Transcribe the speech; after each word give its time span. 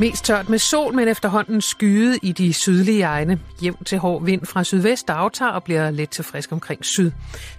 Mest 0.00 0.24
tørt 0.24 0.48
med 0.48 0.58
sol, 0.58 0.94
men 0.94 1.08
efterhånden 1.08 1.60
skyde 1.60 2.18
i 2.22 2.32
de 2.32 2.52
sydlige 2.52 3.02
egne. 3.02 3.40
Jævn 3.62 3.84
til 3.84 3.98
hård 3.98 4.24
vind 4.24 4.46
fra 4.46 4.64
sydvest 4.64 5.10
aftager 5.10 5.50
og 5.50 5.64
bliver 5.64 5.90
let 5.90 6.10
til 6.10 6.24
frisk 6.24 6.52
omkring 6.52 6.84
syd. 6.84 7.10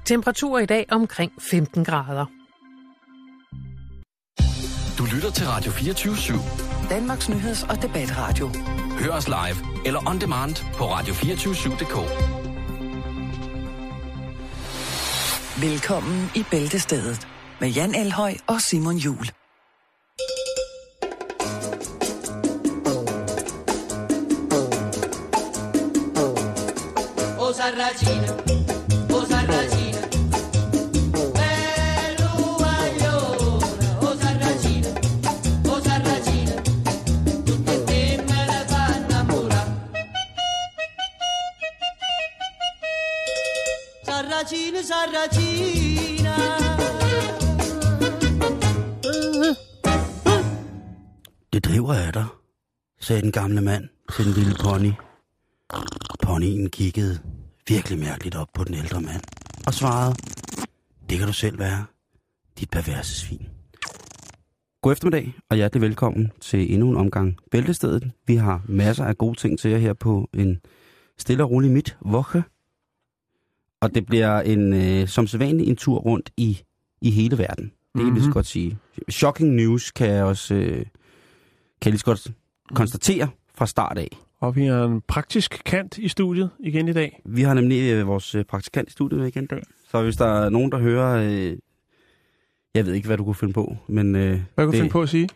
Temperatur 0.05 0.59
i 0.59 0.65
dag 0.65 0.85
omkring 0.91 1.31
15 1.51 1.85
grader. 1.85 2.25
Du 4.97 5.05
lytter 5.15 5.31
til 5.31 5.47
Radio 5.47 5.71
24 5.71 6.13
/7. 6.13 6.89
Danmarks 6.89 7.29
nyheds- 7.29 7.69
og 7.69 7.81
debatradio. 7.81 8.51
Hør 8.99 9.11
os 9.11 9.27
live 9.27 9.85
eller 9.85 10.09
on 10.09 10.21
demand 10.21 10.55
på 10.73 10.83
radio247.dk. 10.83 11.95
Velkommen 15.61 16.31
i 16.35 16.43
Bæltestedet 16.51 17.27
med 17.61 17.69
Jan 17.69 17.95
Elhøj 17.95 18.33
og 18.47 18.61
Simon 18.61 18.95
Jul. 18.95 19.25
Sarracina. 27.75 28.27
Sarracina, 44.05 44.81
Sarracina. 44.83 46.35
Det 51.53 51.65
driver 51.65 51.93
af 51.93 52.13
dig, 52.13 52.25
sagde 52.99 53.21
den 53.21 53.31
gamle 53.31 53.61
mand 53.61 53.89
til 54.15 54.25
den 54.25 54.33
lille 54.33 54.55
pony. 54.63 54.91
Ponyen 56.23 56.69
kiggede 56.69 57.34
virkelig 57.67 57.99
mærkeligt 57.99 58.35
op 58.35 58.47
på 58.53 58.63
den 58.63 58.73
ældre 58.73 59.01
mand 59.01 59.21
og 59.67 59.73
svarede, 59.73 60.15
det 61.09 61.17
kan 61.17 61.27
du 61.27 61.33
selv 61.33 61.59
være, 61.59 61.85
dit 62.59 62.69
perverse 62.69 63.15
svin. 63.15 63.47
God 64.81 64.91
eftermiddag 64.91 65.33
og 65.49 65.55
hjertelig 65.55 65.81
velkommen 65.81 66.31
til 66.41 66.73
endnu 66.73 66.89
en 66.89 66.97
omgang 66.97 67.37
Bæltestedet. 67.51 68.11
Vi 68.27 68.35
har 68.35 68.61
masser 68.67 69.05
af 69.05 69.17
gode 69.17 69.39
ting 69.39 69.59
til 69.59 69.71
jer 69.71 69.77
her 69.77 69.93
på 69.93 70.29
en 70.33 70.61
stille 71.17 71.43
og 71.43 71.51
rolig 71.51 71.71
midt 71.71 71.97
voche. 72.01 72.43
Og 73.81 73.95
det 73.95 74.05
bliver 74.05 74.41
en, 74.41 74.73
øh, 74.73 75.07
som 75.07 75.27
sædvanligt 75.27 75.69
en 75.69 75.75
tur 75.75 75.99
rundt 75.99 76.29
i, 76.37 76.61
i 77.01 77.11
hele 77.11 77.37
verden. 77.37 77.65
Det 77.65 77.71
kan 77.95 78.03
mm-hmm. 78.03 78.23
jeg 78.23 78.33
godt 78.33 78.45
sige. 78.45 78.77
Shocking 79.09 79.53
news 79.53 79.91
kan 79.91 80.09
jeg 80.09 80.23
også 80.23 80.55
øh, 80.55 80.85
kan 81.81 81.85
jeg 81.85 81.91
lige 81.91 81.99
så 81.99 82.05
godt 82.05 82.31
konstatere 82.73 83.29
fra 83.55 83.65
start 83.65 83.97
af. 83.97 84.17
Og 84.45 84.55
vi 84.55 84.65
har 84.65 84.83
en 84.85 85.01
praktisk 85.07 85.61
kant 85.65 85.97
i 85.97 86.07
studiet 86.07 86.49
igen 86.59 86.87
i 86.87 86.93
dag. 86.93 87.21
Vi 87.25 87.41
har 87.41 87.53
nemlig 87.53 87.91
øh, 87.93 88.07
vores 88.07 88.35
øh, 88.35 88.43
praktikant 88.45 88.89
i 88.89 88.91
studiet 88.91 89.27
igen 89.27 89.43
i 89.43 89.47
dag. 89.47 89.63
Så 89.91 90.01
hvis 90.03 90.15
der 90.15 90.25
er 90.25 90.49
nogen, 90.49 90.71
der 90.71 90.77
hører... 90.77 91.23
Øh, 91.51 91.57
jeg 92.73 92.85
ved 92.85 92.93
ikke, 92.93 93.07
hvad 93.07 93.17
du 93.17 93.23
kunne 93.23 93.35
finde 93.35 93.53
på, 93.53 93.77
men... 93.87 94.15
Øh, 94.15 94.21
Hvad 94.21 94.37
kan 94.57 94.65
du 94.65 94.71
det- 94.71 94.79
finde 94.79 94.89
på 94.91 95.01
at 95.01 95.09
sige? 95.09 95.29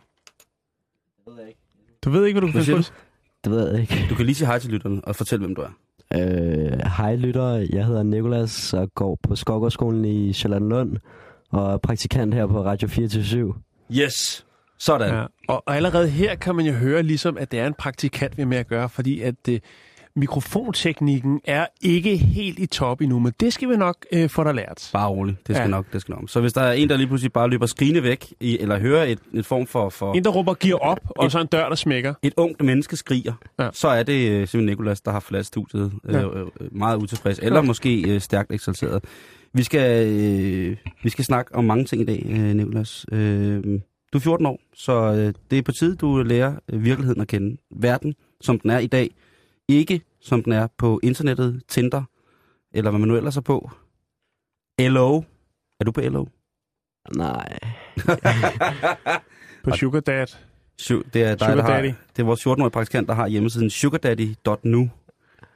Du 2.03 2.09
ved 2.09 2.25
ikke, 2.25 2.39
hvad 2.39 2.47
du 2.47 2.51
kan 2.53 2.63
finde 2.63 2.77
på? 2.79 2.83
du? 2.83 2.93
Det 3.43 3.51
ved 3.51 3.71
jeg 3.71 3.81
ikke. 3.81 4.05
Du 4.09 4.16
kan 4.16 4.25
lige 4.25 4.35
sige 4.35 4.45
hej 4.47 4.59
til 4.59 4.71
lytterne 4.71 5.01
og 5.05 5.16
fortælle, 5.16 5.45
hvem 5.45 5.55
du 5.55 5.61
er. 5.61 5.69
Øh, 6.16 6.79
hej 6.97 7.16
lytter, 7.16 7.67
jeg 7.73 7.85
hedder 7.85 8.03
Nikolas 8.03 8.73
og 8.73 8.94
går 8.95 9.19
på 9.23 9.35
Skovgårdsskolen 9.35 10.05
i 10.05 10.33
Charlottenlund 10.33 10.97
og 11.49 11.73
er 11.73 11.77
praktikant 11.77 12.33
her 12.33 12.47
på 12.47 12.63
Radio 12.63 12.88
24 12.88 13.53
Yes! 13.91 14.45
Sådan. 14.80 15.09
Ja. 15.13 15.19
Ja. 15.19 15.25
Og, 15.47 15.63
og 15.67 15.75
allerede 15.75 16.09
her 16.09 16.35
kan 16.35 16.55
man 16.55 16.66
jo 16.66 16.73
høre 16.73 17.03
ligesom, 17.03 17.38
at 17.38 17.52
det 17.52 17.59
er 17.59 17.67
en 17.67 17.73
praktikant, 17.73 18.38
vi 18.38 18.41
er 18.41 18.45
med 18.47 18.58
at 18.58 18.67
gøre, 18.67 18.89
fordi 18.89 19.22
at 19.22 19.35
øh, 19.49 19.59
mikrofonteknikken 20.16 21.39
er 21.45 21.66
ikke 21.81 22.17
helt 22.17 22.59
i 22.59 22.66
top 22.66 23.01
endnu, 23.01 23.19
men 23.19 23.34
det 23.40 23.53
skal 23.53 23.69
vi 23.69 23.75
nok 23.78 23.95
øh, 24.13 24.29
få 24.29 24.44
dig 24.44 24.56
lært. 24.56 24.90
Bare 24.94 25.09
rolig. 25.09 25.35
Det 25.47 25.56
skal 25.56 25.63
Ja. 25.66 25.69
nok, 25.69 25.85
det 25.94 26.01
skal 26.01 26.12
nok. 26.16 26.29
Så 26.29 26.41
hvis 26.41 26.53
der 26.53 26.62
er 26.62 26.72
en, 26.72 26.90
der 26.90 26.97
lige 26.97 27.07
pludselig 27.07 27.34
bare 27.34 27.50
løber 27.50 27.66
skrigende 27.66 28.03
væk, 28.03 28.34
i, 28.40 28.57
eller 28.59 28.79
hører 28.79 29.03
et, 29.03 29.19
et 29.34 29.45
form 29.45 29.67
for, 29.67 29.90
for 29.90 30.13
En, 30.13 30.23
der 30.23 30.29
råber 30.29 30.53
giver 30.53 30.78
op, 30.78 31.00
og 31.09 31.31
så 31.31 31.40
en 31.40 31.47
dør, 31.47 31.69
der 31.69 31.75
smækker. 31.75 32.13
et 32.22 32.34
ungt 32.38 32.61
menneske 32.63 32.96
skriger, 32.96 33.34
ja. 33.59 33.63
Ja. 33.63 33.69
så 33.73 33.88
er 33.88 34.03
det 34.03 34.13
øh, 34.31 34.31
simpelthen 34.47 34.66
Nikolas, 34.66 35.01
der 35.01 35.11
har 35.11 35.19
forladt 35.19 35.46
studiet 35.46 35.91
øh, 36.06 36.13
Ja. 36.13 36.22
øh, 36.22 36.47
øh, 36.61 36.78
meget 36.78 36.97
utilfreds, 36.97 37.40
eller 37.40 37.61
måske 37.61 38.09
øh, 38.13 38.22
stærkt 38.22 38.51
eksalteret. 38.53 39.03
Vi 39.53 39.63
skal, 39.63 40.07
øh, 40.07 40.78
vi 41.03 41.09
skal 41.09 41.25
snakke 41.25 41.56
om 41.56 41.63
mange 41.63 41.85
ting 41.85 42.01
i 42.01 42.06
dag, 42.06 42.25
øh, 42.29 42.40
Nikolas. 42.56 43.06
Øh, 43.11 43.63
du 44.14 44.18
er 44.18 44.22
14 44.22 44.46
år, 44.46 44.59
så 44.74 44.94
øh, 44.94 45.34
det 45.52 45.58
er 45.58 45.62
på 45.62 45.72
tide, 45.72 45.96
du 45.96 46.24
lærer 46.24 46.56
øh, 46.74 46.84
virkeligheden 46.84 47.22
at 47.22 47.28
kende. 47.28 47.58
Verden, 47.72 48.16
som 48.42 48.59
den 48.59 48.70
er 48.70 48.80
i 48.80 48.88
dag. 48.88 49.09
Ikke 49.68 50.02
som 50.22 50.44
den 50.44 50.53
er 50.53 50.68
på 50.78 51.00
internettet, 51.03 51.62
Tinder, 51.68 52.03
eller 52.74 52.92
hvad 52.92 53.00
man 53.00 53.08
nu 53.09 53.16
ellers 53.16 53.38
er 53.38 53.42
på. 53.42 53.72
LO. 54.80 55.22
Er 55.80 55.84
du 55.86 55.92
på 55.92 56.02
LO? 56.02 56.25
Nej. 57.16 57.59
På 59.64 59.72
Sugar 59.72 60.00
Dad. 60.00 60.28
Su- 60.81 61.03
det 61.14 61.24
er 61.24 61.36
dig, 61.36 61.40
Sugar 61.40 61.56
der 61.56 61.62
har, 61.62 61.70
Daddy. 61.81 61.94
det 62.16 62.20
er 62.22 62.24
vores 62.24 62.47
14-årige 62.47 62.70
praktikant, 62.72 63.08
der 63.08 63.14
har 63.14 63.28
hjemmesiden 63.28 63.70
sugardaddy.nu. 63.70 64.90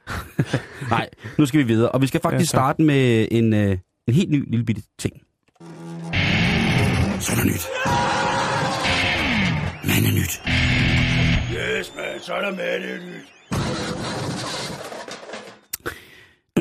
Nej, 0.90 1.08
nu 1.38 1.46
skal 1.46 1.58
vi 1.60 1.64
videre. 1.64 1.90
Og 1.92 2.02
vi 2.02 2.06
skal 2.06 2.20
faktisk 2.20 2.52
Ja, 2.54 2.58
tak. 2.58 2.62
starte 2.64 2.82
med 2.82 3.28
en, 3.30 3.52
øh, 3.54 3.78
en 4.06 4.14
helt 4.14 4.30
ny 4.30 4.50
lille 4.50 4.64
bitte 4.64 4.82
ting. 4.98 5.14
Så 7.20 7.32
er 7.32 7.36
der 7.36 7.44
nyt. 7.44 7.66
Man 9.94 10.04
er 10.04 10.12
nyt. 10.12 10.42
Yes, 11.54 11.92
man, 11.96 12.20
så 12.20 12.34
er 12.34 12.40
der 12.40 12.50
med 12.50 12.80
det 12.80 13.02
nyt. 13.06 13.26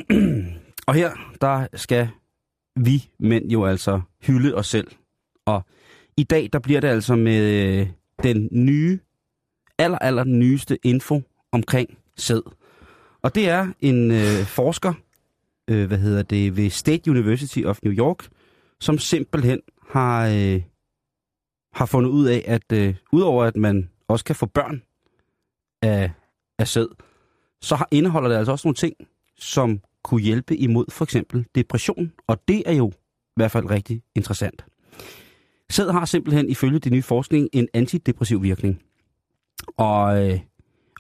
Og 0.88 0.94
her, 0.94 1.12
der 1.42 1.68
skal 1.74 2.10
vi 2.76 3.10
mænd 3.20 3.50
jo 3.52 3.66
altså 3.66 4.02
hylde 4.22 4.56
os 4.56 4.68
selv. 4.68 4.88
Og 5.46 5.64
i 6.18 6.24
dag, 6.24 6.50
der 6.54 6.60
bliver 6.60 6.82
det 6.82 6.88
altså 6.88 7.16
med 7.16 7.42
øh, 7.42 7.88
den 8.24 8.50
nye, 8.52 9.00
aller, 9.78 9.98
aller 9.98 10.24
nyeste 10.24 10.78
info 10.84 11.22
omkring 11.52 11.98
sæd. 12.16 12.42
Og 13.22 13.36
det 13.36 13.50
er 13.50 13.68
en 13.80 14.12
øh, 14.12 14.46
forsker, 14.46 14.94
øh, 15.68 15.88
hvad 15.88 15.98
hedder 15.98 16.24
det, 16.24 16.58
ved 16.58 16.70
State 16.70 17.12
University 17.12 17.64
of 17.66 17.80
New 17.84 17.94
York, 17.94 18.28
som 18.80 18.98
simpelthen 18.98 19.60
har, 19.90 20.28
øh, 20.28 20.62
har 21.74 21.86
fundet 21.86 22.10
ud 22.10 22.26
af, 22.26 22.44
at 22.48 22.72
øh, 22.74 22.96
udover 23.12 23.44
at 23.44 23.56
man 23.56 23.90
også 24.08 24.26
kan 24.26 24.36
få 24.36 24.46
børn 24.46 24.82
af, 25.82 26.12
af 26.60 26.68
sæd, 26.68 26.88
så 27.62 27.76
har, 27.76 27.88
indeholder 27.92 28.30
det 28.30 28.36
altså 28.36 28.52
også 28.52 28.68
nogle 28.68 28.76
ting, 28.76 28.96
som 29.38 29.80
kunne 30.04 30.22
hjælpe 30.22 30.58
imod 30.58 30.86
for 30.90 31.06
eksempel 31.06 31.46
depression. 31.56 32.12
Og 32.28 32.48
det 32.48 32.64
er 32.66 32.74
jo 32.74 32.90
i 32.90 33.36
hvert 33.36 33.52
fald 33.52 33.70
rigtig 33.70 34.04
interessant. 34.16 34.66
Sæd 35.70 35.90
har 35.90 36.06
simpelthen 36.06 36.50
ifølge 36.50 36.80
det 36.80 36.92
nye 36.92 37.02
forskning 37.02 37.50
en 37.54 37.68
antidepressiv 37.74 38.44
virkning. 38.44 38.82
Og, 39.78 40.30
øh, 40.30 40.40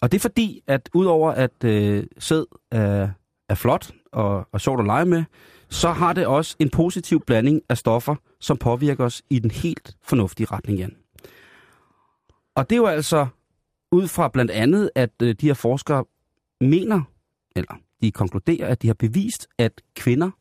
og 0.01 0.11
det 0.11 0.17
er 0.17 0.21
fordi, 0.21 0.63
at 0.67 0.89
udover 0.93 1.31
at 1.31 1.63
øh, 1.63 2.03
sæd 2.19 2.45
er, 2.71 3.09
er 3.49 3.55
flot 3.55 3.91
og, 4.11 4.47
og 4.51 4.61
sjovt 4.61 4.79
at 4.79 4.85
lege 4.85 5.05
med, 5.05 5.23
så 5.69 5.91
har 5.91 6.13
det 6.13 6.27
også 6.27 6.55
en 6.59 6.69
positiv 6.69 7.21
blanding 7.25 7.61
af 7.69 7.77
stoffer, 7.77 8.15
som 8.43 8.57
påvirker 8.57 9.05
os 9.05 9.21
i 9.29 9.39
den 9.39 9.51
helt 9.51 9.97
fornuftige 10.01 10.47
retning 10.51 10.79
igen. 10.79 10.95
Og 12.55 12.69
det 12.69 12.75
er 12.75 12.79
jo 12.79 12.85
altså 12.85 13.27
ud 13.91 14.07
fra 14.07 14.27
blandt 14.27 14.51
andet, 14.51 14.89
at 14.95 15.11
øh, 15.21 15.35
de 15.41 15.45
her 15.45 15.53
forskere 15.53 16.05
mener, 16.61 17.01
eller 17.55 17.79
de 18.01 18.11
konkluderer, 18.11 18.67
at 18.67 18.81
de 18.81 18.87
har 18.87 18.93
bevist, 18.93 19.47
at 19.57 19.81
kvinder, 19.95 20.31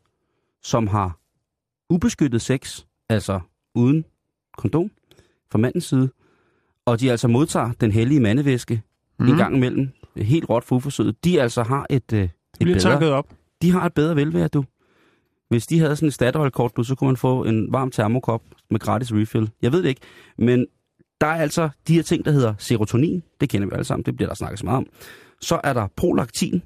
som 0.63 0.87
har 0.87 1.19
ubeskyttet 1.89 2.41
sex, 2.41 2.83
altså 3.09 3.39
uden 3.75 4.05
kondom 4.57 4.91
fra 5.51 5.59
mandens 5.59 5.85
side, 5.85 6.09
og 6.85 6.99
de 6.99 7.11
altså 7.11 7.27
modtager 7.27 7.71
den 7.71 7.91
hellige 7.91 8.19
mandevæske 8.19 8.81
mm. 9.19 9.27
en 9.27 9.37
gang 9.37 9.55
imellem, 9.55 9.89
helt 10.15 10.49
råt 10.49 10.63
for 10.63 10.75
uforsøget, 10.75 11.23
de 11.23 11.41
altså 11.41 11.63
har 11.63 11.85
et, 11.89 12.13
øh, 12.13 12.23
et 12.23 12.31
Bliver 12.59 12.99
bedre, 12.99 13.13
op. 13.13 13.33
de 13.61 13.71
har 13.71 13.85
et 13.85 13.93
bedre 13.93 14.15
velvære, 14.15 14.47
du. 14.47 14.65
Hvis 15.53 15.67
de 15.67 15.79
havde 15.79 15.95
sådan 15.95 16.07
et 16.07 16.13
Statoil-kort, 16.13 16.71
så 16.83 16.95
kunne 16.95 17.07
man 17.07 17.17
få 17.17 17.43
en 17.43 17.73
varm 17.73 17.91
termokop 17.91 18.41
med 18.71 18.79
gratis 18.79 19.13
refill. 19.13 19.49
Jeg 19.61 19.71
ved 19.71 19.83
det 19.83 19.89
ikke, 19.89 20.01
men 20.37 20.65
der 21.21 21.27
er 21.27 21.41
altså 21.41 21.69
de 21.87 21.93
her 21.93 22.01
ting, 22.01 22.25
der 22.25 22.31
hedder 22.31 22.53
serotonin. 22.57 23.23
Det 23.41 23.49
kender 23.49 23.67
vi 23.67 23.73
alle 23.73 23.83
sammen, 23.83 24.05
det 24.05 24.15
bliver 24.15 24.29
der 24.29 24.35
snakket 24.35 24.59
så 24.59 24.65
meget 24.65 24.77
om. 24.77 24.87
Så 25.41 25.59
er 25.63 25.73
der 25.73 25.87
prolaktin, 25.95 26.61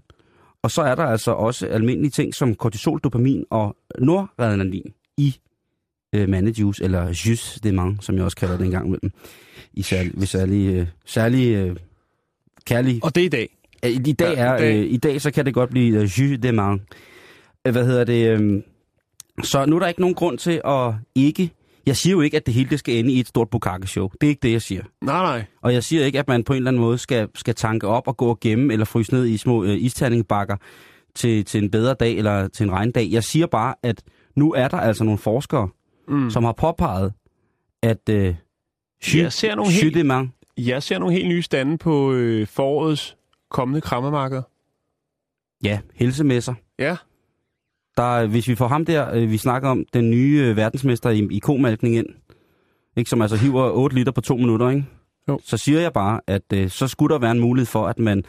og 0.63 0.71
så 0.71 0.81
er 0.81 0.95
der 0.95 1.03
altså 1.03 1.31
også 1.31 1.67
almindelige 1.67 2.11
ting 2.11 2.35
som 2.35 2.55
kortisol, 2.55 2.99
dopamin 2.99 3.45
og 3.49 3.75
noradrenalin 3.99 4.93
i 5.17 5.35
øh, 6.15 6.29
mandejuice, 6.29 6.83
eller 6.83 7.07
jus 7.07 7.59
de 7.63 7.71
man, 7.71 7.97
som 8.01 8.15
jeg 8.15 8.23
også 8.23 8.37
kalder 8.37 8.57
det 8.57 8.65
en 8.65 8.71
gang 8.71 8.87
imellem. 8.87 9.11
I 9.73 9.81
særlig, 9.81 10.11
ved 10.15 10.27
særlig, 10.27 10.75
øh, 10.75 10.87
særlig 11.05 11.55
øh, 11.55 11.75
kærlig 12.65 13.03
Og 13.03 13.15
det 13.15 13.21
er 13.21 13.25
i 13.25 13.29
dag. 13.29 13.49
Ja, 13.83 13.87
I 13.87 13.97
dag, 13.97 14.33
Ja, 14.37 14.43
er, 14.43 14.55
i 14.55 14.59
dag. 14.59 14.77
Øh, 14.77 14.85
I 14.93 14.97
dag 14.97 15.21
så 15.21 15.31
kan 15.31 15.45
det 15.45 15.53
godt 15.53 15.69
blive 15.69 15.97
uh, 15.97 16.03
jus 16.03 16.39
de 16.39 16.51
man. 16.51 16.81
Hvad 17.71 17.85
hedder 17.85 18.03
det? 18.03 18.39
Øh, 18.41 18.61
så 19.43 19.65
nu 19.65 19.75
er 19.75 19.79
der 19.79 19.87
ikke 19.87 20.01
nogen 20.01 20.15
grund 20.15 20.37
til 20.37 20.61
at 20.65 20.93
ikke 21.15 21.51
Jeg 21.85 21.95
siger 21.97 22.11
jo 22.13 22.21
ikke, 22.21 22.37
at 22.37 22.45
det 22.45 22.53
hele 22.53 22.69
det 22.69 22.79
skal 22.79 22.95
ende 22.95 23.11
i 23.13 23.19
et 23.19 23.27
stort 23.27 23.49
bukake-show. 23.49 24.09
Det 24.21 24.27
er 24.27 24.29
ikke 24.29 24.39
det, 24.41 24.51
jeg 24.51 24.61
siger. 24.61 24.83
Nej, 25.01 25.23
nej. 25.23 25.45
Og 25.61 25.73
jeg 25.73 25.83
siger 25.83 26.05
ikke, 26.05 26.19
at 26.19 26.27
man 26.27 26.43
på 26.43 26.53
en 26.53 26.57
eller 26.57 26.69
anden 26.71 26.81
måde 26.81 26.97
skal, 26.97 27.27
skal 27.35 27.55
tanke 27.55 27.87
op 27.87 28.07
og 28.07 28.17
gå 28.17 28.25
og 28.29 28.39
gemme 28.39 28.73
eller 28.73 28.85
fryse 28.85 29.13
ned 29.13 29.25
i 29.25 29.37
små 29.37 29.63
øh, 29.63 29.77
isterningebakker 29.81 30.57
til, 31.15 31.45
til 31.45 31.63
en 31.63 31.71
bedre 31.71 31.93
dag 31.93 32.17
eller 32.17 32.47
til 32.47 32.63
en 32.63 32.71
regndag. 32.71 33.07
Jeg 33.11 33.23
siger 33.23 33.45
bare, 33.47 33.75
at 33.83 34.03
nu 34.35 34.53
er 34.53 34.67
der 34.67 34.77
altså 34.77 35.03
nogle 35.03 35.17
forskere, 35.17 35.69
mm. 36.07 36.29
som 36.29 36.43
har 36.43 36.51
påpeget, 36.51 37.13
at 37.83 38.09
øh, 38.09 38.35
Jeg 39.15 39.33
ser 39.33 39.55
nogle 39.55 39.71
helt- 39.71 40.31
Jeg 40.57 40.83
ser 40.83 40.99
nogle 40.99 41.13
helt 41.13 41.27
nye 41.27 41.41
stande 41.41 41.77
på 41.77 42.13
øh, 42.13 42.47
forårets 42.47 43.17
kommende 43.49 43.81
krammermarked. 43.81 44.41
ja, 45.63 45.79
helsemesser. 45.95 46.53
Ja. 46.79 46.95
Der, 47.97 48.27
hvis 48.27 48.47
vi 48.47 48.55
får 48.55 48.67
ham 48.67 48.85
der, 48.85 49.13
øh, 49.13 49.31
vi 49.31 49.37
snakker 49.37 49.69
om, 49.69 49.85
den 49.93 50.11
nye 50.11 50.45
øh, 50.49 50.57
verdensmester 50.57 51.09
i, 51.09 51.27
i 51.31 51.39
komalkning 51.39 51.95
ind, 51.95 52.07
ikke, 52.97 53.09
som 53.09 53.21
altså 53.21 53.37
hiver 53.37 53.71
8 53.71 53.95
liter 53.95 54.11
på 54.11 54.21
to 54.21 54.35
minutter, 54.35 54.69
ikke? 54.69 54.85
Jo. 55.29 55.39
så 55.43 55.57
siger 55.57 55.79
jeg 55.79 55.93
bare, 55.93 56.21
at 56.27 56.53
øh, 56.53 56.69
så 56.69 56.87
skulle 56.87 57.13
der 57.13 57.19
være 57.19 57.31
en 57.31 57.39
mulighed 57.39 57.65
for, 57.65 57.87
at 57.87 57.99
man 57.99 58.23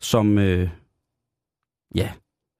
som, 0.00 0.38
øh, 0.38 0.68
ja, 1.94 2.10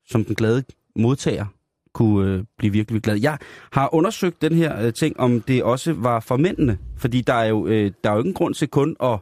som 0.08 0.24
den 0.24 0.34
glade 0.34 0.64
modtager 0.96 1.46
kunne 1.92 2.32
øh, 2.32 2.44
blive 2.58 2.72
virkelig, 2.72 2.94
virkelig 2.94 3.02
glad. 3.02 3.20
Jeg 3.20 3.38
har 3.72 3.94
undersøgt 3.94 4.42
den 4.42 4.52
her 4.52 4.86
øh, 4.86 4.92
ting, 4.92 5.20
om 5.20 5.40
det 5.40 5.62
også 5.62 5.92
var 5.92 6.20
for 6.20 6.36
mændene, 6.36 6.78
fordi 6.96 7.20
der 7.20 7.34
er 7.34 7.44
jo, 7.44 7.66
øh, 7.66 7.92
der 8.04 8.10
er 8.10 8.14
jo 8.14 8.18
ikke 8.18 8.28
en 8.28 8.34
grund 8.34 8.54
til 8.54 8.68
kun 8.68 8.96
at, 9.02 9.18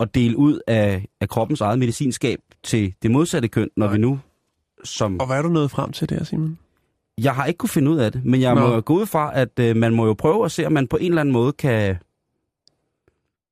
at 0.00 0.14
dele 0.14 0.36
ud 0.36 0.60
af, 0.66 1.06
af 1.20 1.28
kroppens 1.28 1.60
eget 1.60 1.78
medicinskab 1.78 2.38
til 2.62 2.94
det 3.02 3.10
modsatte 3.10 3.48
køn, 3.48 3.70
når 3.76 3.86
Nej. 3.86 3.94
vi 3.94 4.00
nu 4.00 4.18
som... 4.84 5.20
Og 5.20 5.26
hvad 5.26 5.36
er 5.38 5.42
du 5.42 5.48
nået 5.48 5.70
frem 5.70 5.92
til 5.92 6.08
der, 6.08 6.24
Simon? 6.24 6.58
Jeg 7.20 7.34
har 7.34 7.46
ikke 7.46 7.58
kunne 7.58 7.68
finde 7.70 7.90
ud 7.90 7.98
af 7.98 8.12
det, 8.12 8.24
men 8.24 8.40
jeg 8.40 8.54
Nå. 8.54 8.60
Må 8.60 8.80
gå 8.80 8.94
ud 8.94 9.06
fra, 9.06 9.30
at 9.38 9.58
øh, 9.60 9.76
man 9.76 9.94
må 9.94 10.06
jo 10.06 10.14
prøve 10.14 10.44
at 10.44 10.52
se, 10.52 10.66
om 10.66 10.72
man 10.72 10.86
på 10.88 10.96
en 10.96 11.06
eller 11.12 11.20
anden 11.20 11.32
måde 11.32 11.52
kan, 11.52 11.96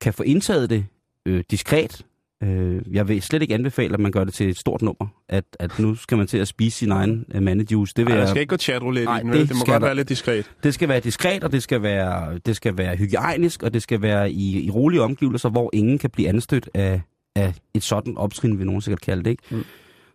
kan 0.01 0.13
få 0.15 0.23
indtaget 0.23 0.71
det 0.71 0.87
øh, 1.27 1.45
diskret. 1.51 2.07
Øh, 2.43 2.83
jeg 2.91 3.09
vil 3.09 3.23
slet 3.23 3.43
ikke 3.43 3.55
anbefale, 3.55 3.95
at 3.95 4.01
man 4.01 4.13
gør 4.13 4.25
det 4.25 4.35
til 4.35 4.49
et 4.49 4.59
stort 4.59 4.83
nummer, 4.83 5.07
at, 5.29 5.45
at 5.59 5.79
nu 5.79 5.95
skal 5.95 6.19
man 6.19 6.27
til 6.27 6.39
at 6.39 6.49
spise 6.49 6.79
sin 6.79 6.91
egen 6.91 7.25
øh, 7.35 7.43
mandejuice. 7.43 7.95
Det, 7.97 8.07
vil 8.07 8.13
Ej, 8.13 8.17
der 8.17 8.23
jeg, 8.23 8.29
skal 8.31 8.41
ikke 8.41 8.51
gå 8.51 8.57
chatroulette 8.57 9.05
Nej, 9.05 9.19
i 9.19 9.23
den, 9.23 9.33
det? 9.33 9.49
Det 9.49 9.57
må 9.57 9.65
godt 9.65 9.81
der- 9.81 9.87
være 9.87 9.95
lidt 9.95 10.09
diskret. 10.09 10.51
det 10.63 10.75
skal 10.75 10.89
være 10.89 11.01
diskret, 11.01 11.45
og 11.45 11.53
det 11.53 11.63
skal 11.63 11.83
være, 11.83 12.39
det 12.39 12.57
skal 12.57 12.77
være 12.77 12.97
hygiejnisk, 12.97 13.63
og 13.63 13.75
det 13.75 13.83
skal 13.83 14.03
være 14.03 14.33
i, 14.33 14.65
i 14.67 14.71
rolige 14.71 15.03
omgivelser, 15.03 15.49
hvor 15.49 15.71
ingen 15.73 15.99
kan 15.99 16.11
blive 16.11 16.29
anstødt 16.29 16.69
af, 16.75 17.01
af 17.37 17.55
et 17.75 17.83
sådan 17.83 18.17
optrin, 18.19 18.59
vi 18.59 18.65
nogen 18.65 18.81
sikkert 18.81 19.01
kalde 19.01 19.23
det. 19.25 19.31
Ikke? 19.31 19.43
Mm. 19.51 19.65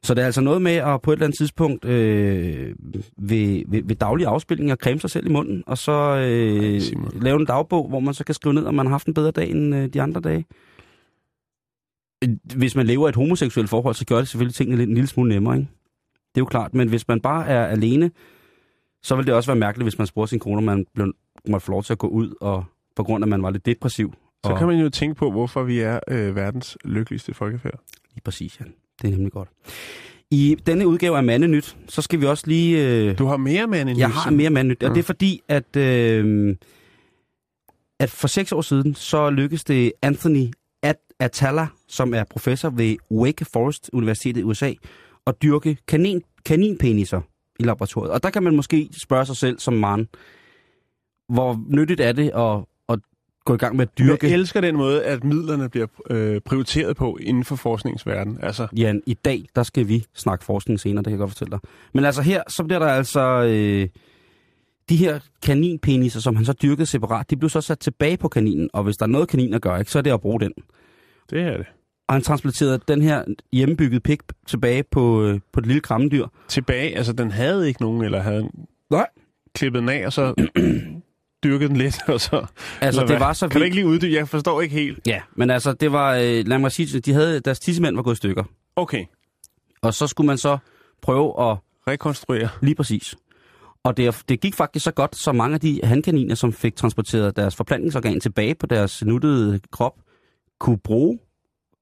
Så 0.04 0.14
det 0.14 0.22
er 0.22 0.26
altså 0.26 0.42
noget 0.42 0.62
med 0.62 0.72
at 0.72 1.02
på 1.02 1.12
et 1.12 1.16
eller 1.16 1.26
andet 1.26 1.38
tidspunkt 1.38 1.86
øh, 1.86 2.76
ved, 3.18 3.64
ved, 3.68 3.84
ved 3.84 3.96
daglige 3.96 4.28
afspilninger 4.28 4.76
creme 4.76 5.00
sig 5.00 5.10
selv 5.10 5.26
i 5.26 5.30
munden, 5.30 5.64
og 5.68 5.78
så 5.78 5.92
øh, 5.92 6.82
lave 7.22 7.40
en 7.40 7.46
dagbog, 7.46 7.90
hvor 7.90 8.00
man 8.00 8.14
så 8.14 8.24
kan 8.24 8.36
skrive 8.36 8.54
ned, 8.54 8.66
om 8.66 8.76
man 8.76 8.86
har 8.86 8.92
haft 8.92 9.08
en 9.08 9.14
bedre 9.14 9.32
dag 9.32 9.50
end 9.50 9.76
øh, 9.76 9.88
de 9.88 10.02
andre 10.02 10.22
dage. 10.22 10.46
Øh, 12.24 12.30
Hvis 12.56 12.76
man 12.76 12.86
lever 12.86 13.10
et 13.10 13.16
homoseksuelt 13.16 13.70
forhold, 13.70 13.96
så 13.96 14.06
gør 14.06 14.18
det 14.18 14.28
selvfølgelig 14.28 14.56
tingene 14.56 14.78
lidt, 14.78 14.88
en 14.88 14.94
lille 14.96 15.08
smule 15.08 15.30
nemmere, 15.30 15.56
ikke? 15.58 15.70
Det 16.36 16.42
er 16.42 16.42
jo 16.42 16.46
klart, 16.46 16.74
men 16.74 16.90
hvis 16.90 17.08
man 17.08 17.22
bare 17.22 17.48
er 17.48 17.66
alene, 17.66 18.12
så 19.04 19.16
vil 19.16 19.26
det 19.26 19.34
også 19.34 19.50
være 19.50 19.60
mærkeligt, 19.60 19.86
hvis 19.86 19.98
man 19.98 20.08
spurgte 20.08 20.30
sin 20.30 20.40
kone, 20.40 20.58
om 20.58 20.64
man 20.64 20.86
blev, 20.94 21.14
måtte 21.48 21.66
få 21.66 21.72
lov 21.72 21.84
til 21.84 21.94
at 21.94 22.00
gå 22.00 22.08
ud, 22.08 22.34
og 22.42 22.66
på 22.96 23.04
grund 23.04 23.24
af, 23.24 23.26
at 23.26 23.30
man 23.30 23.44
var 23.44 23.50
lidt 23.50 23.66
depressiv. 23.66 24.14
Så 24.46 24.52
og, 24.52 24.58
kan 24.58 24.68
man 24.68 24.80
jo 24.80 24.90
tænke 24.90 25.16
på, 25.16 25.32
hvorfor 25.32 25.64
vi 25.64 25.80
er 25.80 26.00
øh, 26.08 26.36
verdens 26.36 26.78
lykkeligste 26.86 27.34
folkefærd. 27.34 27.80
Lige 28.14 28.22
præcis, 28.24 28.60
Jan. 28.60 28.74
Det 29.02 29.08
er 29.08 29.12
nemlig 29.12 29.32
godt. 29.32 29.50
I 30.32 30.58
denne 30.66 30.88
udgave 30.88 31.18
af 31.18 31.24
Mandenyt, 31.24 31.78
så 31.88 32.02
skal 32.02 32.22
vi 32.22 32.26
også 32.26 32.44
lige... 32.48 32.88
Øh, 32.88 33.18
Du 33.18 33.26
har 33.26 33.38
mere 33.38 33.68
mand 33.68 33.90
end 33.90 33.98
jeg 34.00 34.10
har 34.10 34.32
mere 34.32 34.50
Mandenyt, 34.50 34.84
og 34.84 34.90
Ja. 34.90 34.94
det 34.94 35.00
er 35.00 35.04
fordi, 35.04 35.42
at, 35.48 35.76
øh, 35.76 36.56
at 38.00 38.10
for 38.10 38.28
seks 38.28 38.52
år 38.52 38.62
siden, 38.62 38.96
så 38.96 39.30
lykkedes 39.30 39.64
det 39.64 39.92
Anthony 40.02 40.46
At- 40.84 40.96
Atala, 41.20 41.68
som 41.88 42.14
er 42.14 42.24
professor 42.24 42.70
ved 42.70 42.96
Wake 43.12 43.46
Forest 43.46 43.90
Universitetet 43.94 44.42
i 44.42 44.44
USA, 44.44 44.74
at 45.28 45.42
dyrke 45.42 45.78
kanin, 45.88 46.22
kaninpeniser 46.46 47.22
i 47.60 47.64
laboratoriet. 47.64 48.12
Og 48.12 48.24
der 48.24 48.30
kan 48.30 48.44
man 48.44 48.56
måske 48.56 48.90
spørge 49.02 49.26
sig 49.26 49.38
selv 49.38 49.60
som 49.60 49.74
mand, 49.74 50.08
hvor 51.30 51.60
nyttigt 51.68 52.02
er 52.02 52.12
det 52.12 52.32
at 52.36 52.66
gå 53.48 53.54
i 53.54 53.58
gang 53.58 53.76
med 53.76 53.88
at 53.88 53.98
dyrke... 53.98 54.28
Jeg 54.28 54.34
elsker 54.34 54.62
den 54.62 54.78
måde, 54.78 55.04
at 55.04 55.24
midlerne 55.24 55.70
bliver 55.70 55.88
øh, 56.10 56.42
prioriteret 56.42 56.98
på 56.98 57.18
inden 57.22 57.44
for 57.44 57.56
forskningsverdenen. 57.56 58.40
Altså, 58.44 58.68
Jan, 58.78 59.02
i 59.06 59.14
dag, 59.14 59.46
der 59.56 59.64
skal 59.64 59.88
vi 59.88 60.06
snakke 60.16 60.46
forskning 60.46 60.80
senere, 60.80 60.98
det 60.98 61.06
kan 61.06 61.12
jeg 61.12 61.20
godt 61.20 61.32
fortælle 61.32 61.52
dig. 61.52 61.60
Men 61.94 62.06
altså 62.06 62.22
her, 62.22 62.44
så 62.48 62.64
bliver 62.64 62.80
der 62.80 62.88
altså... 62.88 63.44
Øh, 63.44 63.88
de 64.90 64.96
her 64.96 65.20
kaninpeniser, 65.44 66.20
som 66.20 66.36
han 66.36 66.46
så 66.46 66.54
dyrkede 66.54 66.86
separat, 66.86 67.30
de 67.30 67.38
blev 67.38 67.50
så 67.50 67.62
sat 67.62 67.80
tilbage 67.80 68.18
på 68.18 68.28
kaninen, 68.28 68.70
og 68.74 68.84
hvis 68.84 68.98
der 68.98 69.06
er 69.06 69.10
noget 69.10 69.28
kaniner 69.28 69.60
gør, 69.60 69.78
ikke, 69.78 69.92
så 69.92 69.98
er 69.98 70.02
det 70.02 70.12
at 70.12 70.22
bruge 70.22 70.40
den. 70.40 70.54
det 71.30 71.42
er 71.42 71.58
det. 71.58 71.66
Og 72.08 72.16
han 72.16 72.22
transplanterede 72.22 72.80
den 72.88 73.02
her 73.02 73.24
hjemmebyggede 73.52 74.00
pik 74.00 74.20
tilbage 74.48 74.84
på, 74.84 75.24
øh, 75.24 75.40
på 75.54 75.60
det 75.60 75.68
lille 75.68 75.82
krammedyr. 75.82 76.28
Tilbage, 76.48 76.98
altså 76.98 77.14
den 77.14 77.32
havde 77.32 77.68
ikke 77.68 77.82
nogen, 77.82 78.04
eller 78.04 78.22
havde 78.22 78.50
Nej. 78.90 79.08
klippet 79.56 79.82
den 79.82 79.90
af, 79.90 80.06
og 80.06 80.14
så 80.14 80.34
dyrket 81.48 81.70
den 81.70 81.78
lidt, 81.78 81.98
og 82.10 82.22
så... 82.22 82.46
Altså, 82.82 83.02
det 83.02 83.10
hvad? 83.10 83.20
var 83.20 83.34
så 83.34 83.48
Kan 83.48 83.54
du 83.54 83.54
vildt. 83.60 83.66
ikke 83.66 83.76
lige 83.76 83.88
uddybe? 83.88 84.14
Jeg 84.14 84.28
forstår 84.28 84.62
ikke 84.62 84.76
helt. 84.76 85.00
Ja, 85.08 85.22
men 85.36 85.50
altså, 85.50 85.74
det 85.74 85.92
var, 85.92 86.16
øh, 86.16 86.48
lad 86.48 86.58
mig 86.60 86.72
sige, 86.72 87.00
de 87.00 87.14
havde, 87.14 87.40
deres 87.40 87.60
tissemænd 87.60 87.96
var 87.96 88.04
gået 88.04 88.14
i 88.14 88.18
stykker. 88.18 88.44
Okay, 88.76 89.06
Og 89.82 89.94
så 89.94 90.08
skulle 90.08 90.28
man 90.28 90.38
så 90.38 90.58
prøve 91.02 91.52
at 91.52 91.58
rekonstruere. 91.88 92.50
Lige 92.62 92.76
præcis. 92.76 93.16
Og 93.84 93.98
det, 93.98 94.24
det 94.30 94.42
gik 94.42 94.56
faktisk 94.56 94.84
så 94.84 94.92
godt, 94.92 95.16
så 95.16 95.32
mange 95.32 95.54
af 95.54 95.60
de 95.60 95.80
hankaniner, 95.84 96.36
som 96.36 96.54
fik 96.54 96.76
transporteret 96.76 97.36
deres 97.36 97.56
forplantningsorgan 97.56 98.20
tilbage 98.20 98.56
på 98.56 98.66
deres 98.66 99.06
nuttede 99.06 99.60
krop, 99.72 99.94
kunne 100.60 100.78
bruge 100.78 101.20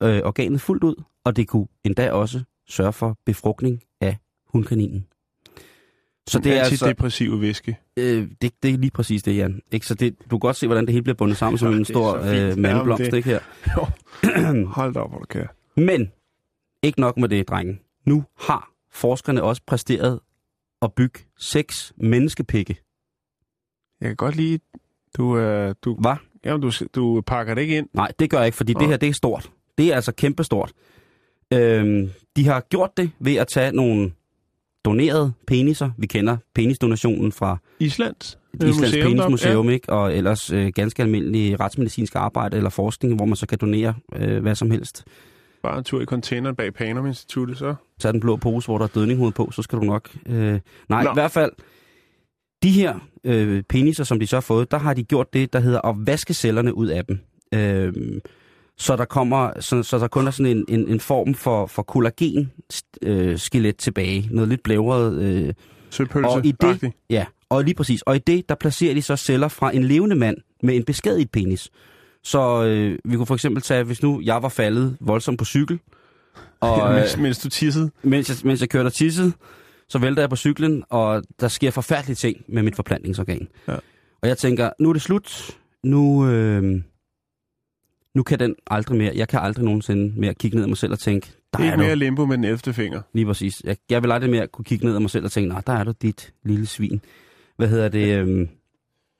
øh, 0.03 0.21
organet 0.23 0.61
fuldt 0.61 0.83
ud, 0.83 1.03
og 1.23 1.35
det 1.35 1.47
kunne 1.47 1.67
endda 1.83 2.11
også 2.11 2.43
sørge 2.69 2.93
for 2.93 3.17
befrugtning 3.25 3.81
af 4.01 4.17
hundkaninen. 4.47 5.05
Så 6.27 6.39
det 6.39 6.53
er 6.53 6.59
altså, 6.59 6.85
Antidepressive 6.85 7.41
væske. 7.41 7.77
øh, 7.97 8.27
det, 8.41 8.63
det 8.63 8.73
er 8.73 8.77
lige 8.77 8.91
præcis 8.91 9.23
det, 9.23 9.37
Jan. 9.37 9.61
Ikke? 9.71 9.85
Så 9.85 9.93
det, 9.93 10.15
du 10.23 10.29
kan 10.29 10.39
godt 10.39 10.55
se, 10.55 10.67
hvordan 10.67 10.85
det 10.85 10.93
hele 10.93 11.03
bliver 11.03 11.15
bundet 11.15 11.37
sammen 11.37 11.57
som 11.57 11.73
en 11.73 11.85
stor 11.85 12.15
øh, 12.17 12.57
mandeblomst, 12.57 13.13
ikke 13.13 13.29
her? 13.29 13.39
Hold 14.75 14.93
da 14.93 14.99
op, 14.99 15.09
hvor 15.09 15.19
du 15.19 15.25
kan. 15.25 15.47
Men 15.77 16.11
ikke 16.83 17.01
nok 17.01 17.17
med 17.17 17.29
det, 17.29 17.47
drengen. 17.47 17.79
Nu 18.05 18.23
har 18.39 18.71
forskerne 18.91 19.43
også 19.43 19.61
præsteret 19.67 20.19
at 20.81 20.93
bygge 20.93 21.19
seks 21.37 21.93
menneskepikke. 21.97 22.75
Jeg 24.01 24.09
kan 24.09 24.15
godt 24.15 24.35
lide, 24.35 24.59
du, 25.17 25.37
øh, 25.37 25.75
du, 25.83 25.95
Hvad? 25.95 26.15
jamen, 26.45 26.61
du, 26.61 26.71
du 26.95 27.21
pakker 27.21 27.53
det 27.53 27.61
ikke 27.61 27.77
ind. 27.77 27.89
Nej, 27.93 28.11
det 28.19 28.29
gør 28.29 28.37
jeg 28.37 28.45
ikke, 28.45 28.55
fordi 28.55 28.73
Nå. 28.73 28.79
det 28.79 28.87
her 28.87 28.97
det 28.97 29.09
er 29.09 29.13
stort. 29.13 29.51
Det 29.77 29.91
er 29.91 29.95
altså 29.95 30.11
kæmpestort. 30.11 30.71
Øhm, 31.53 32.09
de 32.35 32.45
har 32.45 32.61
gjort 32.69 32.97
det 32.97 33.11
ved 33.19 33.35
at 33.35 33.47
tage 33.47 33.71
nogle 33.71 34.11
donerede 34.85 35.33
peniser. 35.47 35.89
Vi 35.97 36.07
kender 36.07 36.37
penisdonationen 36.55 37.31
fra 37.31 37.57
Islands, 37.79 38.39
øh, 38.63 38.69
Islands 38.69 38.93
museum. 38.93 39.11
Penismuseum, 39.11 39.69
ikke? 39.69 39.89
og 39.89 40.15
ellers 40.15 40.51
øh, 40.51 40.71
ganske 40.75 41.03
almindelig 41.03 41.59
retsmedicinsk 41.59 42.15
arbejde 42.15 42.57
eller 42.57 42.69
forskning, 42.69 43.15
hvor 43.15 43.25
man 43.25 43.35
så 43.35 43.47
kan 43.47 43.57
donere 43.57 43.93
øh, 44.15 44.41
hvad 44.41 44.55
som 44.55 44.71
helst. 44.71 45.03
Ja, 45.05 45.69
bare 45.69 45.77
en 45.77 45.83
tur 45.83 46.01
i 46.01 46.05
containeren 46.05 46.55
bag 46.55 46.73
Panum 46.73 47.07
Instituttet, 47.07 47.57
så. 47.57 47.75
Tag 47.99 48.13
den 48.13 48.19
blå 48.19 48.35
pose, 48.35 48.67
hvor 48.67 48.77
der 48.77 48.85
er 48.85 48.89
dødninghoved 48.95 49.31
på, 49.31 49.51
så 49.51 49.61
skal 49.61 49.79
du 49.79 49.83
nok... 49.83 50.09
Øh, 50.25 50.59
nej, 50.89 51.03
Nå. 51.03 51.09
i 51.09 51.13
hvert 51.13 51.31
fald, 51.31 51.51
de 52.63 52.71
her 52.71 52.99
øh, 53.23 53.63
peniser, 53.63 54.03
som 54.03 54.19
de 54.19 54.27
så 54.27 54.35
har 54.35 54.41
fået, 54.41 54.71
der 54.71 54.77
har 54.77 54.93
de 54.93 55.03
gjort 55.03 55.33
det, 55.33 55.53
der 55.53 55.59
hedder 55.59 55.81
at 55.81 55.95
vaske 55.99 56.33
cellerne 56.33 56.77
ud 56.77 56.87
af 56.87 57.05
dem. 57.05 57.19
Øh, 57.53 57.93
så 58.77 58.95
der 58.95 59.05
kommer, 59.05 59.51
så, 59.59 59.83
så 59.83 59.99
der 59.99 60.07
kun 60.07 60.27
er 60.27 60.31
sådan 60.31 60.57
en, 60.57 60.65
en, 60.67 60.87
en 60.87 60.99
form 60.99 61.33
for, 61.33 61.65
for 61.65 61.81
kollagen 61.83 62.51
øh, 63.01 63.37
skelet 63.39 63.77
tilbage. 63.77 64.29
Noget 64.31 64.49
lidt 64.49 64.63
blævret. 64.63 65.21
Øh, 65.21 65.53
Søpølse. 65.89 66.27
og 66.27 66.45
i 66.45 66.51
det, 66.51 66.91
ja, 67.09 67.25
og 67.49 67.63
lige 67.63 67.75
præcis. 67.75 68.01
Og 68.01 68.15
i 68.15 68.19
det, 68.19 68.49
der 68.49 68.55
placerer 68.55 68.93
de 68.93 69.01
så 69.01 69.15
celler 69.15 69.47
fra 69.47 69.75
en 69.75 69.83
levende 69.83 70.15
mand 70.15 70.37
med 70.63 70.75
en 70.75 70.83
beskadiget 70.83 71.31
penis. 71.31 71.69
Så 72.23 72.63
øh, 72.63 72.99
vi 73.05 73.15
kunne 73.15 73.25
for 73.25 73.33
eksempel 73.33 73.63
tage, 73.63 73.83
hvis 73.83 74.03
nu 74.03 74.21
jeg 74.23 74.43
var 74.43 74.49
faldet 74.49 74.97
voldsomt 74.99 75.39
på 75.39 75.45
cykel, 75.45 75.79
og, 76.59 76.89
øh, 76.89 76.95
mens, 76.95 77.17
mens 77.17 77.39
du 77.39 77.49
tissede. 77.49 77.91
mens 78.03 78.29
jeg, 78.29 78.37
mens 78.43 78.61
jeg 78.61 78.69
kørte 78.69 78.87
og 78.87 78.93
tissede, 78.93 79.31
så 79.89 79.99
vælter 79.99 80.21
jeg 80.21 80.29
på 80.29 80.35
cyklen, 80.35 80.83
og 80.89 81.23
der 81.39 81.47
sker 81.47 81.71
forfærdelige 81.71 82.15
ting 82.15 82.37
med 82.47 82.63
mit 82.63 82.75
forplantningsorgan. 82.75 83.47
Ja. 83.67 83.75
Og 84.21 84.27
jeg 84.27 84.37
tænker, 84.37 84.69
nu 84.79 84.89
er 84.89 84.93
det 84.93 85.01
slut. 85.01 85.57
Nu, 85.83 86.29
øh, 86.29 86.81
nu 88.15 88.23
kan 88.23 88.39
den 88.39 88.55
aldrig 88.67 88.97
mere. 88.97 89.11
Jeg 89.15 89.27
kan 89.27 89.39
aldrig 89.39 89.65
nogensinde 89.65 90.19
mere 90.19 90.33
kigge 90.33 90.55
ned 90.57 90.63
af 90.63 90.67
mig 90.69 90.77
selv 90.77 90.91
og 90.93 90.99
tænke, 90.99 91.31
der 91.53 91.59
Ikke 91.59 91.71
er 91.73 91.77
mere 91.77 91.91
du. 91.91 91.95
limbo 91.95 92.25
med 92.25 92.37
den 92.37 92.43
11. 92.43 92.73
finger. 92.73 93.01
Lige 93.13 93.25
præcis. 93.25 93.61
Jeg, 93.65 93.77
jeg 93.89 94.03
vil 94.03 94.11
aldrig 94.11 94.31
mere 94.31 94.47
kunne 94.47 94.65
kigge 94.65 94.85
ned 94.85 94.95
af 94.95 95.01
mig 95.01 95.09
selv 95.09 95.25
og 95.25 95.31
tænke, 95.31 95.49
nej, 95.49 95.61
der 95.67 95.73
er 95.73 95.83
du 95.83 95.93
dit 96.01 96.33
lille 96.43 96.65
svin. 96.65 97.01
Hvad 97.57 97.67
hedder 97.67 97.89
det? 97.89 98.19
Øh, 98.19 98.47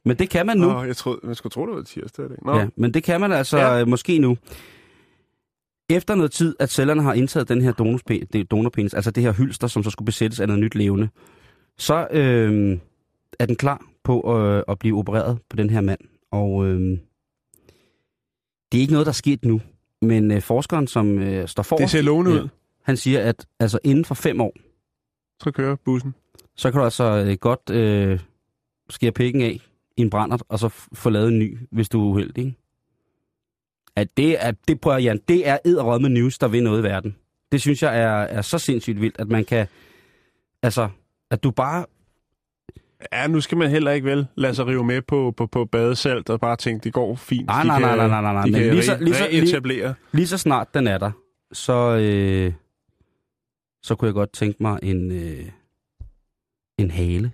men 0.06 0.18
det 0.20 0.30
kan 0.30 0.46
man 0.46 0.58
nu. 0.58 0.68
Nå, 0.72 0.84
jeg, 0.84 0.96
troede, 0.98 1.20
jeg 1.28 1.36
skulle 1.36 1.52
tro, 1.52 1.66
det 1.68 1.76
var 1.76 1.82
tirsdag. 1.82 2.26
i 2.26 2.30
dag. 2.30 2.38
Nå, 2.46 2.58
Ja, 2.60 2.68
men 2.76 2.94
det 2.94 3.04
kan 3.04 3.22
man 3.22 3.32
altså 3.32 3.58
Ja. 3.58 3.78
ja. 3.78 3.86
måske 3.86 4.20
nu. 4.20 4.38
Efter 5.90 6.16
noget 6.16 6.32
tid, 6.32 6.56
at 6.60 6.70
cellerne 6.72 7.02
har 7.04 7.14
indtaget 7.14 7.50
den 7.50 7.62
her 7.62 7.72
donorpenis, 8.52 8.94
altså 8.94 9.12
det 9.12 9.24
her 9.24 9.32
hylster, 9.34 9.68
som 9.68 9.84
så 9.84 9.90
skulle 9.90 10.06
besættes 10.06 10.40
af 10.40 10.48
noget 10.48 10.64
nyt 10.64 10.76
levende, 10.76 11.10
så 11.78 12.08
øh, 12.12 12.78
er 13.40 13.46
den 13.46 13.56
klar 13.56 13.86
på 14.04 14.38
øh, 14.40 14.64
at 14.68 14.80
blive 14.80 14.98
opereret 14.98 15.38
på 15.50 15.56
den 15.56 15.70
her 15.70 15.82
mand. 15.82 16.00
Og 16.32 16.66
øh, 16.68 16.98
det 18.76 18.80
er 18.80 18.82
ikke 18.82 18.94
noget, 18.94 19.06
der 19.06 19.12
er 19.12 19.14
sket 19.14 19.46
nu. 19.46 19.62
Men 20.02 20.32
øh, 20.32 20.42
forskeren, 20.42 20.88
som 20.88 21.20
øh, 21.20 21.48
står 21.48 21.64
for, 21.64 21.78
Det 21.78 21.90
ser 21.90 22.02
lovende 22.02 22.32
Ja. 22.36 22.42
ud. 22.42 22.48
han 22.84 22.98
siger, 22.98 23.22
at 23.30 23.46
altså, 23.60 23.80
inden 23.84 24.06
for 24.06 24.16
fem 24.16 24.42
år, 24.42 24.54
Så 25.44 25.52
kører 25.52 25.76
bussen. 25.86 26.16
så 26.56 26.72
kan 26.72 26.80
du 26.80 26.84
altså 26.84 27.04
øh, 27.28 27.38
godt 27.38 27.70
øh, 27.70 28.20
skære 28.90 29.12
pikken 29.12 29.42
af 29.42 29.60
i 29.98 30.02
en 30.02 30.10
brændert, 30.10 30.44
og 30.50 30.60
så 30.60 30.70
få 30.94 31.10
lavet 31.10 31.28
en 31.28 31.40
ny, 31.40 31.58
hvis 31.72 31.90
du 31.90 32.02
er 32.02 32.06
uheldig. 32.12 32.46
Ikke? 32.46 32.58
At 33.96 34.18
det 34.18 34.46
er, 34.46 34.52
det 34.68 34.82
prøver 34.82 34.98
Jan, 34.98 35.20
det 35.28 35.48
er 35.48 35.58
edderød 35.66 36.00
med 36.00 36.10
news, 36.10 36.38
der 36.38 36.48
vil 36.48 36.64
noget 36.64 36.80
i 36.80 36.84
verden. 36.84 37.16
Det 37.52 37.62
synes 37.62 37.84
jeg 37.84 38.00
er, 38.00 38.10
er 38.12 38.42
så 38.42 38.58
sindssygt 38.58 39.02
vildt, 39.02 39.16
at 39.20 39.28
man 39.28 39.46
kan, 39.46 39.68
altså, 40.64 40.90
at 41.32 41.44
du 41.44 41.52
bare, 41.52 41.86
Ja, 43.14 43.28
nu 43.28 43.42
skal 43.42 43.58
man 43.58 43.70
heller 43.70 43.92
ikke 43.92 44.08
vel 44.08 44.28
lade 44.36 44.56
sig 44.56 44.68
rive 44.68 44.84
med 44.84 45.02
på, 45.02 45.34
på, 45.38 45.48
på 45.48 45.66
badesalt 45.66 46.30
og 46.30 46.40
bare 46.40 46.56
tænke, 46.56 46.84
det 46.84 46.94
går 46.94 47.16
fint. 47.16 47.48
Nej, 47.48 47.64
nej, 47.66 47.80
nej, 47.80 47.96
nej, 47.96 48.08
nej, 48.08 48.22
nej, 48.22 48.34
nej, 48.34 48.42
men 48.44 48.52
lige 48.54 48.84
så- 48.84 48.98
lige 48.98 49.14
så- 49.16 49.28
lige- 49.30 49.96
lige 50.12 50.28
så 50.28 50.38
snart 50.38 50.74
den 50.74 50.88
er 50.88 50.98
der, 50.98 51.12
så, 51.54 51.98
øh, 52.02 52.54
så 53.84 53.96
kunne 53.96 54.08
jeg 54.08 54.14
godt 54.14 54.34
tænke 54.34 54.64
mig 54.64 54.80
en, 54.84 55.12
øh, 55.12 55.50
en 56.78 56.92
hale. 56.92 57.32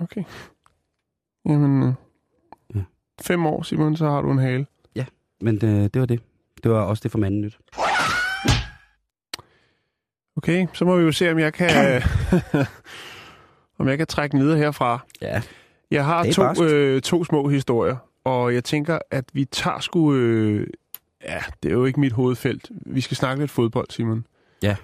Okay. 0.00 0.24
Jamen, 1.48 1.82
øh, 1.88 1.94
Ja. 2.74 2.80
fem 3.22 3.46
år, 3.46 3.62
Simon, 3.62 3.96
så 3.96 4.06
har 4.10 4.20
du 4.22 4.30
en 4.30 4.38
hale. 4.38 4.66
Men 5.40 5.54
øh, 5.54 5.60
det 5.94 6.00
var 6.00 6.06
det. 6.06 6.20
Det 6.62 6.70
var 6.70 6.80
også 6.80 7.00
det 7.02 7.10
for 7.10 7.18
manden 7.18 7.40
nyt. 7.40 7.58
Okay, 10.36 10.66
så 10.72 10.84
må 10.84 10.96
vi 10.96 11.02
jo 11.04 11.12
se, 11.12 11.30
om 11.32 11.38
jeg 11.38 11.52
kan, 11.52 11.68
om 13.78 13.88
jeg 13.88 13.98
kan 13.98 14.06
trække 14.06 14.38
videre 14.38 14.58
herfra. 14.58 14.98
Ja. 15.22 15.42
Jeg 15.90 16.04
har 16.04 16.26
to, 16.32 16.64
øh, 16.64 17.02
to 17.02 17.24
små 17.24 17.48
historier, 17.48 17.96
og 18.24 18.54
jeg 18.54 18.64
tænker, 18.64 18.98
at 19.10 19.24
vi 19.32 19.44
tager 19.44 19.80
sgu... 19.80 20.14
Øh, 20.14 20.66
ja, 21.24 21.38
det 21.62 21.68
er 21.68 21.72
jo 21.72 21.84
ikke 21.84 22.00
mit 22.00 22.12
hovedfelt. 22.12 22.70
Vi 22.86 23.00
skal 23.00 23.16
snakke 23.16 23.42
lidt 23.42 23.50
fodbold, 23.50 23.86
Simon. 23.90 24.26
Ja. 24.62 24.76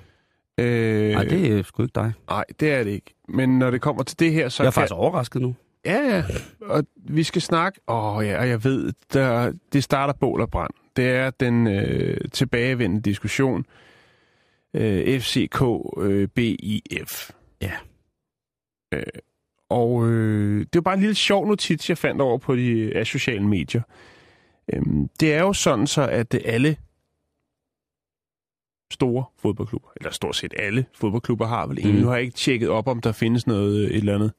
Øh, 0.58 1.12
Nej, 1.12 1.24
det 1.24 1.58
er 1.58 1.62
sgu 1.62 1.82
ikke 1.82 1.92
dig. 1.94 2.12
Nej, 2.28 2.44
det 2.60 2.72
er 2.72 2.84
det 2.84 2.90
ikke. 2.90 3.14
Men 3.28 3.58
når 3.58 3.70
det 3.70 3.80
kommer 3.80 4.02
til 4.02 4.18
det 4.18 4.32
her, 4.32 4.48
så 4.48 4.62
Jeg 4.62 4.66
er 4.68 4.70
kan... 4.70 4.80
faktisk 4.80 4.94
overrasket 4.94 5.42
nu. 5.42 5.54
Ja, 5.84 5.98
ja. 6.16 6.24
Og 6.60 6.84
vi 6.96 7.22
skal 7.22 7.42
snakke... 7.42 7.80
Åh 7.88 8.16
oh, 8.16 8.26
ja, 8.26 8.40
og 8.40 8.48
jeg 8.48 8.64
ved, 8.64 8.92
der, 9.12 9.52
det 9.72 9.84
starter 9.84 10.14
bål 10.20 10.40
og 10.40 10.50
brand. 10.50 10.70
Det 10.96 11.08
er 11.10 11.30
den 11.30 11.66
øh, 11.66 12.16
tilbagevendende 12.32 13.02
diskussion. 13.02 13.64
Øh, 14.74 15.20
FCK 15.20 15.62
øh, 16.00 16.28
BIF. 16.28 17.30
Ja. 17.62 17.72
Øh, 18.92 19.02
og 19.68 20.08
øh, 20.08 20.60
det 20.60 20.74
var 20.74 20.80
bare 20.80 20.94
en 20.94 21.00
lille 21.00 21.14
sjov 21.14 21.46
notits, 21.46 21.88
jeg 21.88 21.98
fandt 21.98 22.20
over 22.20 22.38
på 22.38 22.56
de 22.56 22.92
af 22.96 23.06
sociale 23.06 23.46
medier. 23.46 23.82
Øhm, 24.72 25.08
det 25.20 25.34
er 25.34 25.40
jo 25.40 25.52
sådan 25.52 25.86
så, 25.86 26.02
at 26.02 26.34
øh, 26.34 26.40
alle 26.44 26.76
store 28.92 29.24
fodboldklubber, 29.38 29.88
eller 29.96 30.10
stort 30.10 30.36
set 30.36 30.54
alle 30.58 30.86
fodboldklubber 30.94 31.46
har 31.46 31.66
vel 31.66 31.78
en. 31.86 31.94
Mm. 31.94 32.00
Nu 32.00 32.06
har 32.06 32.14
jeg 32.14 32.22
ikke 32.22 32.36
tjekket 32.36 32.68
op, 32.68 32.88
om 32.88 33.00
der 33.00 33.12
findes 33.12 33.46
noget 33.46 33.84
øh, 33.84 33.90
et 33.90 33.96
eller 33.96 34.14
andet 34.14 34.32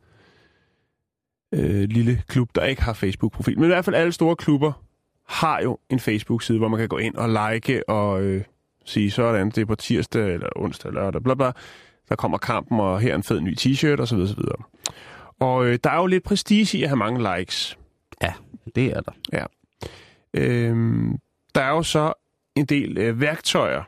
øh, 1.54 1.90
lille 1.90 2.24
klub, 2.28 2.50
der 2.56 2.66
ikke 2.66 2.82
har 2.82 2.94
Facebook-profil. 2.94 3.56
Men 3.60 3.64
i 3.64 3.68
hvert 3.68 3.86
fald 3.86 3.96
alle 3.96 4.12
store 4.12 4.36
klubber 4.36 4.84
har 5.28 5.62
jo 5.62 5.78
en 5.90 6.00
Facebook-side, 6.00 6.58
hvor 6.58 6.68
man 6.68 6.80
kan 6.80 6.88
gå 6.88 6.98
ind 6.98 7.16
og 7.16 7.30
like 7.30 7.90
og 7.90 8.22
øh, 8.22 8.44
sige 8.86 9.12
sådan, 9.12 9.50
det 9.50 9.58
er 9.58 9.66
på 9.66 9.76
tirsdag 9.76 10.34
eller 10.34 10.50
onsdag 10.56 10.90
eller 10.90 11.02
lørdag, 11.02 11.24
bla 11.24 11.34
bla. 11.34 11.52
Der 12.12 12.18
kommer 12.18 12.38
kampen, 12.38 12.80
og 12.80 13.00
her 13.00 13.12
er 13.12 13.16
en 13.16 13.24
fed 13.24 13.42
ny 13.42 13.58
t-shirt 13.60 14.02
osv. 14.02 14.18
osv. 14.18 14.40
Og 15.40 15.66
øh, 15.66 15.80
der 15.84 15.90
er 15.90 15.98
jo 15.98 16.06
lidt 16.06 16.24
prestige 16.24 16.78
i 16.78 16.84
at 16.84 16.90
have 16.90 16.98
mange 16.98 17.38
likes. 17.38 17.78
Det 18.76 18.86
er 18.86 19.02
der. 19.02 19.12
Øhm, 20.34 21.18
der 21.56 21.62
er 21.62 21.70
jo 21.70 21.84
så 21.84 22.14
en 22.56 22.66
del 22.66 22.98
øh, 22.98 23.22
værktøjer 23.22 23.84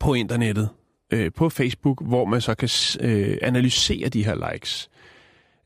på 0.00 0.14
internettet, 0.14 0.68
øh, 1.10 1.32
på 1.32 1.48
Facebook, 1.48 2.02
hvor 2.02 2.24
man 2.24 2.40
så 2.40 2.54
kan 2.54 2.68
øh, 3.00 3.38
analysere 3.42 4.08
de 4.08 4.24
her 4.24 4.52
likes. 4.52 4.90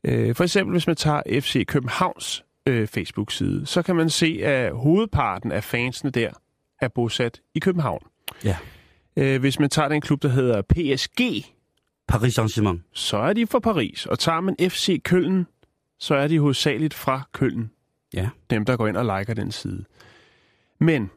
Øh, 0.03 0.35
for 0.35 0.43
eksempel 0.43 0.73
hvis 0.73 0.87
man 0.87 0.95
tager 0.95 1.21
FC 1.41 1.65
Københavns 1.65 2.43
øh, 2.65 2.87
Facebook-side, 2.87 3.65
så 3.65 3.81
kan 3.81 3.95
man 3.95 4.09
se, 4.09 4.39
at 4.43 4.71
hovedparten 4.71 5.51
af 5.51 5.63
fansene 5.63 6.11
der 6.11 6.29
er 6.81 6.87
bosat 6.87 7.41
i 7.55 7.59
København. 7.59 8.01
Ja. 8.43 8.57
Øh, 9.19 9.39
hvis 9.39 9.59
man 9.59 9.69
tager 9.69 9.89
den 9.89 10.01
klub, 10.01 10.21
der 10.23 10.29
hedder 10.29 10.61
PSG, 10.61 11.45
Paris 12.07 12.39
Saint-Germain. 12.39 12.81
så 12.93 13.17
er 13.17 13.33
de 13.33 13.47
fra 13.47 13.59
Paris. 13.59 14.05
Og 14.05 14.19
tager 14.19 14.41
man 14.41 14.55
FC 14.59 15.01
Køln, 15.03 15.47
så 15.99 16.15
er 16.15 16.27
de 16.27 16.39
hovedsageligt 16.39 16.93
fra 16.93 17.21
Køln. 17.33 17.71
Ja. 18.13 18.29
Dem, 18.49 18.65
der 18.65 18.77
går 18.77 18.87
ind 18.87 18.97
og 18.97 19.19
liker 19.19 19.33
den 19.33 19.51
side. 19.51 19.85
Men 20.79 21.11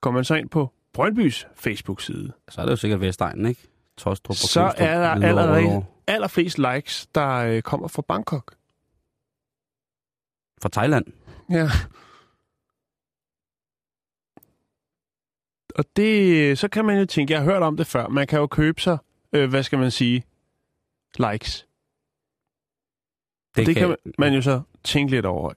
går 0.00 0.10
man 0.10 0.24
så 0.24 0.34
ind 0.34 0.48
på 0.48 0.72
Brøndbys 0.92 1.46
Facebook-side, 1.54 2.32
Så 2.48 2.60
er 2.60 2.64
det 2.64 2.70
jo 2.70 2.76
sikkert 2.76 3.00
Vestegnen, 3.00 3.46
ikke? 3.46 3.60
Tostrup 3.96 4.30
og 4.30 4.36
så 4.36 4.60
Købenstrup, 4.60 4.88
er 4.88 4.98
der 4.98 5.26
allerede 5.26 5.84
allerflest 6.06 6.58
likes, 6.58 7.06
der 7.14 7.28
øh, 7.36 7.62
kommer 7.62 7.88
fra 7.88 8.02
Bangkok. 8.08 8.54
Fra 10.62 10.68
Thailand. 10.72 11.04
Ja. 11.50 11.70
Og 15.78 15.84
det, 15.96 16.58
så 16.58 16.68
kan 16.68 16.84
man 16.84 16.98
jo 16.98 17.06
tænke, 17.06 17.32
jeg 17.32 17.40
har 17.40 17.44
hørt 17.44 17.62
om 17.62 17.76
det 17.76 17.86
før, 17.86 18.08
man 18.08 18.26
kan 18.26 18.38
jo 18.38 18.46
købe 18.46 18.80
sig, 18.80 18.98
øh, 19.32 19.50
hvad 19.50 19.62
skal 19.62 19.78
man 19.78 19.90
sige, 19.90 20.24
likes. 21.18 21.66
Det, 23.56 23.66
det 23.66 23.76
kan 23.76 23.88
man, 23.88 23.96
man 24.18 24.34
jo 24.34 24.42
så 24.42 24.60
tænke 24.84 25.10
lidt 25.10 25.26
over. 25.26 25.52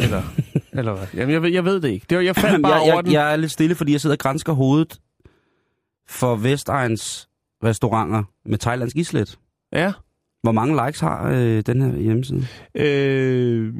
Eller, 0.00 0.22
eller 0.78 0.96
hvad? 0.96 1.06
Jamen, 1.14 1.32
jeg 1.32 1.42
ved, 1.42 1.50
jeg 1.50 1.64
ved 1.64 1.80
det 1.80 1.88
ikke. 1.88 2.06
Det 2.10 2.18
var, 2.18 2.24
jeg 2.24 2.36
faldt 2.36 2.62
bare 2.62 2.72
jeg, 2.72 2.82
over 2.82 2.94
jeg, 2.94 3.04
den. 3.04 3.12
jeg 3.12 3.32
er 3.32 3.36
lidt 3.36 3.52
stille, 3.52 3.74
fordi 3.74 3.92
jeg 3.92 4.00
sidder 4.00 4.16
og 4.16 4.18
grænsker 4.18 4.52
hovedet 4.52 5.00
for 6.08 6.36
Vestegns 6.36 7.28
restauranter 7.64 8.22
med 8.44 8.58
thailandsk 8.58 8.96
islet. 8.96 9.38
Ja. 9.72 9.92
Hvor 10.42 10.52
mange 10.52 10.86
likes 10.86 11.00
har 11.00 11.30
øh, 11.30 11.60
den 11.60 11.82
her 11.82 11.98
hjemmeside? 11.98 12.46
Øh, 12.74 13.74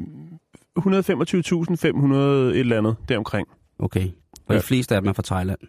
125.500 0.79 2.15
et 2.15 2.59
eller 2.59 2.77
andet 2.77 2.95
deromkring. 3.09 3.47
Okay. 3.79 4.07
Og 4.07 4.09
Ja. 4.49 4.53
ja. 4.53 4.59
de 4.59 4.63
fleste 4.63 4.95
af 4.95 5.01
dem 5.01 5.09
er 5.09 5.13
fra 5.13 5.23
Thailand. 5.25 5.59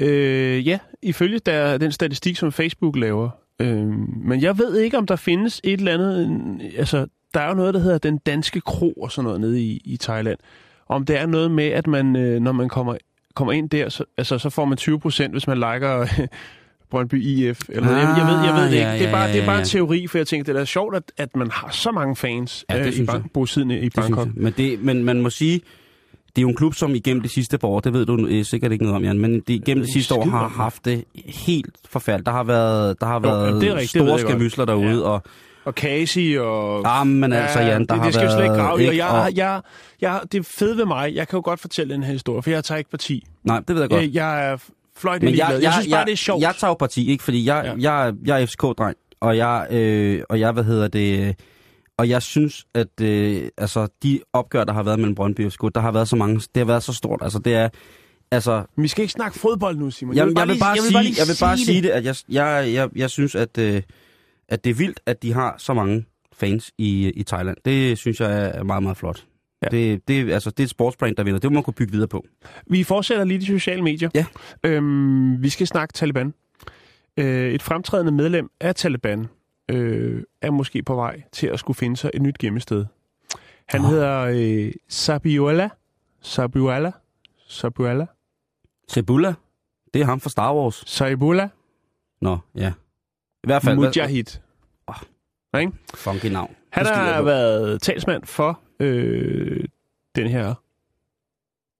Øh, 0.00 0.66
ja, 0.66 0.78
ifølge 1.02 1.38
der, 1.38 1.78
den 1.78 1.92
statistik, 1.92 2.36
som 2.36 2.52
Facebook 2.52 2.96
laver. 2.96 3.30
Øh, 3.60 3.86
men 4.24 4.42
jeg 4.42 4.58
ved 4.58 4.78
ikke, 4.78 4.98
om 4.98 5.06
der 5.06 5.16
findes 5.16 5.60
et 5.64 5.72
eller 5.78 5.94
andet... 5.94 6.60
Altså, 6.78 7.06
der 7.34 7.40
er 7.40 7.48
jo 7.48 7.54
noget, 7.54 7.74
der 7.74 7.80
hedder 7.80 7.98
den 7.98 8.18
danske 8.18 8.60
kro 8.60 8.92
og 8.92 9.12
sådan 9.12 9.24
noget 9.24 9.40
nede 9.40 9.62
i, 9.62 9.80
i 9.84 9.96
Thailand. 9.96 10.38
Om 10.88 11.04
det 11.04 11.18
er 11.18 11.26
noget 11.26 11.50
med, 11.50 11.64
at 11.64 11.86
man, 11.86 12.16
øh, 12.16 12.40
når 12.40 12.52
man 12.52 12.68
kommer, 12.68 12.96
kommer 13.34 13.52
ind 13.52 13.70
der, 13.70 13.88
så, 13.88 14.04
altså, 14.18 14.38
så 14.38 14.50
får 14.50 14.64
man 14.64 14.78
20 14.78 15.00
procent, 15.00 15.34
hvis 15.34 15.46
man 15.46 15.56
liker 15.56 16.06
Brøndby 16.90 17.22
IF. 17.22 17.60
Eller 17.68 17.82
noget. 17.84 17.98
jeg, 17.98 18.14
jeg, 18.18 18.26
ved, 18.26 18.44
jeg 18.44 18.54
ved 18.54 18.64
det 18.64 18.72
ikke. 18.72 18.86
Ah, 18.86 18.98
det, 18.98 19.04
er 19.04 19.08
ja, 19.08 19.12
bare, 19.14 19.24
ja, 19.26 19.32
det 19.32 19.40
er 19.42 19.46
bare 19.46 19.54
ja, 19.56 19.60
en 19.60 19.66
teori, 19.66 20.06
for 20.06 20.18
jeg 20.18 20.26
tænker, 20.26 20.52
det 20.52 20.60
er 20.60 20.64
sjovt, 20.64 20.96
at, 20.96 21.12
at 21.16 21.36
man 21.36 21.50
har 21.50 21.70
så 21.70 21.90
mange 21.90 22.16
fans 22.16 22.64
Ja, 22.70 22.78
det 22.78 22.86
øh, 22.86 22.98
i 22.98 23.06
bank, 23.06 23.32
bosiddende 23.32 23.78
i 23.78 23.84
Det 23.84 23.94
Bangkok. 23.94 24.28
Men, 24.34 24.52
det, 24.56 24.82
men 24.82 25.04
man 25.04 25.20
må 25.20 25.30
sige, 25.30 25.60
det 26.36 26.40
er 26.40 26.42
jo 26.42 26.48
en 26.48 26.54
klub, 26.56 26.74
som 26.74 26.94
igennem 26.94 27.22
de 27.22 27.28
sidste 27.28 27.58
par 27.58 27.68
år, 27.68 27.80
det 27.80 27.92
ved 27.92 28.06
du 28.06 28.26
øh, 28.26 28.44
sikkert 28.44 28.72
ikke 28.72 28.84
noget 28.84 28.96
om, 28.96 29.04
Jan, 29.04 29.18
men 29.18 29.40
de, 29.40 29.54
igennem 29.54 29.84
de 29.86 29.92
sidste 29.92 30.14
år 30.14 30.24
har 30.24 30.42
det. 30.48 30.56
haft 30.56 30.84
det 30.84 31.04
helt 31.26 31.76
forfærdeligt. 31.90 32.26
Der 32.26 32.32
har 32.32 32.44
været, 32.44 33.00
der 33.00 33.06
har 33.06 33.14
Jo, 33.14 33.20
været 33.20 33.46
jamen, 33.46 33.60
det 33.60 33.68
er 33.68 33.74
rigtigt, 33.74 33.92
det 33.94 34.08
store 34.08 34.18
skavysler 34.18 34.64
derude, 34.64 34.88
Ja. 34.98 35.08
og 35.08 35.22
Og 35.64 35.72
Casey 35.72 36.38
og... 36.38 37.00
ah, 37.00 37.06
men 37.06 37.32
altså, 37.32 37.60
Jan, 37.60 37.80
der 37.80 37.86
det, 37.86 37.96
har 37.96 38.04
det 38.04 38.14
skal 38.14 38.26
været... 38.26 38.32
slet 38.36 38.44
ikke 38.44 38.54
grave 38.54 38.82
i. 38.84 38.86
Og 38.88 38.96
jeg, 38.96 39.32
jeg, 39.34 39.60
jeg, 40.00 40.20
det 40.32 40.38
er 40.38 40.42
fedt 40.58 40.78
ved 40.78 40.84
mig. 40.86 41.14
Jeg 41.14 41.28
kan 41.28 41.36
jo 41.36 41.42
godt 41.44 41.60
fortælle 41.60 41.94
den 41.94 42.02
her 42.02 42.12
historie, 42.12 42.42
for 42.42 42.50
jeg 42.50 42.64
tager 42.64 42.78
ikke 42.78 42.90
parti. 42.90 43.24
Nej, 43.44 43.60
det 43.68 43.74
ved 43.74 43.82
jeg 43.82 43.90
godt. 43.90 44.02
Jeg, 44.02 44.14
jeg 44.14 44.50
er 44.52 44.56
fløjt 44.96 45.22
Men 45.22 45.36
jeg, 45.36 45.48
Jeg, 45.52 45.62
jeg, 45.62 45.72
synes 45.72 45.88
bare, 45.88 45.98
jeg, 45.98 46.06
det 46.06 46.12
er 46.12 46.16
sjovt. 46.16 46.42
Jeg 46.42 46.54
tager 46.58 46.70
jo 46.70 46.74
parti, 46.74 47.10
ikke? 47.10 47.24
Fordi 47.24 47.46
jeg, 47.46 47.74
Ja. 47.80 47.92
jeg, 47.94 48.12
jeg 48.26 48.42
er 48.42 48.46
FCK-dreng, 48.46 48.96
og 49.20 49.36
jeg, 49.36 49.66
øh, 49.70 50.22
og 50.28 50.40
jeg, 50.40 50.52
hvad 50.52 50.64
hedder 50.64 50.88
det, 50.88 51.26
øh, 51.28 51.34
og 51.98 52.08
jeg 52.08 52.22
synes, 52.22 52.64
at 52.74 53.00
øh, 53.00 53.48
altså, 53.58 53.88
de 54.02 54.20
opgør, 54.32 54.64
der 54.64 54.72
har 54.72 54.82
været 54.82 54.98
mellem 54.98 55.14
Brøndby 55.14 55.46
og 55.46 55.52
FCK, 55.52 55.62
der 55.74 55.80
har 55.80 55.92
været 55.92 56.08
så 56.08 56.16
mange, 56.16 56.34
det 56.36 56.56
har 56.56 56.64
været 56.64 56.82
så 56.82 56.92
stort. 56.92 57.20
Altså, 57.22 57.38
det 57.38 57.54
er, 57.54 57.68
altså, 58.30 58.64
Vi 58.76 58.88
skal 58.88 59.02
ikke 59.02 59.12
snakke 59.12 59.38
fodbold 59.38 59.76
nu, 59.76 59.90
Simon. 59.90 60.16
jeg, 60.16 60.20
jeg, 60.20 60.26
vil 60.48 60.58
bare 60.60 60.76
lige- 60.76 60.86
sige, 60.88 61.14
jeg 61.18 61.26
vil 61.28 61.36
bare 61.40 61.56
sige 61.56 61.66
sige 61.66 61.82
det, 61.82 61.88
at 61.88 62.04
jeg, 62.04 62.14
jeg, 62.28 62.72
jeg, 62.74 62.88
jeg 62.96 63.10
synes, 63.10 63.34
at, 63.34 63.58
øh, 63.58 63.82
at 64.48 64.64
det 64.64 64.70
er 64.70 64.74
vildt, 64.74 65.00
at 65.06 65.22
de 65.22 65.32
har 65.32 65.54
så 65.58 65.74
mange 65.74 66.04
fans 66.32 66.72
i, 66.78 67.10
i 67.16 67.22
Thailand. 67.22 67.56
Det 67.64 67.98
synes 67.98 68.20
jeg 68.20 68.46
er 68.54 68.62
meget, 68.62 68.82
meget 68.82 68.96
flot. 68.96 69.24
Ja. 69.62 69.68
Det, 69.68 70.08
det, 70.08 70.32
altså, 70.32 70.50
det 70.50 70.60
er 70.60 70.64
et 70.64 70.70
sportsbrand, 70.70 71.16
der 71.16 71.22
vinder. 71.22 71.40
Det 71.40 71.50
må 71.50 71.54
man 71.54 71.62
kunne 71.62 71.74
bygge 71.74 71.92
videre 71.92 72.08
på. 72.08 72.24
Vi 72.66 72.82
fortsætter 72.82 73.24
lige 73.24 73.40
de 73.40 73.46
sociale 73.46 73.82
medier. 73.82 74.10
Ja. 74.14 74.24
Øhm, 74.64 75.42
vi 75.42 75.48
skal 75.48 75.66
snakke 75.66 75.92
Taliban. 75.92 76.34
Øh, 77.16 77.52
et 77.52 77.62
fremtrædende 77.62 78.12
medlem 78.12 78.48
af 78.60 78.74
Taliban 78.74 79.26
øh, 79.68 80.22
er 80.40 80.50
måske 80.50 80.82
på 80.82 80.94
vej 80.94 81.22
til 81.32 81.46
at 81.46 81.58
skulle 81.58 81.76
finde 81.76 81.96
sig 81.96 82.10
et 82.14 82.22
nyt 82.22 82.38
gemmested. 82.38 82.86
Han 83.68 83.80
Nå. 83.80 83.86
hedder 83.86 84.20
øh, 84.20 84.72
Sabiullah. 84.88 85.70
Sabiullah. 86.20 86.92
Sabiullah. 87.48 88.06
Sebullah, 88.88 89.34
det 89.94 90.00
er 90.00 90.04
ham 90.04 90.20
fra 90.20 90.30
Star 90.30 90.54
Wars. 90.54 90.84
Saibullah 90.86 91.48
Nå, 92.20 92.38
ja. 92.54 92.72
I 93.44 93.46
hvert 93.46 93.62
fald... 93.62 93.78
hvad- 93.78 93.86
Mujahid. 93.88 94.24
Ikke? 95.60 95.72
Funky 95.94 96.26
navn. 96.26 96.54
Han 96.70 96.86
har 96.86 97.22
været 97.22 97.82
talsmand 97.82 98.24
for 98.24 98.60
øh, 98.80 99.64
den 100.16 100.26
her 100.28 100.54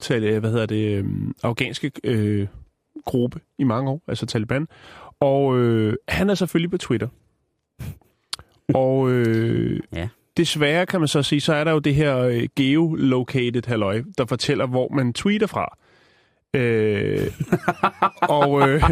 tal, 0.00 0.38
hvad 0.40 0.50
hedder 0.50 0.66
det, 0.66 0.98
øh, 0.98 1.04
afghanske 1.42 1.92
øh, 2.04 2.46
gruppe 3.04 3.40
i 3.58 3.64
mange 3.64 3.90
år, 3.90 4.02
altså 4.08 4.26
Taliban. 4.26 4.68
Og 5.20 5.58
øh, 5.58 5.96
han 6.08 6.30
er 6.30 6.34
selvfølgelig 6.34 6.70
på 6.70 6.78
Twitter. 6.78 7.08
Og 8.74 9.10
øh, 9.10 9.80
Ja. 9.92 10.08
desværre 10.36 10.86
kan 10.86 11.00
man 11.00 11.08
så 11.08 11.22
sige, 11.22 11.40
så 11.40 11.54
er 11.54 11.64
der 11.64 11.72
jo 11.72 11.78
det 11.78 11.94
her 11.94 12.18
øh, 12.18 12.48
geolocated 12.56 13.62
halløj, 13.66 14.02
der 14.18 14.26
fortæller, 14.26 14.66
hvor 14.66 14.88
man 14.88 15.12
tweeter 15.12 15.46
fra. 15.46 15.78
Øh, 16.54 17.26
og 18.22 18.68
øh, 18.68 18.82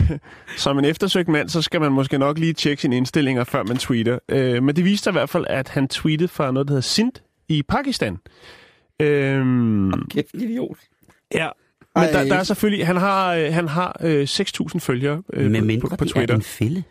som 0.56 0.78
en 0.78 0.84
eftersøgt 0.84 1.28
mand, 1.28 1.48
så 1.48 1.62
skal 1.62 1.80
man 1.80 1.92
måske 1.92 2.18
nok 2.18 2.38
lige 2.38 2.52
tjekke 2.52 2.82
sine 2.82 2.96
indstillinger, 2.96 3.44
før 3.44 3.62
man 3.62 3.76
tweeter. 3.76 4.18
Øh, 4.28 4.62
men 4.62 4.76
det 4.76 4.84
viste 4.84 5.04
sig 5.04 5.10
i 5.10 5.12
hvert 5.12 5.30
fald, 5.30 5.44
at 5.48 5.68
han 5.68 5.88
tweetede 5.88 6.28
fra 6.28 6.50
noget, 6.50 6.68
der 6.68 6.72
hedder 6.72 6.82
Sindh 6.82 7.20
i 7.48 7.62
Pakistan. 7.62 8.16
Øhm, 9.00 9.92
Kæft, 10.10 10.34
idiot. 10.34 10.76
ja, 11.34 11.48
men 11.96 12.04
Ej. 12.04 12.10
der, 12.12 12.24
der 12.24 12.34
er 12.36 12.42
selvfølgelig, 12.42 12.86
han 12.86 12.96
har, 12.96 13.34
øh, 13.34 13.52
han 13.52 13.68
har 13.68 13.96
øh, 14.02 14.22
6.000 14.22 14.78
følgere 14.78 15.22
øh, 15.32 15.44
på, 15.60 15.64
mindre 15.64 15.88
på, 15.96 16.04
Twitter. 16.04 16.34
er 16.34 16.38
en 16.38 16.42
fælde. 16.42 16.82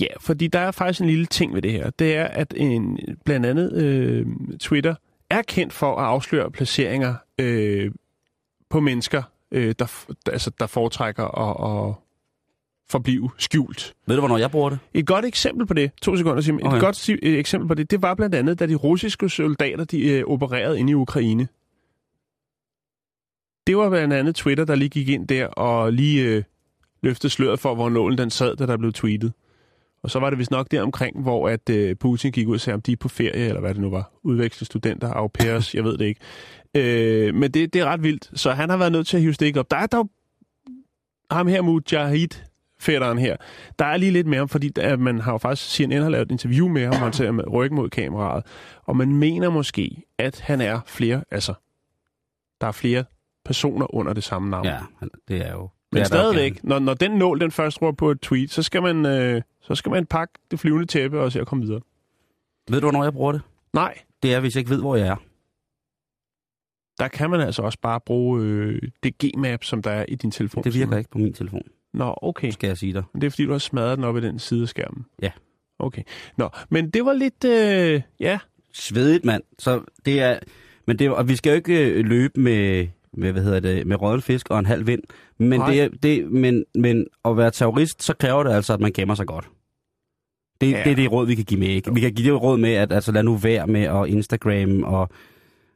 Ja, 0.00 0.06
fordi 0.20 0.46
der 0.46 0.58
er 0.58 0.70
faktisk 0.70 1.00
en 1.00 1.06
lille 1.06 1.26
ting 1.26 1.54
ved 1.54 1.62
det 1.62 1.72
her. 1.72 1.90
Det 1.90 2.16
er, 2.16 2.24
at 2.24 2.54
en, 2.56 2.98
blandt 3.24 3.46
andet 3.46 3.72
øh, 3.72 4.26
Twitter 4.60 4.94
er 5.30 5.42
kendt 5.42 5.72
for 5.72 5.96
at 5.96 6.04
afsløre 6.04 6.50
placeringer 6.50 7.14
øh, 7.38 7.90
på 8.70 8.80
mennesker, 8.80 9.22
øh, 9.50 9.74
der, 9.78 10.06
altså, 10.26 10.50
der 10.60 10.66
foretrækker 10.66 11.24
at, 11.24 11.88
at 11.88 11.94
forblive 12.90 13.30
skjult. 13.38 13.94
Ved 14.06 14.16
du, 14.16 14.20
hvornår 14.20 14.38
jeg 14.38 14.50
bruger 14.50 14.70
det? 14.70 14.78
Et 14.94 15.06
godt 15.06 15.24
eksempel 15.24 15.66
på 15.66 15.74
det, 15.74 15.90
to 16.02 16.16
sekunder 16.16 16.40
Simon, 16.40 16.66
Okay. 16.66 16.76
et 16.76 16.82
godt 16.82 17.08
øh, 17.10 17.16
eksempel 17.22 17.68
på 17.68 17.74
det, 17.74 17.90
det 17.90 18.02
var 18.02 18.14
blandt 18.14 18.34
andet, 18.34 18.58
da 18.58 18.66
de 18.66 18.74
russiske 18.74 19.28
soldater 19.28 19.84
de, 19.84 20.08
øh, 20.10 20.24
opererede 20.26 20.78
inde 20.78 20.90
i 20.90 20.94
Ukraine. 20.94 21.48
Det 23.66 23.76
var 23.76 23.90
blandt 23.90 24.14
andet 24.14 24.34
Twitter, 24.34 24.64
der 24.64 24.74
lige 24.74 24.88
gik 24.88 25.08
ind 25.08 25.28
der 25.28 25.46
og 25.46 25.92
lige 25.92 26.24
øh, 26.24 26.42
løftede 27.02 27.32
sløret 27.32 27.60
for, 27.60 27.74
hvor 27.74 27.88
nålen 27.88 28.18
den 28.18 28.30
sad, 28.30 28.56
da 28.56 28.66
der 28.66 28.76
blev 28.76 28.92
tweetet. 28.92 29.32
Og 30.02 30.10
så 30.10 30.18
var 30.18 30.30
det 30.30 30.38
vist 30.38 30.50
nok 30.50 30.70
der 30.70 30.82
omkring, 30.82 31.22
hvor 31.22 31.48
at 31.48 31.70
øh, 31.70 31.96
Putin 31.96 32.32
gik 32.32 32.48
ud 32.48 32.54
og 32.54 32.60
sagde, 32.60 32.74
om 32.74 32.82
de 32.82 32.92
er 32.92 32.96
på 32.96 33.08
ferie, 33.08 33.48
eller 33.48 33.60
hvad 33.60 33.74
det 33.74 33.82
nu 33.82 33.90
var. 33.90 34.12
Udveksle 34.22 34.66
studenter, 34.66 35.12
au 35.12 35.28
pairs, 35.28 35.74
jeg 35.74 35.84
ved 35.84 35.98
det 35.98 36.04
ikke. 36.04 36.20
Øh, 36.76 37.34
men 37.34 37.50
det, 37.50 37.72
det 37.72 37.80
er 37.80 37.84
ret 37.84 38.02
vildt. 38.02 38.30
Så 38.34 38.52
han 38.52 38.70
har 38.70 38.76
været 38.76 38.92
nødt 38.92 39.06
til 39.06 39.16
at 39.16 39.20
hive 39.20 39.34
stik 39.34 39.56
op. 39.56 39.70
Der 39.70 39.76
er 39.76 39.86
dog 39.86 40.10
ham 41.30 41.46
her, 41.46 41.62
Mujahid, 41.62 42.28
fætteren 42.80 43.18
her. 43.18 43.36
Der 43.78 43.84
er 43.84 43.96
lige 43.96 44.12
lidt 44.12 44.26
mere 44.26 44.40
om, 44.40 44.48
fordi 44.48 44.68
der, 44.68 44.96
man 44.96 45.18
har 45.18 45.32
jo 45.32 45.38
faktisk, 45.38 45.70
CNN 45.70 46.02
har 46.02 46.08
lavet 46.08 46.26
et 46.26 46.30
interview 46.30 46.68
med 46.68 46.86
ham, 46.86 46.94
han 46.94 47.12
ser 47.12 47.30
med 47.30 47.52
ryggen 47.52 47.76
mod 47.76 47.90
kameraet. 47.90 48.44
Og 48.84 48.96
man 48.96 49.16
mener 49.16 49.50
måske, 49.50 50.02
at 50.18 50.40
han 50.40 50.60
er 50.60 50.80
flere, 50.86 51.24
altså, 51.30 51.54
der 52.60 52.66
er 52.66 52.72
flere 52.72 53.04
personer 53.44 53.94
under 53.94 54.12
det 54.12 54.24
samme 54.24 54.50
navn. 54.50 54.66
Ja, 54.66 54.78
det 55.28 55.46
er 55.46 55.52
jo... 55.52 55.68
Men 55.92 55.96
det 55.96 56.00
er 56.00 56.04
stadigvæk, 56.04 56.64
når, 56.64 56.78
når 56.78 56.94
den 56.94 57.10
nål 57.10 57.40
den 57.40 57.50
først 57.50 57.82
rører 57.82 57.92
på 57.92 58.10
et 58.10 58.20
tweet, 58.20 58.50
så 58.50 58.62
skal 58.62 58.82
man, 58.82 59.06
øh, 59.06 59.42
så 59.62 59.74
skal 59.74 59.90
man 59.90 60.06
pakke 60.06 60.34
det 60.50 60.60
flyvende 60.60 60.86
tæppe 60.86 61.20
og 61.20 61.32
se 61.32 61.40
at 61.40 61.46
komme 61.46 61.64
videre. 61.64 61.80
Ved 62.70 62.80
du, 62.80 62.84
hvornår 62.86 63.02
jeg 63.02 63.12
bruger 63.12 63.32
det? 63.32 63.40
Nej, 63.72 63.98
Det 64.22 64.34
er, 64.34 64.40
hvis 64.40 64.54
jeg 64.54 64.60
ikke 64.60 64.70
ved, 64.70 64.80
hvor 64.80 64.96
jeg 64.96 65.06
er. 65.08 65.16
der 66.98 67.08
kan 67.08 67.30
man 67.30 67.40
altså 67.40 67.62
også 67.62 67.78
bare 67.82 68.00
bruge 68.00 68.42
øh, 68.42 68.82
det 69.02 69.18
Gmap, 69.18 69.64
som 69.64 69.82
der 69.82 69.90
er 69.90 70.04
i 70.08 70.14
din 70.14 70.30
telefon. 70.30 70.64
Det 70.64 70.74
virker 70.74 70.96
ikke 70.98 71.10
på 71.10 71.18
min 71.18 71.32
telefon, 71.32 71.62
Nå, 71.94 72.14
okay. 72.22 72.50
skal 72.50 72.66
jeg 72.68 72.78
sige 72.78 72.92
dig. 72.92 73.02
Det 73.14 73.24
er 73.24 73.30
fordi, 73.30 73.44
du 73.44 73.52
har 73.52 73.58
smadret 73.58 73.96
den 73.98 74.04
op 74.04 74.16
i 74.16 74.20
den 74.20 74.38
side 74.38 74.62
af 74.62 74.68
skærmen. 74.68 75.06
Ja. 75.22 75.30
Okay. 75.78 76.02
Nå, 76.36 76.48
men 76.70 76.90
det 76.90 77.04
var 77.04 77.12
lidt, 77.12 77.44
øh, 77.44 78.02
ja, 78.20 78.38
Svedigt, 78.72 79.24
mand. 79.24 79.42
Så 79.58 79.82
det 80.04 80.20
er... 80.20 80.38
Men 80.86 80.98
det, 80.98 81.10
og 81.10 81.28
vi 81.28 81.36
skal 81.36 81.50
jo 81.50 81.56
ikke 81.56 81.90
øh, 81.90 82.04
løbe 82.04 82.40
med, 82.40 82.88
med 83.16 83.32
hvad 83.32 83.42
hedder 83.42 83.60
det, 83.60 83.86
med 83.86 84.02
røget 84.02 84.22
fisk 84.22 84.50
og 84.50 84.58
en 84.58 84.66
halv 84.66 84.86
vind. 84.86 85.02
Men, 85.38 85.60
Nej. 85.60 85.70
det, 85.74 86.02
det, 86.02 86.32
men, 86.32 86.64
men 86.74 87.06
at 87.24 87.36
være 87.36 87.50
terrorist, 87.50 88.02
så 88.02 88.14
kræver 88.14 88.42
det 88.42 88.50
altså, 88.50 88.72
at 88.74 88.80
man 88.80 88.92
gemmer 88.92 89.14
sig 89.14 89.26
godt. 89.26 89.48
Det, 90.60 90.70
Ja. 90.70 90.82
det 90.84 90.92
er 90.92 90.96
det 90.96 91.12
råd, 91.12 91.26
vi 91.26 91.34
kan 91.34 91.44
give 91.44 91.60
med. 91.60 91.68
Ikke? 91.68 91.94
Vi 91.94 92.00
kan 92.00 92.14
give 92.14 92.32
det 92.32 92.42
råd 92.42 92.58
med, 92.58 92.72
at 92.72 92.92
altså, 92.92 93.12
lad 93.12 93.22
nu 93.22 93.36
være 93.36 93.66
med 93.66 93.82
at 93.82 94.06
Instagram 94.08 94.82
og, 94.82 95.00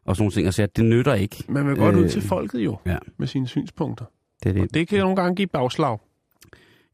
og 0.05 0.17
sådan 0.17 0.23
nogle 0.23 0.33
ting. 0.33 0.47
Og 0.47 0.55
sige, 0.55 0.65
at 0.65 0.77
det 0.77 0.85
nytter 0.85 1.15
ikke. 1.15 1.45
man 1.49 1.67
vil 1.67 1.77
godt 1.77 1.95
Øh, 1.97 2.03
ud 2.03 2.09
til 2.09 2.23
folket 2.23 2.59
jo, 2.65 2.77
ja. 2.87 2.97
med 3.17 3.27
sine 3.27 3.49
synspunkter. 3.49 4.05
Det 4.45 4.55
det. 4.55 4.63
Og 4.63 4.75
det 4.75 4.89
kan 4.89 4.99
nogle 5.01 5.17
gange 5.17 5.37
give 5.37 5.47
bagslag. 5.49 5.99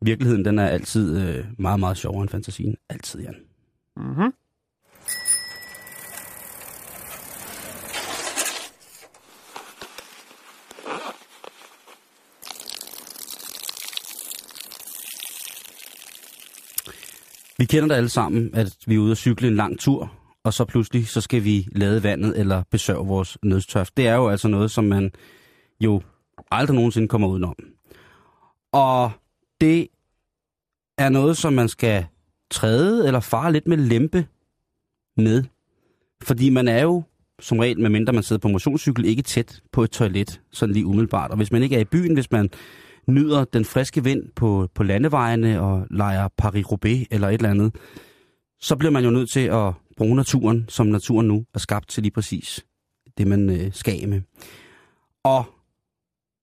Virkeligheden, 0.03 0.45
den 0.45 0.59
er 0.59 0.67
altid 0.67 1.29
øh, 1.29 1.45
meget, 1.59 1.81
meget 1.81 1.97
sjovere 1.97 2.23
end 2.23 2.29
fantasien. 2.29 2.77
Altid, 2.91 3.21
Jan. 3.21 3.35
Mm-hmm. 3.97 4.33
Vi 17.63 17.67
kender 17.67 17.89
det 17.89 17.95
alle 17.95 18.09
sammen, 18.09 18.51
at 18.55 18.77
vi 18.87 18.95
er 18.95 18.99
ude 18.99 19.11
at 19.11 19.17
cykle 19.17 19.49
en 19.49 19.57
lang 19.57 19.79
tur, 19.79 20.13
og 20.45 20.55
så 20.55 20.65
pludselig 20.65 21.09
så 21.09 21.21
skal 21.21 21.45
vi 21.45 21.69
lade 21.73 22.03
vandet 22.03 22.39
eller 22.39 22.63
besørge 22.71 23.07
vores 23.07 23.39
nødstørft. 23.43 23.97
Det 23.97 24.07
er 24.07 24.15
jo 24.15 24.29
altså 24.29 24.49
noget, 24.49 24.71
som 24.71 24.85
man 24.85 25.11
jo 25.81 26.03
aldrig 26.51 26.75
nogensinde 26.75 27.09
kommer 27.09 27.29
udenom. 27.29 27.55
Og 28.73 29.11
det 29.61 29.89
er 30.99 31.09
noget, 31.09 31.37
som 31.37 31.53
man 31.53 31.69
skal 31.69 32.07
træde 32.51 33.07
eller 33.07 33.21
fare 33.21 33.53
lidt 33.53 33.69
med 33.69 33.77
lempe 33.77 34.27
med. 35.17 35.45
Fordi 36.23 36.51
man 36.51 36.69
er 36.69 36.83
jo 36.83 37.03
som 37.41 37.59
regel, 37.59 37.81
medmindre 37.81 38.13
man 38.13 38.23
sidder 38.23 38.41
på 38.41 38.49
motionscykel, 38.49 39.05
ikke 39.05 39.23
tæt 39.23 39.63
på 39.73 39.83
et 39.83 39.91
toilet, 39.91 40.41
sådan 40.51 40.73
lige 40.73 40.87
umiddelbart. 40.87 41.31
Og 41.31 41.37
hvis 41.37 41.53
man 41.53 41.63
ikke 41.63 41.77
er 41.77 41.81
i 41.81 41.85
byen, 41.85 42.15
hvis 42.15 42.31
man 42.31 42.51
nyder 43.09 43.45
den 43.45 43.65
friske 43.65 44.05
vind 44.05 44.23
på, 44.37 44.69
på 44.75 44.83
landevejene 44.83 45.61
og 45.61 45.87
leger 45.91 46.29
Paris-Roubaix 46.43 47.07
eller 47.11 47.29
et 47.29 47.35
eller 47.35 47.51
andet, 47.51 47.75
så 48.61 48.77
bliver 48.77 48.93
man 48.93 49.05
jo 49.05 49.11
nødt 49.11 49.31
til 49.31 49.41
at 49.41 49.73
bruge 49.97 50.17
naturen, 50.17 50.65
som 50.69 50.87
naturen 50.87 51.29
nu 51.29 51.45
er 51.55 51.59
skabt 51.59 51.89
til 51.89 52.03
lige 52.03 52.13
præcis 52.13 52.65
det, 53.19 53.27
man 53.27 53.51
øh, 53.51 53.73
skal 53.73 54.09
med. 54.09 54.21
Og 55.25 55.45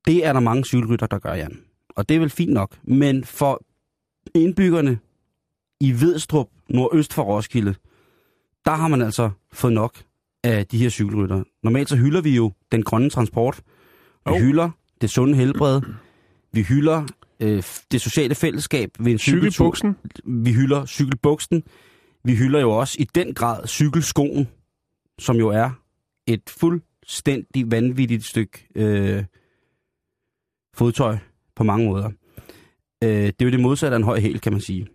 det 0.07 0.25
er 0.25 0.33
der 0.33 0.39
mange 0.39 0.65
cykelrytter, 0.65 1.07
der 1.07 1.19
gør, 1.19 1.33
Jan. 1.33 1.59
Og 1.95 2.09
det 2.09 2.15
er 2.15 2.19
vel 2.19 2.29
fint 2.29 2.53
nok. 2.53 2.77
Men 2.83 3.23
for 3.23 3.61
indbyggerne 4.35 4.99
i 5.79 5.91
Vedstrup, 5.91 6.47
nordøst 6.69 7.13
for 7.13 7.23
Roskilde, 7.23 7.75
der 8.65 8.71
har 8.71 8.87
man 8.87 9.01
altså 9.01 9.29
fået 9.53 9.73
nok 9.73 10.03
af 10.43 10.67
de 10.67 10.77
her 10.77 10.89
cykelrytter. 10.89 11.43
Normalt 11.63 11.89
så 11.89 11.95
hylder 11.95 12.21
vi 12.21 12.35
jo 12.35 12.51
den 12.71 12.83
grønne 12.83 13.09
transport. 13.09 13.61
Vi 14.25 14.31
Jo. 14.31 14.37
hylder 14.39 14.69
det 15.01 15.09
sunde 15.09 15.35
helbred. 15.35 15.81
Vi 16.51 16.61
hylder 16.61 17.05
øh, 17.39 17.63
det 17.91 18.01
sociale 18.01 18.35
fællesskab 18.35 18.89
ved 18.99 19.11
en. 19.11 19.19
Cykelbuksen. 19.19 19.95
Vi 20.25 20.51
hylder 20.53 20.85
cykelbuksen. 20.85 21.63
Vi 22.23 22.35
hylder 22.35 22.59
jo 22.59 22.71
også 22.71 22.95
i 22.99 23.03
den 23.15 23.33
grad 23.33 23.67
cykelskoen, 23.67 24.47
som 25.19 25.35
jo 25.35 25.47
er 25.49 25.69
et 26.27 26.49
fuldstændig 26.49 27.71
vanvittigt 27.71 28.25
stykke 28.25 28.67
øh, 28.75 29.23
fodtøj 30.73 31.17
på 31.55 31.63
mange 31.63 31.87
måder. 31.87 32.09
Øh, 33.03 33.09
det 33.09 33.41
er 33.41 33.45
jo 33.45 33.51
det 33.51 33.59
modsatte 33.59 33.95
af 33.95 33.99
en 33.99 34.03
høj 34.03 34.19
hæl, 34.19 34.39
kan 34.39 34.51
man 34.51 34.61
sige. 34.61 34.87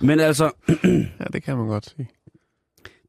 Men 0.00 0.20
altså, 0.20 0.50
Ja, 1.20 1.24
det 1.32 1.42
kan 1.42 1.56
man 1.56 1.66
godt 1.66 1.86
sige. 1.86 2.08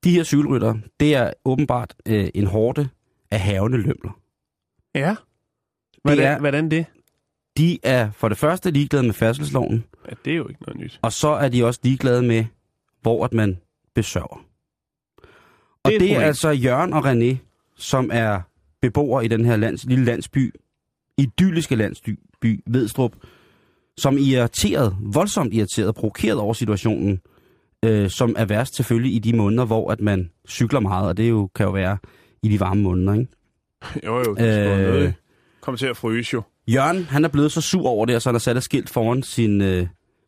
de 0.04 0.12
her 0.12 0.24
cykelrytter, 0.24 0.76
det 1.00 1.16
er 1.16 1.34
åbenbart 1.46 1.96
øh, 2.06 2.30
en 2.34 2.48
hårde 2.48 2.90
af 3.32 3.40
havende 3.40 3.78
lømler. 3.78 4.20
Ja. 4.96 5.16
Hvordan, 6.04 6.26
er- 6.26 6.40
hvordan 6.40 6.72
det? 6.72 6.86
De 7.58 7.80
er 7.84 8.12
for 8.12 8.30
det 8.30 8.38
første 8.38 8.72
ligeglade 8.72 9.04
med 9.04 9.14
færdselsloven, 9.14 9.84
Ja, 10.10 10.14
det 10.26 10.34
er 10.34 10.38
jo 10.38 10.48
ikke 10.48 10.62
noget 10.62 10.80
nyt. 10.80 11.00
og 11.02 11.14
så 11.14 11.28
er 11.30 11.50
de 11.50 11.66
også 11.66 11.80
ligeglade 11.84 12.22
med, 12.24 12.46
hvor 13.02 13.26
at 13.26 13.34
man 13.34 13.58
besørger. 13.96 14.46
Og 15.84 15.92
Det 15.92 15.92
er 15.92 15.96
et 15.96 16.02
det 16.02 16.12
er 16.16 16.22
altså 16.22 16.50
Jørgen 16.50 16.94
og 16.94 17.12
René, 17.12 17.36
som 17.78 18.10
er 18.14 18.42
beboere 18.82 19.26
i 19.26 19.28
den 19.28 19.46
her 19.46 19.56
lands, 19.56 19.86
lille 19.86 20.06
landsby, 20.06 20.54
idylliske 21.18 21.76
landsby, 21.76 22.20
Vedstrup, 22.68 23.12
som 23.98 24.16
er 24.18 24.20
irriteret, 24.22 24.96
voldsomt 25.02 25.54
irriteret, 25.54 25.96
provokeret 25.96 26.38
over 26.40 26.54
situationen, 26.54 27.22
øh, 27.86 28.10
som 28.10 28.36
er 28.38 28.46
værst 28.46 28.76
selvfølgelig 28.76 29.16
i 29.16 29.20
de 29.20 29.34
måneder, 29.38 29.66
hvor 29.66 29.92
at 29.92 30.02
man 30.02 30.30
cykler 30.48 30.80
meget, 30.80 31.08
og 31.08 31.18
det 31.18 31.30
jo, 31.30 31.50
kan 31.56 31.66
jo 31.66 31.72
være 31.72 31.98
i 32.44 32.48
de 32.48 32.60
varme 32.60 32.82
måneder, 32.82 33.14
ikke? 33.14 33.28
Jo, 34.06 34.18
jo, 34.18 34.36
det 34.36 34.60
øh... 34.72 34.78
noget. 34.88 35.14
Kom 35.62 35.78
til 35.78 35.86
at 35.86 35.98
fryse 35.98 36.34
jo. 36.34 36.42
Jørgen, 36.68 37.04
han 37.04 37.26
er 37.26 37.30
blevet 37.30 37.52
så 37.52 37.62
sur 37.62 37.88
over 37.88 38.06
det, 38.06 38.16
og 38.16 38.22
så 38.22 38.30
han 38.30 38.36
har 38.36 38.40
sat 38.40 38.58
et 38.58 38.64
skilt 38.64 38.90
foran 38.90 39.24
sin, 39.24 39.62
øh, 39.62 39.88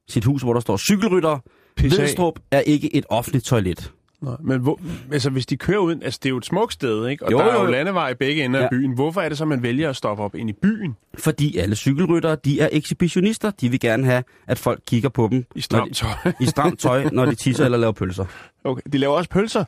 sit 0.09 0.25
hus, 0.25 0.41
hvor 0.41 0.53
der 0.53 0.59
står, 0.59 0.77
cykelrytter. 0.77 1.39
Vedstrup 1.81 2.39
er 2.51 2.59
ikke 2.59 2.95
et 2.95 3.05
offentligt 3.09 3.45
toilet. 3.45 3.91
Nej, 4.21 4.35
men 4.43 4.61
hvor, 4.61 4.79
altså, 5.11 5.29
hvis 5.29 5.45
de 5.45 5.57
kører 5.57 5.77
ud... 5.77 5.95
Altså, 6.03 6.19
det 6.23 6.25
er 6.25 6.29
jo 6.29 6.37
et 6.37 6.45
smukt 6.45 6.73
sted, 6.73 7.07
ikke? 7.07 7.25
Og 7.25 7.31
Jo, 7.31 7.37
der 7.37 7.45
er 7.45 7.53
jo, 7.53 7.65
jo 7.65 7.71
landevej 7.71 8.09
i 8.09 8.13
begge 8.13 8.45
ender 8.45 8.59
ja. 8.59 8.63
Af 8.65 8.69
byen. 8.69 8.93
Hvorfor 8.93 9.21
er 9.21 9.29
det 9.29 9.37
så, 9.37 9.45
man 9.45 9.63
vælger 9.63 9.89
at 9.89 9.95
stoppe 9.95 10.23
op 10.23 10.35
ind 10.35 10.49
i 10.49 10.53
byen 10.53 10.95
Fordi 11.17 11.57
alle 11.57 11.75
cykelryttere, 11.75 12.37
de 12.45 12.59
er 12.59 12.69
ekshibitionister. 12.71 13.51
De 13.51 13.69
vil 13.69 13.79
gerne 13.79 14.05
have, 14.05 14.23
at 14.47 14.59
folk 14.59 14.81
kigger 14.87 15.09
på 15.09 15.27
dem 15.31 15.45
i 15.55 15.61
stramt 15.61 15.95
tøj? 15.95 16.09
de, 16.25 16.33
i 16.41 16.45
stramt 16.45 16.79
tøj, 16.79 17.09
når 17.11 17.25
de 17.25 17.35
tisser 17.35 17.65
eller 17.65 17.77
laver 17.77 17.93
pølser. 17.93 18.25
okay. 18.63 18.81
De 18.93 18.97
laver 18.97 19.15
også 19.15 19.29
pølser. 19.29 19.63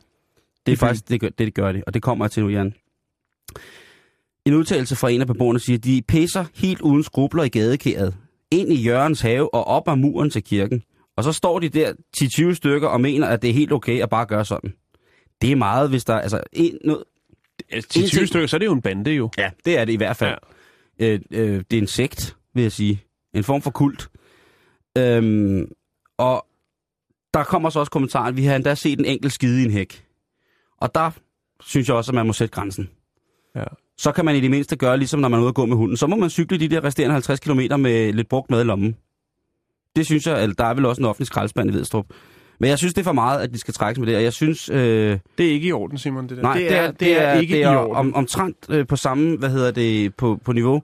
Det 0.66 0.72
er 0.72 0.76
faktisk, 0.76 1.08
det 1.08 1.20
gør, 1.20 1.28
det, 1.28 1.38
det 1.38 1.54
gør 1.54 1.72
de, 1.72 1.82
og 1.86 1.94
det 1.94 2.02
kommer 2.02 2.24
jeg 2.24 2.30
til 2.30 2.42
nu, 2.42 2.48
Jan. 2.48 2.74
En 4.46 4.54
udtalelse 4.54 4.96
fra 4.96 5.10
en 5.10 5.20
af 5.20 5.26
beboerne 5.26 5.58
siger, 5.58 5.76
at 5.78 5.84
de 5.84 6.02
pisser 6.08 6.44
helt 6.54 6.80
uden 6.80 7.02
skrubler 7.02 7.42
i 7.42 7.48
gadekæret, 7.48 8.14
ind 8.50 8.72
i 8.72 8.82
Jørgens 8.82 9.20
have 9.20 9.54
og 9.54 9.64
op 9.66 9.88
ad 9.88 9.96
muren 9.96 10.30
til 10.30 10.44
kirken. 10.44 10.82
Og 11.16 11.24
så 11.24 11.32
står 11.32 11.58
de 11.58 11.68
der 11.68 11.92
10-20 12.50 12.54
stykker 12.54 12.88
og 12.88 13.00
mener, 13.00 13.26
at 13.26 13.42
det 13.42 13.50
er 13.50 13.54
helt 13.54 13.72
okay 13.72 14.02
at 14.02 14.08
bare 14.10 14.26
gøre 14.26 14.44
sådan. 14.44 14.74
Det 15.42 15.52
er 15.52 15.56
meget, 15.56 15.90
hvis 15.90 16.04
der... 16.04 16.14
Altså, 16.20 16.40
en, 16.52 16.78
noget, 16.84 17.04
Altså, 17.70 17.88
til 17.90 18.02
En 18.02 18.08
20 18.08 18.18
ting- 18.18 18.28
stykker, 18.28 18.46
så 18.46 18.56
er 18.56 18.58
det 18.58 18.66
jo 18.66 18.72
en 18.72 18.82
bande 18.82 19.10
jo. 19.10 19.30
ja, 19.38 19.50
det 19.64 19.78
er 19.78 19.84
det 19.84 19.92
i 19.92 19.96
hvert 19.96 20.16
fald. 20.16 20.38
Ja. 21.00 21.06
Øh, 21.12 21.20
øh, 21.30 21.64
det 21.70 21.76
er 21.76 21.80
en 21.82 21.86
sekt, 21.86 22.36
vil 22.54 22.62
jeg 22.62 22.72
sige. 22.72 23.02
En 23.34 23.44
form 23.44 23.62
for 23.62 23.70
kult. 23.70 24.08
Øhm, 24.98 25.72
og 26.18 26.46
der 27.34 27.44
kommer 27.44 27.70
så 27.70 27.78
også 27.78 27.90
kommentarer, 27.92 28.28
at 28.28 28.36
vi 28.36 28.44
har 28.44 28.56
endda 28.56 28.74
set 28.74 28.98
en 28.98 29.04
enkelt 29.04 29.32
skide 29.32 29.60
i 29.62 29.64
en 29.64 29.70
hæk. 29.70 30.04
Og 30.80 30.94
der 30.94 31.10
synes 31.60 31.88
jeg 31.88 31.96
også, 31.96 32.10
at 32.10 32.14
man 32.14 32.26
må 32.26 32.32
sætte 32.32 32.52
grænsen. 32.52 32.90
Ja. 33.56 33.64
Så 33.98 34.12
kan 34.12 34.24
man 34.24 34.36
i 34.36 34.40
det 34.40 34.50
mindste 34.50 34.76
gøre, 34.76 34.98
ligesom 34.98 35.20
når 35.20 35.28
man 35.28 35.38
er 35.38 35.42
ude 35.42 35.48
at 35.48 35.54
gå 35.54 35.66
med 35.66 35.76
hunden. 35.76 35.96
Så 35.96 36.06
må 36.06 36.16
man 36.16 36.30
cykle 36.30 36.58
de 36.58 36.68
der 36.68 36.84
resterende 36.84 37.12
50 37.12 37.40
km 37.40 37.60
med 37.80 38.12
lidt 38.12 38.28
brugt 38.28 38.50
mad 38.50 38.60
i 38.60 38.64
lommen. 38.64 38.96
Det 39.96 40.06
synes 40.06 40.26
jeg, 40.26 40.42
eller 40.42 40.54
der 40.54 40.64
er 40.64 40.74
vel 40.74 40.86
også 40.86 41.02
en 41.02 41.06
offentlig 41.06 41.26
skraldespand 41.26 41.70
i 41.70 41.74
Vedstrup. 41.74 42.06
Men 42.60 42.70
jeg 42.70 42.78
synes, 42.78 42.94
det 42.94 43.00
er 43.00 43.04
for 43.04 43.12
meget, 43.12 43.40
at 43.40 43.52
de 43.52 43.58
skal 43.58 43.74
trækkes 43.74 43.98
med 43.98 44.06
det. 44.08 44.16
Og 44.16 44.22
jeg 44.22 44.32
synes... 44.32 44.68
Øh, 44.68 45.18
Det 45.38 45.46
er 45.46 45.50
ikke 45.50 45.68
i 45.68 45.72
orden, 45.72 45.98
Simon, 45.98 46.28
det 46.28 46.36
der. 46.36 46.42
Nej, 46.42 46.58
det, 46.58 46.76
er, 46.76 46.90
det 46.90 47.22
er, 47.22 47.32
ikke 47.40 47.52
det 47.54 47.58
i 47.58 47.62
er 47.62 47.76
orden. 47.76 47.96
om, 47.96 48.14
omtrent 48.14 48.56
øh, 48.68 48.86
på 48.86 48.96
samme, 48.96 49.36
hvad 49.36 49.50
hedder 49.50 49.70
det, 49.70 50.14
på, 50.14 50.38
på 50.44 50.52
niveau, 50.52 50.82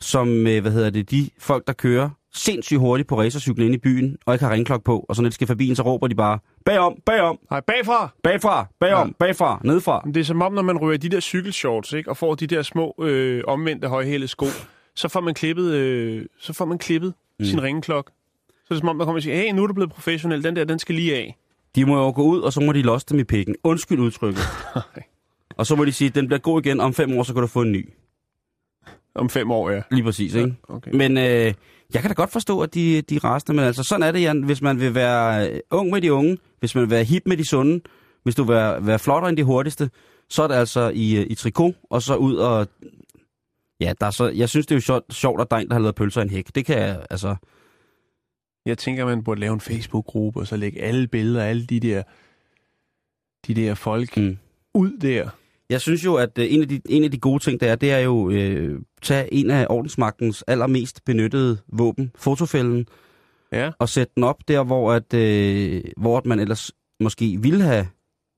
som, 0.00 0.46
øh, 0.46 0.62
hvad 0.62 0.72
hedder 0.72 0.90
det, 0.90 1.10
de 1.10 1.30
folk, 1.38 1.66
der 1.66 1.72
kører 1.72 2.10
sindssygt 2.34 2.80
hurtigt 2.80 3.08
på 3.08 3.18
racercyklen 3.20 3.66
ind 3.66 3.74
i 3.74 3.78
byen, 3.78 4.16
og 4.26 4.34
ikke 4.34 4.44
har 4.44 4.52
ringklok 4.52 4.84
på, 4.84 5.06
og 5.08 5.16
så 5.16 5.22
når 5.22 5.28
de 5.28 5.34
skal 5.34 5.46
forbi 5.46 5.68
en, 5.68 5.76
så 5.76 5.82
råber 5.82 6.06
de 6.08 6.14
bare, 6.14 6.38
bagom, 6.64 6.94
bagom, 7.06 7.38
Nej, 7.50 7.60
bagfra. 7.60 8.08
bagfra, 8.22 8.66
bagom, 8.80 9.08
Ja. 9.08 9.12
bagfra, 9.18 9.60
nedfra. 9.64 10.02
Det 10.06 10.16
er 10.16 10.24
som 10.24 10.42
om, 10.42 10.52
når 10.52 10.62
man 10.62 10.78
ryger 10.78 10.98
de 10.98 11.08
der 11.08 11.20
cykelshorts, 11.20 11.92
ikke, 11.92 12.10
og 12.10 12.16
får 12.16 12.34
de 12.34 12.46
der 12.46 12.62
små 12.62 12.94
øh, 13.02 13.42
omvendte 13.46 13.88
højhælede 13.88 14.28
sko, 14.28 14.46
så 14.94 15.08
får 15.08 15.20
man 15.20 15.34
klippet, 15.34 15.72
øh, 15.72 16.26
så 16.38 16.52
får 16.52 16.64
man 16.64 16.78
klippet 16.78 17.14
mm. 17.38 17.44
sin 17.44 17.62
ringeklok. 17.62 18.10
Så 18.48 18.66
er 18.70 18.74
det 18.74 18.78
som 18.80 18.88
om, 18.88 18.98
der 18.98 19.04
kommer 19.04 19.18
og 19.18 19.22
siger, 19.22 19.36
hey, 19.36 19.52
nu 19.52 19.62
er 19.62 19.66
du 19.66 19.74
blevet 19.74 19.90
professionel, 19.90 20.44
den 20.44 20.56
der, 20.56 20.64
den 20.64 20.78
skal 20.78 20.94
lige 20.94 21.16
af. 21.16 21.36
De 21.74 21.84
må 21.84 21.98
jo 22.04 22.12
gå 22.14 22.22
ud, 22.22 22.40
og 22.40 22.52
så 22.52 22.60
må 22.60 22.72
de 22.72 22.82
losse 22.82 23.06
dem 23.10 23.18
i 23.18 23.24
pikken. 23.24 23.54
Undskyld 23.64 23.98
udtrykket. 24.00 24.42
og 25.58 25.66
så 25.66 25.76
må 25.76 25.84
de 25.84 25.92
sige, 25.92 26.10
den 26.10 26.26
bliver 26.26 26.38
god 26.40 26.64
igen, 26.66 26.80
om 26.80 26.94
fem 26.94 27.18
år, 27.18 27.22
så 27.22 27.32
kan 27.32 27.40
du 27.42 27.46
få 27.46 27.62
en 27.62 27.72
ny. 27.72 27.88
Om 29.14 29.28
fem 29.30 29.50
år, 29.50 29.70
ja. 29.70 29.82
Lige 29.90 30.04
præcis, 30.04 30.34
ikke? 30.34 30.54
Okay. 30.68 30.90
Men 30.94 31.18
øh, 31.18 31.54
jeg 31.94 32.02
kan 32.02 32.08
da 32.10 32.14
godt 32.14 32.32
forstå, 32.32 32.60
at 32.60 32.74
de, 32.74 33.02
de 33.02 33.16
er 33.16 33.24
rasende, 33.24 33.56
men 33.56 33.64
altså 33.64 33.82
sådan 33.82 34.02
er 34.02 34.12
det, 34.12 34.22
Jan. 34.22 34.42
Hvis 34.42 34.62
man 34.62 34.80
vil 34.80 34.94
være 34.94 35.50
øh, 35.50 35.60
ung 35.70 35.90
med 35.90 36.00
de 36.00 36.12
unge, 36.12 36.38
hvis 36.60 36.74
man 36.74 36.82
vil 36.82 36.90
være 36.90 37.04
hip 37.04 37.22
med 37.26 37.36
de 37.36 37.48
sunde, 37.48 37.80
hvis 38.22 38.34
du 38.34 38.44
vil 38.44 38.54
være, 38.54 38.86
være 38.86 38.98
flottere 38.98 39.28
end 39.28 39.36
de 39.36 39.44
hurtigste, 39.44 39.90
så 40.28 40.42
er 40.42 40.48
det 40.48 40.54
altså 40.54 40.90
i, 40.94 41.16
øh, 41.16 41.26
i 41.30 41.34
trikot, 41.34 41.74
og 41.90 42.02
så 42.02 42.16
ud 42.16 42.36
og... 42.36 42.68
Ja, 43.80 43.92
der 44.00 44.06
er 44.06 44.10
så, 44.10 44.28
jeg 44.28 44.48
synes, 44.48 44.66
det 44.66 44.74
er 44.74 44.76
jo 44.76 44.80
sjovt, 44.80 45.14
sjovt 45.14 45.40
at 45.40 45.50
der 45.50 45.56
er 45.56 45.60
en, 45.60 45.68
der 45.68 45.74
har 45.74 45.80
lavet 45.80 45.94
pølser 45.94 46.20
i 46.20 46.24
en 46.24 46.30
hæk. 46.30 46.54
Det 46.54 46.66
kan 46.66 46.78
jeg, 46.78 47.06
altså... 47.10 47.36
Jeg 48.66 48.78
tænker, 48.78 49.06
man 49.06 49.24
burde 49.24 49.40
lave 49.40 49.54
en 49.54 49.60
Facebook-gruppe, 49.60 50.40
og 50.40 50.46
så 50.46 50.56
lægge 50.56 50.82
alle 50.82 51.08
billeder 51.08 51.42
af 51.44 51.48
alle 51.48 51.66
de 51.66 51.80
der, 51.80 52.02
de 53.46 53.54
der 53.54 53.74
folk 53.74 54.16
mm. 54.16 54.38
ud 54.74 54.98
der. 54.98 55.28
Jeg 55.72 55.80
synes 55.80 56.04
jo, 56.04 56.14
at 56.14 56.38
øh, 56.38 56.46
en 56.52 56.62
af 56.62 56.68
de, 56.68 56.80
en 56.88 57.04
af 57.04 57.10
de 57.10 57.18
gode 57.18 57.42
ting, 57.42 57.60
der 57.60 57.66
er, 57.70 57.76
det 57.76 57.92
er 57.92 57.98
jo 57.98 58.30
øh, 58.30 58.80
tage 59.02 59.34
en 59.34 59.50
af 59.50 59.66
ordensmagtens 59.70 60.44
allermest 60.46 61.04
benyttede 61.04 61.58
våben, 61.72 62.10
fotofælden, 62.16 62.86
Ja. 63.52 63.70
og 63.78 63.88
sætte 63.88 64.12
den 64.14 64.24
op 64.24 64.36
der, 64.48 64.64
hvor, 64.64 64.92
at, 64.92 65.14
øh, 65.14 65.82
hvor 65.96 66.18
at 66.18 66.26
man 66.26 66.40
ellers 66.40 66.70
måske 67.00 67.38
ville 67.40 67.62
have, 67.64 67.86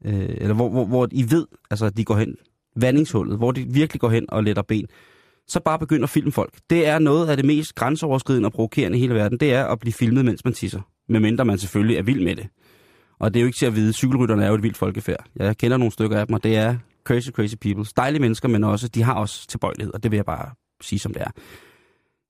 øh, 0.05 0.15
eller 0.29 0.55
hvor, 0.55 0.69
hvor, 0.69 0.85
hvor 0.85 1.09
I 1.13 1.25
ved, 1.31 1.47
altså 1.71 1.91
de 1.91 2.05
går 2.05 2.17
hen, 2.17 2.37
vandingshullet, 2.77 3.37
hvor 3.37 3.51
de 3.53 3.67
virkelig 3.69 4.01
går 4.01 4.09
hen 4.11 4.25
og 4.29 4.45
letter 4.45 4.63
ben, 4.63 4.87
så 5.49 5.61
bare 5.61 5.79
begynd 5.79 6.03
at 6.05 6.11
filme 6.11 6.33
folk. 6.33 6.53
Det 6.71 6.87
er 6.87 6.99
noget 6.99 7.29
af 7.29 7.37
det 7.37 7.47
mest 7.47 7.75
grænseoverskridende 7.75 8.47
og 8.47 8.53
provokerende 8.53 8.99
i 8.99 9.01
hele 9.01 9.15
verden, 9.15 9.39
det 9.41 9.53
er 9.53 9.65
at 9.65 9.79
blive 9.81 9.93
filmet, 9.93 10.25
mens 10.25 10.45
man 10.45 10.55
tisser. 10.55 10.81
Medmindre 11.09 11.45
man 11.45 11.59
selvfølgelig 11.59 11.97
er 11.97 12.03
vild 12.03 12.25
med 12.25 12.37
det. 12.37 12.47
Og 13.19 13.35
det 13.35 13.41
er 13.41 13.43
jo 13.43 13.47
ikke 13.47 13.59
til 13.59 13.67
at 13.67 13.77
vide, 13.77 13.93
cykelrytterne 13.93 14.45
er 14.45 14.49
jo 14.49 14.55
et 14.55 14.63
vildt 14.63 14.77
folkefærd. 14.77 15.25
Jeg 15.37 15.57
kender 15.57 15.77
nogle 15.77 15.93
stykker 15.93 16.19
af 16.19 16.27
dem, 16.27 16.35
og 16.35 16.45
det 16.45 16.57
er 16.57 16.77
crazy, 17.05 17.31
crazy 17.31 17.57
people. 17.57 17.85
Dejlige 17.97 18.21
mennesker, 18.21 18.49
men 18.49 18.65
også, 18.65 18.89
de 18.89 19.03
har 19.03 19.15
også 19.15 19.47
tilbøjelighed, 19.47 19.95
og 19.95 20.03
det 20.03 20.11
vil 20.11 20.17
jeg 20.17 20.25
bare 20.25 20.51
sige, 20.83 20.99
som 20.99 21.13
det 21.13 21.23
er. 21.23 21.31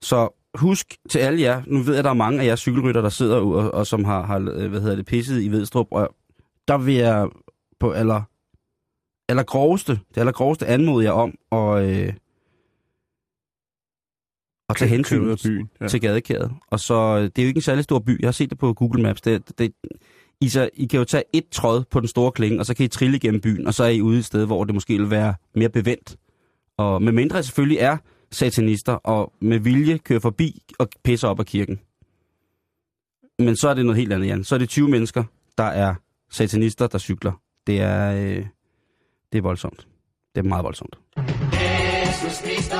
Så 0.02 0.28
husk 0.54 0.96
til 1.10 1.18
alle 1.18 1.40
jer, 1.40 1.62
nu 1.66 1.78
ved 1.78 1.92
jeg, 1.94 1.98
at 1.98 2.04
der 2.04 2.10
er 2.10 2.14
mange 2.14 2.40
af 2.42 2.46
jer 2.46 2.56
cykelrytter, 2.56 3.02
der 3.02 3.08
sidder 3.08 3.36
og, 3.36 3.74
og, 3.74 3.86
som 3.86 4.04
har, 4.04 4.22
har, 4.22 4.38
øh, 4.38 4.70
hvad 4.70 4.80
hedder 4.80 4.96
det, 4.96 5.06
pisset 5.06 5.42
i 5.42 5.48
Vedstrup, 5.48 5.86
og 5.90 6.14
der 6.68 6.78
vil 6.78 6.94
jeg 6.94 7.28
på 7.80 7.92
aller, 7.92 8.22
aller 9.28 9.42
groveste, 9.42 9.92
det 9.92 10.20
aller 10.20 10.32
groveste 10.32 10.66
anmode 10.66 11.04
jer 11.04 11.12
om 11.12 11.34
at, 11.52 11.84
øh, 11.84 12.12
at 14.68 14.76
tage 14.76 14.88
hensyn 14.88 15.36
byen. 15.44 15.70
ja. 15.80 15.88
til 15.88 16.00
gadekæret. 16.00 16.52
Og 16.70 16.80
så, 16.80 16.94
øh, 16.94 17.22
det 17.22 17.38
er 17.38 17.42
jo 17.42 17.48
ikke 17.48 17.58
en 17.58 17.62
særlig 17.62 17.84
stor 17.84 17.98
by. 17.98 18.20
Jeg 18.20 18.26
har 18.26 18.32
set 18.32 18.50
det 18.50 18.58
på 18.58 18.72
Google 18.72 19.02
Maps. 19.02 19.20
Det, 19.20 19.58
det, 19.58 19.72
i, 20.44 20.48
så, 20.48 20.70
I 20.74 20.86
kan 20.86 20.98
jo 20.98 21.04
tage 21.04 21.24
et 21.32 21.48
tråd 21.50 21.84
på 21.90 22.00
den 22.00 22.08
store 22.08 22.32
klinge, 22.32 22.58
og 22.58 22.66
så 22.66 22.74
kan 22.74 22.84
I 22.84 22.88
trille 22.88 23.16
igennem 23.16 23.40
byen, 23.40 23.66
og 23.66 23.74
så 23.74 23.84
er 23.84 23.88
I 23.88 24.00
ude 24.00 24.18
et 24.18 24.24
sted, 24.24 24.46
hvor 24.46 24.64
det 24.64 24.74
måske 24.74 24.98
vil 24.98 25.10
være 25.10 25.34
mere 25.54 25.68
bevendt. 25.68 26.16
Og 26.76 27.02
med 27.02 27.12
mindre 27.12 27.42
selvfølgelig 27.42 27.78
er 27.78 27.96
satanister, 28.30 28.92
og 28.92 29.32
med 29.40 29.58
vilje 29.58 29.98
kører 29.98 30.20
forbi 30.20 30.62
og 30.78 30.88
pisser 31.04 31.28
op 31.28 31.40
af 31.40 31.46
kirken. 31.46 31.80
Men 33.38 33.56
så 33.56 33.68
er 33.68 33.74
det 33.74 33.86
noget 33.86 33.98
helt 33.98 34.12
andet, 34.12 34.26
Jan. 34.26 34.44
Så 34.44 34.54
er 34.54 34.58
det 34.58 34.68
20 34.68 34.88
mennesker, 34.88 35.24
der 35.58 35.64
er 35.64 35.94
satanister, 36.30 36.86
der 36.86 36.98
cykler. 36.98 37.32
Det 37.66 37.80
er, 37.80 38.12
øh, 38.12 38.46
det 39.32 39.38
er 39.38 39.42
voldsomt. 39.42 39.86
Det 40.34 40.44
er 40.44 40.48
meget 40.48 40.64
voldsomt. 40.64 40.98
Jesus 41.16 42.36
Cristo, 42.38 42.76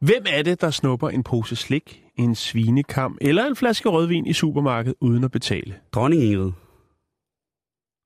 Hvem 0.00 0.24
er 0.26 0.42
det, 0.42 0.60
der 0.60 0.70
snupper 0.70 1.08
en 1.08 1.22
pose 1.22 1.56
slik, 1.56 2.04
en 2.16 2.34
svinekam 2.34 3.18
eller 3.20 3.46
en 3.46 3.56
flaske 3.56 3.88
rødvin 3.88 4.26
i 4.26 4.32
supermarkedet 4.32 4.96
uden 5.00 5.24
at 5.24 5.30
betale? 5.30 5.80
Dronning 5.92 6.22
Ingrid. 6.22 6.52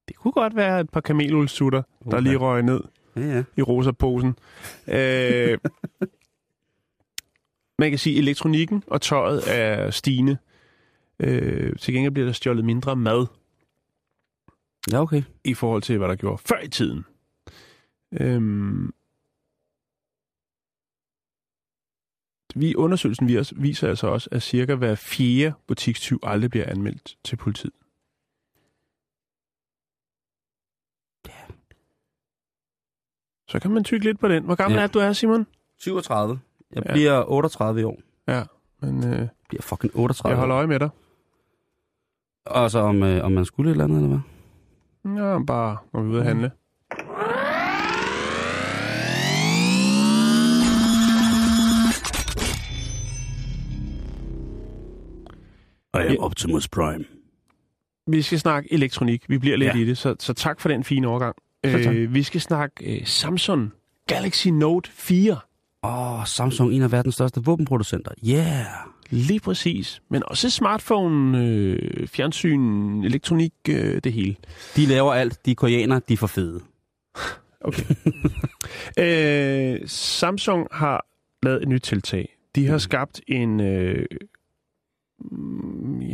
Det 0.09 0.17
kunne 0.17 0.33
godt 0.33 0.57
være 0.57 0.81
et 0.81 0.91
par 0.91 1.01
kamelulsutter, 1.01 1.83
der 2.05 2.09
Uha. 2.11 2.21
lige 2.21 2.37
røg 2.37 2.63
ned 2.63 2.81
Ja, 3.17 3.21
ja. 3.21 3.45
i 3.57 3.63
rosa-posen. 3.63 4.37
Øh, 4.89 5.59
man 7.79 7.91
kan 7.91 7.99
sige, 7.99 8.17
at 8.17 8.23
elektronikken 8.23 8.83
og 8.87 9.01
tøjet 9.01 9.43
er 9.47 9.91
stigende. 9.91 10.39
Øh, 11.21 11.77
til 11.77 11.95
gengæld 11.95 12.13
bliver 12.13 12.27
der 12.27 12.33
stjålet 12.33 12.65
mindre 12.65 12.97
mad 12.97 13.27
Ja, 14.93 15.01
okay. 15.03 15.23
i 15.45 15.55
forhold 15.55 15.83
til, 15.83 15.99
hvad 15.99 16.09
der 16.09 16.15
gjorde 16.15 16.43
før 16.47 16.61
i 16.61 16.69
tiden. 16.69 17.05
Øhm, 18.21 18.93
vi 22.55 22.75
undersøgelsen 22.75 23.29
viser, 23.29 23.57
viser 23.59 23.89
altså 23.89 24.07
også, 24.07 24.29
at 24.33 24.43
cirka 24.43 24.75
hver 24.75 24.95
fjerde 24.95 25.53
butikstyv 25.67 26.21
aldrig 26.23 26.51
bliver 26.51 26.67
anmeldt 26.71 27.17
til 27.25 27.37
politiet. 27.37 27.73
Så 33.49 33.59
kan 33.61 33.71
man 33.71 33.85
tykke 33.85 34.05
lidt 34.05 34.19
på 34.19 34.29
den. 34.29 34.45
Hvor 34.45 34.55
gammel 34.55 34.77
Ja. 34.79 34.83
er 34.83 34.87
du 34.87 34.99
er, 34.99 35.13
Simon? 35.13 35.47
37. 35.79 36.41
Jeg 36.75 36.83
Ja. 36.87 36.93
bliver 36.93 37.25
38 37.31 37.81
i 37.81 37.85
år. 37.85 37.99
Ja, 38.29 38.43
men 38.81 39.05
øh, 39.05 39.19
Jeg 39.19 39.29
bliver 39.49 39.63
fucking 39.63 39.93
38 39.97 40.31
jeg 40.31 40.39
holder 40.39 40.57
øje 40.57 40.67
med 40.67 40.81
dig. 40.81 40.89
Og 42.47 42.71
så 42.71 42.79
om, 42.79 43.03
øh, 43.03 43.25
om 43.25 43.33
man 43.33 43.45
skulle 43.45 43.71
et 43.71 43.73
eller 43.73 43.85
andet, 43.85 43.97
eller 43.97 44.09
hvad? 45.05 45.23
Ja, 45.25 45.45
bare 45.47 45.77
når 45.93 46.01
vi 46.03 46.09
er 46.09 46.13
ude 46.13 46.21
at 46.21 46.27
handle. 46.27 46.51
I 55.95 55.99
am 55.99 56.17
Optimus 56.19 56.69
Prime. 56.69 57.05
Vi 58.07 58.23
skal 58.23 58.39
snakke 58.39 58.73
elektronik. 58.73 59.25
Vi 59.29 59.39
bliver 59.39 59.57
lidt 59.57 59.75
Ja. 59.75 59.81
i 59.81 59.85
det, 59.85 59.99
så, 59.99 60.15
så 60.19 60.33
tak 60.33 60.61
for 60.61 60.69
den 60.69 60.85
fine 60.85 61.09
overgang. 61.09 61.37
Øh, 61.67 62.15
vi 62.15 62.23
skal 62.23 62.41
snakke 62.41 62.97
øh, 63.01 63.07
Samsung 63.07 63.73
Galaxy 64.07 64.49
Note 64.49 64.91
4. 64.91 65.37
Åh, 65.83 66.19
oh, 66.21 66.27
Samsung, 66.27 66.73
en 66.73 66.83
af 66.83 66.93
verdens 66.93 67.15
største 67.15 67.41
våbenproducenter. 67.45 68.11
Yeah! 68.29 68.65
Lige 69.11 69.41
præcis. 69.41 70.03
Men 70.11 70.23
også 70.27 70.51
smartphone, 70.51 71.45
øh, 71.45 72.07
fjernsyn, 72.09 73.03
elektronik, 73.05 73.53
øh, 73.69 74.01
det 74.05 74.13
hele. 74.13 74.37
De 74.77 74.87
laver 74.87 75.13
alt. 75.13 75.47
De 75.47 75.51
er 75.51 75.55
koreanere, 75.55 76.01
de 76.09 76.13
er 76.13 76.17
for 76.17 76.27
fede. 76.27 76.61
Okay. 77.61 77.85
øh, 78.99 79.81
Samsung 79.87 80.67
har 80.73 81.07
lavet 81.43 81.63
et 81.63 81.69
nyt 81.69 81.83
tiltag. 81.83 82.37
De 82.55 82.67
har 82.67 82.79
skabt 82.79 83.21
en... 83.29 83.61
Øh, 83.61 84.07
mm, 84.11 84.17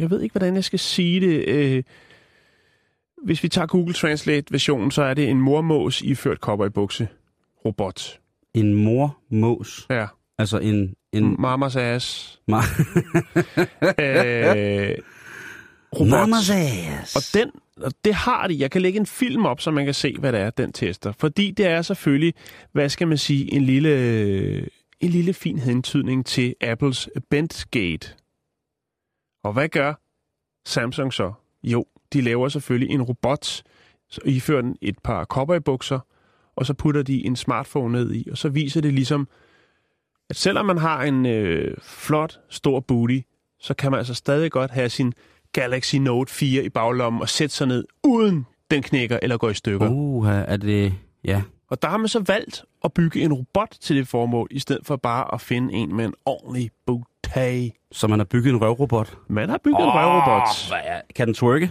jeg 0.01 0.11
ved 0.11 0.21
ikke, 0.21 0.33
hvordan 0.33 0.55
jeg 0.55 0.64
skal 0.64 0.79
sige 0.79 1.21
det. 1.21 1.49
Øh, 1.49 1.83
hvis 3.25 3.43
vi 3.43 3.49
tager 3.49 3.67
Google 3.67 3.95
Translate-versionen, 3.95 4.90
så 4.90 5.03
er 5.03 5.14
det 5.14 5.29
en 5.29 5.40
mormås 5.40 6.03
iført 6.03 6.38
cowboybukse 6.38 7.09
robot. 7.64 8.21
En 8.55 8.75
mor-mås. 8.75 9.87
Ja. 9.90 10.07
Altså 10.38 10.59
en... 10.59 10.75
en 10.75 10.95
En 11.25 11.37
mamas 11.38 11.77
ass. 11.77 12.40
ma- 12.51 12.55
øh, 14.03 14.95
robot. 15.93 16.09
Mamas 16.09 16.51
ass. 16.51 17.17
Og 17.17 17.23
den, 17.40 17.51
og 17.77 17.93
det 18.05 18.14
har 18.14 18.47
de. 18.47 18.57
Jeg 18.59 18.71
kan 18.71 18.83
lægge 18.83 19.01
en 19.01 19.07
film 19.07 19.47
op, 19.47 19.61
så 19.61 19.71
man 19.71 19.85
kan 19.85 19.95
se, 19.95 20.17
hvad 20.19 20.33
det 20.33 20.40
er, 20.40 20.51
den 20.51 20.73
tester. 20.73 21.12
Fordi 21.19 21.51
det 21.51 21.67
er 21.67 21.83
selvfølgelig, 21.83 22.35
hvad 22.73 22.88
skal 22.88 23.09
man 23.09 23.19
sige, 23.19 23.53
en 23.55 23.62
lille, 23.62 24.59
en 25.01 25.11
lille 25.11 25.33
fin 25.33 25.59
hentydning 25.59 26.27
til 26.27 26.55
Apples 26.61 27.09
Bentgate. 27.31 28.09
Og 29.44 29.52
hvad 29.52 29.68
gør 29.68 29.94
Samsung 30.66 31.12
så? 31.12 31.33
Jo, 31.62 31.85
de 32.12 32.20
laver 32.20 32.48
selvfølgelig 32.48 32.94
en 32.94 33.02
robot, 33.02 33.62
så 34.09 34.20
ifører 34.24 34.62
den 34.62 34.76
et 34.83 34.98
par 34.98 35.24
cowboybukser, 35.24 36.00
og 36.57 36.66
så 36.66 36.74
putter 36.74 37.02
de 37.02 37.26
en 37.26 37.37
smartphone 37.37 37.92
ned 37.92 38.14
i, 38.14 38.28
og 38.30 38.38
så 38.38 38.48
viser 38.48 38.80
det 38.80 38.92
ligesom, 38.92 39.28
at 40.30 40.37
selvom 40.37 40.66
man 40.66 40.78
har 40.78 41.02
en 41.02 41.26
øh, 41.26 41.76
flot, 41.83 42.40
stor 42.48 42.80
booty, 42.80 43.18
så 43.59 43.74
kan 43.74 43.90
man 43.90 43.98
altså 43.98 44.14
stadig 44.14 44.50
godt 44.50 44.70
have 44.70 44.88
sin 44.88 45.12
Galaxy 45.52 45.96
Note 45.96 46.33
4 46.33 46.64
i 46.64 46.68
baglommen 46.68 47.22
og 47.22 47.28
sætte 47.28 47.54
sig 47.54 47.66
ned, 47.66 47.85
uden 48.04 48.46
den 48.70 48.83
knækker 48.83 49.18
eller 49.22 49.37
går 49.37 49.50
i 49.50 49.54
stykker. 49.54 49.88
Uh. 49.88 49.96
Uh, 49.96 50.28
er 50.28 50.57
det... 50.57 50.94
Ja. 51.24 51.42
Og 51.68 51.83
der 51.83 51.88
har 51.88 51.96
man 51.96 52.09
så 52.09 52.20
valgt 52.26 52.64
at 52.85 52.92
bygge 52.92 53.20
en 53.20 53.33
robot 53.33 53.76
til 53.80 53.96
det 53.96 54.09
formål, 54.09 54.48
i 54.50 54.59
stedet 54.59 54.87
for 54.87 54.96
bare 54.96 55.35
at 55.35 55.40
finde 55.40 55.74
en 55.74 55.96
med 55.96 56.04
en 56.04 56.14
ordentlig 56.24 56.70
booty. 56.87 57.13
Så 57.92 58.07
man 58.07 58.18
har 58.18 58.25
bygget 58.25 58.51
en 58.53 58.61
røvrobot. 58.62 59.18
Man 59.29 59.49
har 59.49 59.59
bygget 59.64 59.81
oh, 59.81 59.87
en 59.87 59.90
røvrobot. 59.92 60.68
hvad 60.68 60.79
er- 60.85 61.01
Kan 61.14 61.27
den 61.27 61.35
twerke? 61.35 61.70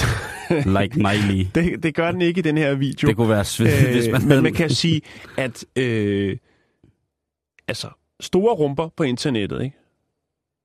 like 0.80 0.96
Miley. 1.02 1.46
Det, 1.54 1.82
det 1.82 1.94
gør 1.94 2.10
den 2.12 2.22
ikke 2.22 2.38
i 2.38 2.42
den 2.42 2.56
her 2.58 2.74
video. 2.74 3.08
Det 3.08 3.16
kunne 3.16 3.28
være 3.28 3.44
svedigt, 3.44 3.86
øh, 3.88 3.92
hvis 3.94 4.08
man 4.12 4.28
Men 4.28 4.42
man 4.42 4.52
kan 4.54 4.70
sige, 4.70 5.00
at 5.38 5.64
øh, 5.76 6.36
altså, 7.68 7.88
store 8.20 8.54
rumper 8.54 8.88
på 8.96 9.02
internettet, 9.02 9.62
ikke? 9.62 9.76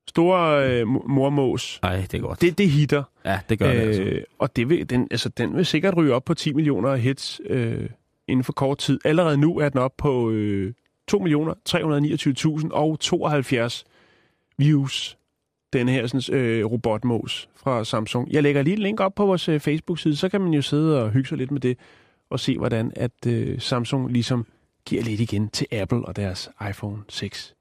Store 0.10 0.70
øh, 0.70 0.82
mo- 0.82 1.08
mormås, 1.08 1.80
Ej, 1.84 1.96
det 2.12 2.14
er 2.14 2.22
godt. 2.22 2.42
det, 2.42 2.58
det 2.58 2.70
hitter. 2.70 3.04
Ja, 3.26 3.40
det 3.50 3.60
gør 3.60 3.74
det 3.74 3.80
altså. 3.80 4.02
Øh, 4.04 4.24
og 4.40 4.56
det 4.56 4.70
vil, 4.70 4.90
den, 4.90 5.08
altså, 5.12 5.30
den 5.30 5.56
vil 5.56 5.66
sikkert 5.66 5.98
ryge 5.98 6.14
op 6.14 6.24
på 6.26 6.34
10 6.34 6.54
millioner 6.54 6.96
hits 6.96 7.42
øh, 7.50 7.90
inden 8.28 8.44
for 8.44 8.54
kort 8.54 8.78
tid. 8.78 9.00
Allerede 9.06 9.38
nu 9.38 9.58
er 9.60 9.70
den 9.70 9.80
op 9.80 9.94
på 9.98 10.30
øh, 10.32 10.74
2.329.000 11.12 12.70
og 12.72 13.00
72 13.00 13.86
views. 14.58 15.18
Den 15.74 15.90
her 15.90 16.08
sådan, 16.08 16.36
øh, 16.40 16.66
robotmås 16.66 17.50
fra 17.56 17.84
Samsung. 17.84 18.32
Jeg 18.32 18.44
lægger 18.44 18.62
lige 18.62 18.74
et 18.74 18.80
link 18.80 19.00
op 19.00 19.16
på 19.16 19.26
vores 19.26 19.50
øh, 19.50 19.60
Facebook-side, 19.60 20.16
så 20.16 20.30
kan 20.30 20.42
man 20.42 20.54
jo 20.54 20.62
sidde 20.62 21.04
og 21.04 21.12
hygge 21.12 21.30
sig 21.30 21.38
lidt 21.38 21.52
med 21.52 21.62
det, 21.62 21.78
og 22.30 22.40
se 22.40 22.58
hvordan 22.58 22.92
at 22.96 23.28
øh, 23.28 23.62
Samsung 23.62 24.12
ligesom 24.12 24.46
giver 24.86 25.04
lidt 25.04 25.22
igen 25.22 25.50
til 25.50 25.68
Apple 25.72 26.06
og 26.06 26.16
deres 26.16 26.50
iPhone 26.70 27.04
6. 27.10 27.56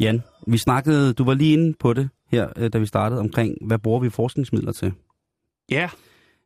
Jan, 0.00 0.22
vi 0.46 0.58
snakkede, 0.58 1.12
du 1.12 1.24
var 1.24 1.34
lige 1.34 1.52
inde 1.52 1.74
på 1.78 1.92
det 1.92 2.08
her, 2.30 2.48
øh, 2.56 2.72
da 2.72 2.78
vi 2.78 2.86
startede, 2.86 3.20
omkring, 3.20 3.66
hvad 3.66 3.78
bruger 3.78 4.00
vi 4.00 4.10
forskningsmidler 4.10 4.72
til? 4.72 4.92
Ja, 5.70 5.90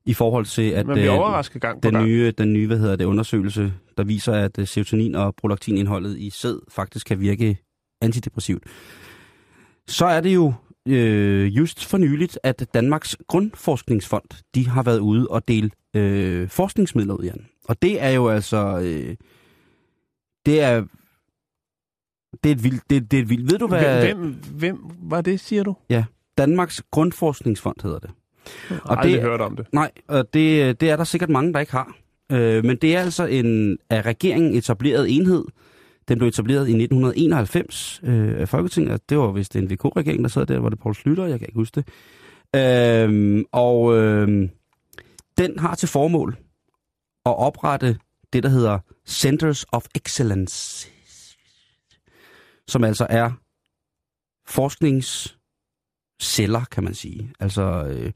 I 0.07 0.15
forhold 0.15 0.47
til, 0.47 0.71
at 0.71 0.87
man 0.87 0.95
bliver 0.95 1.13
øh, 1.13 1.19
overrasket 1.19 1.63
gang 1.63 1.81
på 1.81 1.89
den 1.89 1.95
gang. 1.95 2.07
nye, 2.07 2.31
den 2.31 2.53
nye, 2.53 2.67
hvad 2.67 2.79
hedder 2.79 2.97
det, 2.97 3.05
undersøgelse, 3.05 3.73
der 3.97 4.05
viser, 4.05 4.33
at 4.33 4.59
øh, 4.59 4.67
serotonin 4.67 5.15
og 5.15 5.35
prolaktinindholdet 5.35 6.19
i 6.19 6.31
sæd 6.31 6.61
faktisk 6.69 7.07
kan 7.07 7.21
virke 7.21 7.59
antidepressivt. 8.01 8.63
Så 9.89 10.07
er 10.07 10.21
det 10.21 10.35
jo 10.35 10.53
øh, 10.89 11.57
just 11.57 11.85
for 11.85 11.99
nyligt, 11.99 12.39
at 12.43 12.67
Danmarks 12.75 13.17
Grundforskningsfond, 13.29 14.45
de 14.55 14.69
har 14.69 14.83
været 14.83 14.99
ude 14.99 15.29
og 15.29 15.49
dele 15.49 15.71
øh, 15.97 16.49
forskningsmidler 16.49 17.15
ud, 17.15 17.25
Jan. 17.25 17.47
Og 17.65 17.83
det 17.83 18.03
er 18.03 18.11
jo 18.11 18.29
altså... 18.29 18.81
Øh, 18.83 19.17
det 20.47 20.61
er... 20.61 20.85
Det 22.45 22.51
er 22.51 22.55
et 22.55 22.65
vildt... 22.65 22.83
Det, 22.91 23.11
det 23.11 23.19
er 23.19 23.23
et 23.23 23.31
vildt. 23.31 23.53
Ved 23.53 23.59
du, 23.59 23.67
hvad... 23.67 24.07
Hvem, 24.07 24.35
hvem, 24.55 24.79
var 25.03 25.21
det, 25.21 25.41
siger 25.41 25.63
du? 25.63 25.77
Danmarks 26.39 26.83
Grundforskningsfond 26.91 27.77
hedder 27.83 27.99
det. 27.99 28.11
Aldrig 28.85 29.13
det- 29.13 29.23
hørt 29.23 29.41
om 29.41 29.57
det. 29.57 29.67
Nej, 29.73 29.91
og 30.09 30.35
det, 30.35 30.81
det 30.81 30.91
er 30.91 30.97
der 30.97 31.05
sikkert 31.05 31.31
mange, 31.31 31.53
der 31.53 31.61
ikke 31.61 31.73
har. 31.73 31.97
Øh, 32.33 32.65
men 32.65 32.77
det 32.77 32.97
er 32.97 33.01
altså 33.01 33.27
en 33.27 33.79
af 33.91 34.03
regeringen 34.03 34.55
etableret 34.55 35.17
enhed. 35.17 35.45
Den 36.09 36.19
blev 36.19 36.29
etableret 36.29 36.69
i 36.69 36.83
1991 36.83 38.01
øh, 38.05 38.41
af 38.41 38.49
Folketinget. 38.49 38.93
og 38.93 39.01
Det 39.09 39.19
var 39.19 39.33
vist 39.33 39.57
en 39.57 39.71
VK-regering, 39.71 40.23
der 40.23 40.29
sad 40.29 40.47
der. 40.47 40.59
Var 40.59 40.69
det 40.69 40.79
Poul 40.79 40.95
Slytter? 40.95 41.27
Jeg 41.27 41.39
kan 41.39 41.49
ikke 41.49 41.59
huske 41.59 41.75
det. 41.81 41.89
Øh, 42.57 43.45
og 43.53 43.97
øh, 43.97 44.49
den 45.39 45.59
har 45.59 45.75
til 45.75 45.89
formål 45.89 46.37
at 47.27 47.37
oprette 47.39 47.99
det, 48.33 48.43
der 48.43 48.49
hedder 48.49 48.79
Centers 49.07 49.65
of 49.73 49.85
Excellence. 49.95 50.89
Som 52.69 52.85
altså 52.85 53.07
er 53.11 53.31
forskningsceller, 54.47 56.65
kan 56.71 56.85
man 56.85 56.95
sige. 56.95 57.33
Altså... 57.41 57.85
Øh, 57.87 58.13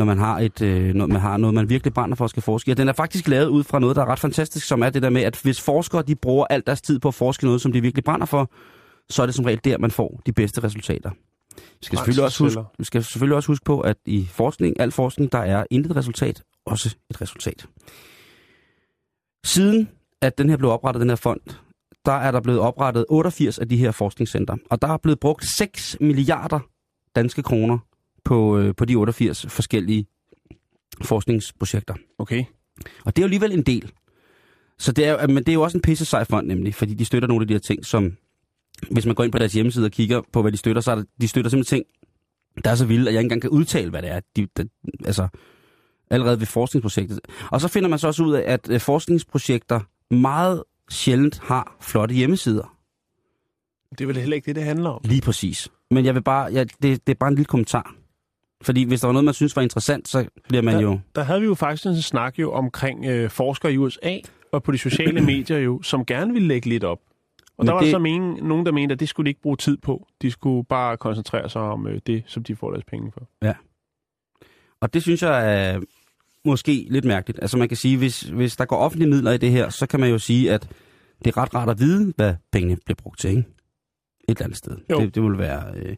når 0.00 0.06
man 0.06 0.18
har 0.18 0.38
et, 0.38 0.62
øh, 0.62 0.94
når 0.94 1.06
man 1.06 1.20
har 1.20 1.36
noget, 1.36 1.54
man 1.54 1.68
virkelig 1.68 1.94
brænder 1.94 2.16
for 2.16 2.24
at 2.24 2.30
skal 2.30 2.42
forske. 2.42 2.70
Og 2.70 2.76
den 2.76 2.88
er 2.88 2.92
faktisk 2.92 3.28
lavet 3.28 3.48
ud 3.48 3.64
fra 3.64 3.78
noget, 3.78 3.96
der 3.96 4.02
er 4.02 4.06
ret 4.06 4.18
fantastisk, 4.18 4.66
som 4.66 4.82
er 4.82 4.90
det 4.90 5.02
der 5.02 5.10
med, 5.10 5.22
at 5.22 5.40
hvis 5.42 5.60
forskere 5.60 6.02
de 6.02 6.14
bruger 6.14 6.46
al 6.50 6.62
deres 6.66 6.82
tid 6.82 6.98
på 6.98 7.08
at 7.08 7.14
forske 7.14 7.44
noget, 7.44 7.60
som 7.60 7.72
de 7.72 7.80
virkelig 7.80 8.04
brænder 8.04 8.26
for, 8.26 8.50
så 9.10 9.22
er 9.22 9.26
det 9.26 9.34
som 9.34 9.44
regel 9.44 9.60
der, 9.64 9.78
man 9.78 9.90
får 9.90 10.20
de 10.26 10.32
bedste 10.32 10.64
resultater. 10.64 11.10
Vi 11.56 11.84
skal, 11.86 11.98
selvfølgelig 11.98 12.24
også 12.24 12.44
huske, 12.44 12.62
vi 12.78 12.84
skal 12.84 13.04
selvfølgelig 13.04 13.36
også 13.36 13.46
huske 13.46 13.64
på, 13.64 13.80
at 13.80 13.96
i 14.06 14.28
forskning, 14.30 14.80
al 14.80 14.90
forskning, 14.90 15.32
der 15.32 15.38
er 15.38 15.64
intet 15.70 15.96
resultat, 15.96 16.42
også 16.66 16.96
et 17.10 17.20
resultat. 17.20 17.66
Siden 19.44 19.88
at 20.22 20.38
den 20.38 20.50
her 20.50 20.56
blev 20.56 20.70
oprettet, 20.70 21.00
den 21.00 21.08
her 21.08 21.16
fond, 21.16 21.40
der 22.04 22.12
er 22.12 22.30
der 22.30 22.40
blevet 22.40 22.60
oprettet 22.60 23.04
88 23.08 23.58
af 23.58 23.68
de 23.68 23.76
her 23.76 23.90
forskningscenter, 23.90 24.56
og 24.70 24.82
der 24.82 24.88
er 24.88 24.96
blevet 24.96 25.20
brugt 25.20 25.44
6 25.58 25.96
milliarder 26.00 26.60
danske 27.16 27.42
kroner 27.42 27.78
på, 28.24 28.58
øh, 28.58 28.74
på 28.74 28.84
de 28.84 28.94
88 28.94 29.46
forskellige 29.48 30.06
forskningsprojekter. 31.02 31.94
Okay. 32.18 32.44
Og 33.04 33.16
det 33.16 33.22
er 33.22 33.24
jo 33.24 33.26
alligevel 33.26 33.52
en 33.52 33.62
del. 33.62 33.92
Så 34.78 34.92
det 34.92 35.04
er, 35.06 35.26
men 35.26 35.36
det 35.36 35.48
er 35.48 35.52
jo 35.52 35.62
også 35.62 35.78
en 35.78 35.82
pisse 35.82 36.04
sej 36.04 36.24
fond 36.24 36.46
nemlig, 36.46 36.74
fordi 36.74 36.94
de 36.94 37.04
støtter 37.04 37.28
nogle 37.28 37.42
af 37.42 37.48
de 37.48 37.54
her 37.54 37.58
ting, 37.58 37.86
som 37.86 38.16
hvis 38.90 39.06
man 39.06 39.14
går 39.14 39.24
ind 39.24 39.32
på 39.32 39.38
deres 39.38 39.52
hjemmeside 39.52 39.84
og 39.84 39.90
kigger 39.90 40.22
på, 40.32 40.42
hvad 40.42 40.52
de 40.52 40.56
støtter, 40.56 40.82
så 40.82 40.90
er 40.90 40.94
det, 40.94 41.06
de 41.20 41.28
støtter 41.28 41.50
simpelthen 41.50 41.78
ting, 41.78 41.86
der 42.64 42.70
er 42.70 42.74
så 42.74 42.84
vilde, 42.84 43.08
at 43.08 43.14
jeg 43.14 43.20
ikke 43.20 43.26
engang 43.26 43.40
kan 43.40 43.50
udtale, 43.50 43.90
hvad 43.90 44.02
det 44.02 44.10
er. 44.10 44.20
De, 44.36 44.46
de, 44.56 44.68
altså, 45.04 45.28
allerede 46.10 46.40
ved 46.40 46.46
forskningsprojektet. 46.46 47.20
Og 47.50 47.60
så 47.60 47.68
finder 47.68 47.88
man 47.88 47.98
så 47.98 48.06
også 48.06 48.22
ud 48.22 48.32
af, 48.32 48.52
at 48.52 48.70
øh, 48.70 48.80
forskningsprojekter 48.80 49.80
meget 50.14 50.62
sjældent 50.90 51.38
har 51.38 51.76
flotte 51.80 52.14
hjemmesider. 52.14 52.76
Det 53.90 54.00
er 54.00 54.06
vel 54.06 54.16
heller 54.16 54.36
ikke 54.36 54.46
det, 54.46 54.56
det 54.56 54.64
handler 54.64 54.90
om. 54.90 55.00
Lige 55.04 55.20
præcis. 55.20 55.68
Men 55.90 56.04
jeg 56.04 56.14
vil 56.14 56.22
bare, 56.22 56.52
jeg, 56.52 56.66
det, 56.82 57.06
det 57.06 57.12
er 57.12 57.18
bare 57.20 57.28
en 57.28 57.34
lille 57.34 57.46
kommentar. 57.46 57.94
Fordi 58.62 58.84
hvis 58.84 59.00
der 59.00 59.06
var 59.08 59.12
noget, 59.12 59.24
man 59.24 59.34
synes 59.34 59.56
var 59.56 59.62
interessant, 59.62 60.08
så 60.08 60.26
bliver 60.48 60.62
man 60.62 60.74
Ja. 60.74 60.80
jo... 60.80 60.98
Der 61.14 61.22
havde 61.22 61.40
vi 61.40 61.46
jo 61.46 61.54
faktisk 61.54 61.86
en 61.86 62.02
snak 62.02 62.38
jo 62.38 62.52
omkring 62.52 63.06
øh, 63.06 63.30
forskere 63.30 63.72
i 63.72 63.76
USA 63.76 64.16
og 64.52 64.62
på 64.62 64.72
de 64.72 64.78
sociale 64.78 65.20
medier 65.32 65.58
jo, 65.58 65.82
som 65.82 66.06
gerne 66.06 66.32
ville 66.32 66.48
lægge 66.48 66.68
lidt 66.68 66.84
op. 66.84 66.98
Og 67.56 67.64
Men 67.64 67.66
der 67.66 67.72
var 67.72 67.80
det- 67.80 67.90
så 67.90 67.98
men, 67.98 68.20
nogen, 68.22 68.66
der 68.66 68.72
mente, 68.72 68.92
at 68.92 69.00
det 69.00 69.08
skulle 69.08 69.24
de 69.24 69.30
ikke 69.30 69.42
bruge 69.42 69.56
tid 69.56 69.76
på. 69.76 70.06
De 70.22 70.30
skulle 70.30 70.64
bare 70.64 70.96
koncentrere 70.96 71.48
sig 71.50 71.62
om 71.62 71.86
øh, 71.86 72.00
det, 72.06 72.22
som 72.26 72.44
de 72.44 72.56
får 72.56 72.70
deres 72.70 72.84
penge 72.84 73.12
for. 73.12 73.28
Og 74.80 74.94
det 74.94 75.02
synes 75.02 75.22
jeg 75.22 75.66
er 75.72 75.80
måske 76.44 76.86
lidt 76.90 77.04
mærkeligt. 77.04 77.38
Altså 77.42 77.56
man 77.58 77.68
kan 77.68 77.76
sige, 77.76 77.96
hvis, 77.98 78.20
hvis 78.22 78.56
der 78.56 78.64
går 78.64 78.76
offentlige 78.76 79.10
midler 79.10 79.32
i 79.32 79.36
det 79.38 79.50
her, 79.50 79.68
så 79.68 79.86
kan 79.86 80.00
man 80.00 80.10
jo 80.10 80.18
sige, 80.18 80.52
at 80.52 80.68
det 81.24 81.26
er 81.26 81.36
ret 81.36 81.54
rart 81.54 81.68
at 81.68 81.78
vide, 81.78 82.12
hvad 82.16 82.34
pengene 82.52 82.76
bliver 82.84 82.96
brugt 83.02 83.20
til, 83.20 83.30
ikke? 83.30 83.40
Et 83.40 83.46
eller 84.28 84.44
andet 84.44 84.58
sted. 84.58 84.76
Jo. 84.90 85.00
Det, 85.00 85.14
det 85.14 85.22
vil 85.22 85.38
være... 85.38 85.64
Øh, 85.76 85.96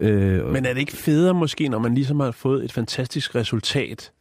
øh, 0.00 0.52
Men 0.52 0.64
er 0.66 0.72
det 0.72 0.80
ikke 0.80 0.92
federe 0.92 1.34
måske, 1.34 1.68
når 1.68 1.78
man 1.78 1.94
ligesom 1.94 2.20
har 2.20 2.30
fået 2.30 2.64
et 2.64 2.72
fantastisk 2.72 3.34
resultat, 3.34 4.12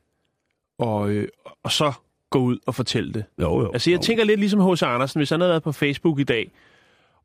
og, 0.79 1.09
øh, 1.11 1.27
og 1.63 1.71
så 1.71 1.91
gå 2.29 2.39
ud 2.39 2.57
og 2.65 2.75
fortælle 2.75 3.13
det? 3.13 3.23
jo, 3.41 3.61
jo, 3.61 3.71
Altså 3.73 3.89
jeg 3.89 3.97
jo. 3.97 4.03
tænker 4.03 4.23
lidt 4.23 4.39
ligesom 4.39 4.71
H.C. 4.71 4.83
Andersen, 4.83 5.19
hvis 5.19 5.29
han 5.29 5.39
havde 5.39 5.49
været 5.49 5.63
på 5.63 5.71
Facebook 5.71 6.19
i 6.19 6.23
dag, 6.23 6.51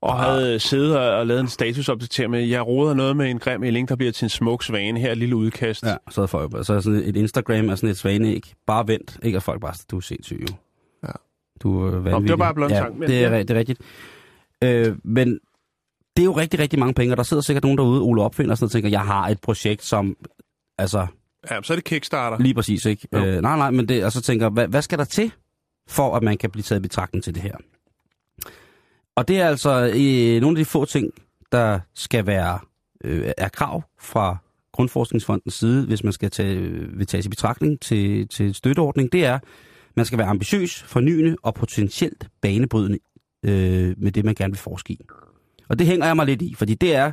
og 0.00 0.12
Ah. 0.12 0.18
havde 0.34 0.58
siddet 0.58 0.98
og, 0.98 1.10
og 1.18 1.26
lavet 1.26 1.40
en 1.40 1.48
statusopdatering 1.48 2.30
med, 2.30 2.40
jeg 2.42 2.66
roder 2.66 2.94
noget 2.94 3.16
med 3.16 3.30
en 3.30 3.38
grim 3.38 3.62
ælling, 3.64 3.88
der 3.88 3.96
bliver 3.96 4.12
til 4.12 4.24
en 4.24 4.28
smuk 4.28 4.62
svane, 4.64 5.00
her 5.00 5.08
er 5.08 5.12
et 5.12 5.18
lille 5.18 5.36
udkast. 5.36 5.82
Ja, 5.84 5.96
så 6.10 6.22
er 6.22 6.26
folk, 6.26 6.52
så 6.66 6.74
er 6.74 6.80
sådan 6.80 7.02
et 7.04 7.16
Instagram 7.16 7.68
er 7.68 7.74
sådan 7.74 7.88
et 7.88 7.96
svaneæg. 7.96 8.52
Bare 8.66 8.88
vent, 8.88 9.18
ikke? 9.22 9.38
Og 9.38 9.42
folk 9.42 9.60
bare, 9.60 9.74
du 9.90 9.96
er 9.96 10.00
sindssyg 10.00 10.40
jo. 10.50 10.54
Ja. 11.06 11.12
Du 11.62 11.86
er 11.86 11.90
vanvittig. 11.90 12.22
det 12.22 12.30
var 12.30 12.36
bare 12.36 12.54
blot 12.54 12.70
ja, 12.70 12.76
tanke, 12.76 12.98
men 12.98 13.08
det 13.08 13.24
er, 13.24 13.30
det 13.30 13.50
er 13.50 13.54
rigtigt. 13.54 13.80
Øh, 14.64 14.96
men 15.04 15.40
det 16.18 16.22
er 16.22 16.26
jo 16.26 16.32
rigtig, 16.32 16.60
rigtig 16.60 16.78
mange 16.78 16.94
penge, 16.94 17.12
og 17.12 17.16
der 17.16 17.22
sidder 17.22 17.42
sikkert 17.42 17.62
nogen 17.62 17.78
derude, 17.78 18.00
Ole 18.00 18.22
Opfinder, 18.22 18.50
og 18.50 18.58
sådan 18.58 18.64
noget, 18.64 18.70
og 18.70 18.72
tænker, 18.72 18.88
jeg 18.88 19.00
har 19.00 19.28
et 19.28 19.40
projekt, 19.40 19.84
som, 19.84 20.16
altså, 20.78 21.06
ja 21.50 21.62
så 21.62 21.72
er 21.72 21.76
det 21.76 21.84
Kickstarter. 21.84 22.38
lige 22.38 22.54
præcis, 22.54 22.84
ikke? 22.84 23.08
Jo. 23.12 23.18
Øh, 23.18 23.42
nej, 23.42 23.56
nej, 23.56 23.70
men 23.70 23.88
det, 23.88 24.04
og 24.04 24.12
så 24.12 24.20
tænker, 24.20 24.48
hvad, 24.48 24.68
hvad 24.68 24.82
skal 24.82 24.98
der 24.98 25.04
til, 25.04 25.32
for 25.88 26.16
at 26.16 26.22
man 26.22 26.38
kan 26.38 26.50
blive 26.50 26.62
taget 26.62 26.80
i 26.80 26.82
betragtning 26.82 27.24
til 27.24 27.34
det 27.34 27.42
her? 27.42 27.56
Og 29.16 29.28
det 29.28 29.40
er 29.40 29.48
altså 29.48 29.92
øh, 29.94 30.40
nogle 30.40 30.58
af 30.58 30.64
de 30.64 30.64
få 30.64 30.84
ting, 30.84 31.12
der 31.52 31.80
skal 31.94 32.26
være 32.26 32.58
øh, 33.04 33.32
er 33.36 33.48
krav 33.48 33.82
fra 34.00 34.36
Grundforskningsfondens 34.72 35.54
side, 35.54 35.86
hvis 35.86 36.04
man 36.04 36.12
skal 36.12 36.30
tage, 36.30 36.60
vil 36.96 37.06
tages 37.06 37.26
i 37.26 37.28
betragtning 37.28 37.80
til, 37.80 38.28
til 38.28 38.54
støtteordning, 38.54 39.12
det 39.12 39.24
er, 39.24 39.38
man 39.96 40.04
skal 40.04 40.18
være 40.18 40.28
ambitiøs, 40.28 40.82
fornyende 40.82 41.36
og 41.42 41.54
potentielt 41.54 42.28
banebrydende 42.40 42.98
øh, 43.42 43.94
med 43.98 44.12
det, 44.12 44.24
man 44.24 44.34
gerne 44.34 44.52
vil 44.52 44.58
forske 44.58 44.92
i. 44.92 45.00
Og 45.68 45.78
det 45.78 45.86
hænger 45.86 46.06
jeg 46.06 46.16
mig 46.16 46.26
lidt 46.26 46.42
i, 46.42 46.54
fordi 46.54 46.74
det 46.74 46.94
er, 46.94 47.12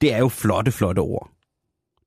det 0.00 0.12
er 0.12 0.18
jo 0.18 0.28
flotte, 0.28 0.72
flotte 0.72 1.00
ord. 1.00 1.30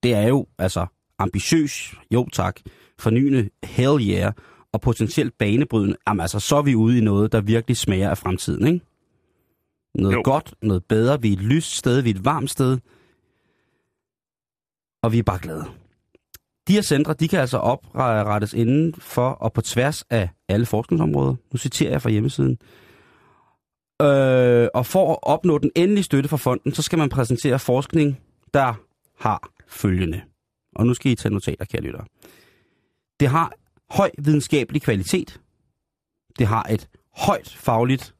Det 0.03 0.13
er 0.13 0.27
jo 0.27 0.47
altså 0.57 0.85
ambitiøs, 1.19 1.95
jo 2.13 2.27
tak, 2.33 2.59
fornyende, 2.99 3.49
hell 3.63 4.09
yeah, 4.09 4.33
og 4.71 4.81
potentielt 4.81 5.37
banebrydende. 5.37 5.97
Jamen 6.07 6.21
altså, 6.21 6.39
så 6.39 6.55
er 6.55 6.61
vi 6.61 6.75
ude 6.75 6.97
i 6.97 7.01
noget, 7.01 7.31
der 7.31 7.41
virkelig 7.41 7.77
smager 7.77 8.09
af 8.09 8.17
fremtiden, 8.17 8.67
ikke? 8.67 8.85
Noget 9.95 10.15
Jo. 10.15 10.21
godt, 10.23 10.53
noget 10.61 10.85
bedre. 10.85 11.21
Vi 11.21 11.29
er 11.29 11.33
et 11.33 11.43
lyst 11.43 11.75
sted, 11.77 12.01
vi 12.01 12.09
er 12.09 12.13
et 12.13 12.25
varmt 12.25 12.49
sted. 12.51 12.77
Og 15.03 15.11
vi 15.11 15.19
er 15.19 15.23
bare 15.23 15.39
glade. 15.39 15.65
De 16.67 16.73
her 16.73 16.81
centre, 16.81 17.13
de 17.13 17.27
kan 17.27 17.39
altså 17.39 17.57
oprettes 17.57 18.53
inden 18.53 18.93
for 18.93 19.29
og 19.29 19.53
på 19.53 19.61
tværs 19.61 20.03
af 20.09 20.29
alle 20.49 20.65
forskningsområder. 20.65 21.35
Nu 21.51 21.57
citerer 21.57 21.91
jeg 21.91 22.01
fra 22.01 22.09
hjemmesiden. 22.09 22.57
Øh, 24.03 24.67
og 24.73 24.85
for 24.85 25.11
at 25.11 25.19
opnå 25.21 25.57
den 25.57 25.71
endelige 25.75 26.03
støtte 26.03 26.29
fra 26.29 26.37
fonden, 26.37 26.73
så 26.73 26.81
skal 26.81 26.99
man 26.99 27.09
præsentere 27.09 27.59
forskning, 27.59 28.21
der 28.53 28.73
har 29.19 29.49
følgende. 29.67 30.21
Og 30.75 30.85
nu 30.85 30.93
skal 30.93 31.11
I 31.11 31.15
tage 31.15 31.33
notater, 31.33 31.65
kære 31.65 31.81
lyttere. 31.81 32.05
Det 33.19 33.27
har 33.27 33.53
høj 33.89 34.11
videnskabelig 34.17 34.81
kvalitet. 34.81 35.41
Det 36.39 36.47
har 36.47 36.63
et 36.63 36.89
højt 37.17 37.49
fagligt 37.49 38.15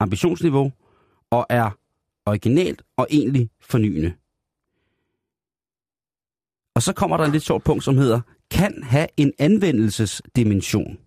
ambitionsniveau 0.00 0.72
og 1.30 1.46
er 1.50 1.70
originalt 2.26 2.82
og 2.96 3.06
egentlig 3.10 3.50
fornyende. 3.60 4.14
Og 6.74 6.82
så 6.82 6.92
kommer 6.92 7.16
der 7.16 7.24
en 7.24 7.32
lidt 7.32 7.42
sjov 7.42 7.60
punkt, 7.60 7.84
som 7.84 7.96
hedder, 7.96 8.20
kan 8.50 8.82
have 8.82 9.06
en 9.16 9.32
anvendelsesdimension. 9.38 10.98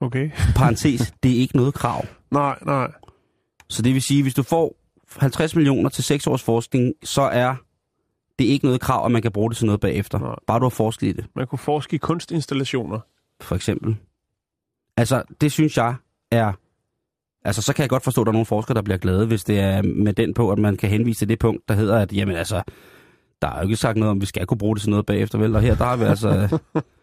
Okay. 0.00 0.30
Parentes, 0.56 1.12
det 1.22 1.30
er 1.30 1.36
ikke 1.40 1.56
noget 1.56 1.74
krav. 1.74 2.04
Nej, 2.30 2.58
nej. 2.66 2.92
Så 3.68 3.82
det 3.82 3.94
vil 3.94 4.02
sige, 4.02 4.22
hvis 4.22 4.34
du 4.34 4.42
får 4.42 4.74
50 5.16 5.54
millioner 5.54 5.90
til 5.90 6.04
6 6.04 6.26
års 6.26 6.42
forskning, 6.42 6.94
så 7.04 7.22
er 7.22 7.54
det 8.38 8.44
ikke 8.44 8.64
noget 8.64 8.80
krav, 8.80 9.04
at 9.04 9.10
man 9.12 9.22
kan 9.22 9.32
bruge 9.32 9.50
det 9.50 9.56
til 9.56 9.66
noget 9.66 9.80
bagefter. 9.80 10.18
Nej. 10.18 10.34
Bare 10.46 10.58
du 10.58 10.64
har 10.64 10.70
forsket 10.70 11.06
i 11.06 11.12
det, 11.12 11.26
Man 11.36 11.46
kunne 11.46 11.58
forske 11.58 11.94
i 11.94 11.98
kunstinstallationer. 11.98 13.00
for 13.40 13.54
eksempel. 13.54 13.96
Altså, 14.96 15.22
det 15.40 15.52
synes 15.52 15.76
jeg 15.76 15.94
er... 16.30 16.52
Altså, 17.44 17.62
så 17.62 17.72
kan 17.72 17.82
jeg 17.82 17.90
godt 17.90 18.04
forstå, 18.04 18.20
at 18.20 18.26
der 18.26 18.30
er 18.30 18.32
nogle 18.32 18.46
forskere, 18.46 18.74
der 18.74 18.82
bliver 18.82 18.98
glade, 18.98 19.26
hvis 19.26 19.44
det 19.44 19.60
er 19.60 19.82
med 19.82 20.12
den 20.12 20.34
på, 20.34 20.50
at 20.50 20.58
man 20.58 20.76
kan 20.76 20.88
henvise 20.90 21.20
til 21.20 21.28
det 21.28 21.38
punkt, 21.38 21.68
der 21.68 21.74
hedder, 21.74 21.98
at 21.98 22.12
jamen 22.12 22.36
altså, 22.36 22.62
der 23.42 23.48
er 23.48 23.56
jo 23.56 23.62
ikke 23.62 23.76
sagt 23.76 23.96
noget 23.96 24.10
om, 24.10 24.16
at 24.16 24.20
vi 24.20 24.26
skal 24.26 24.46
kunne 24.46 24.58
bruge 24.58 24.74
det 24.76 24.80
til 24.82 24.90
noget 24.90 25.06
bagefter, 25.06 25.38
vel? 25.38 25.56
Og 25.56 25.62
her, 25.62 25.74
der 25.74 25.84
har 25.84 25.96
vi 25.96 26.04
altså... 26.04 26.58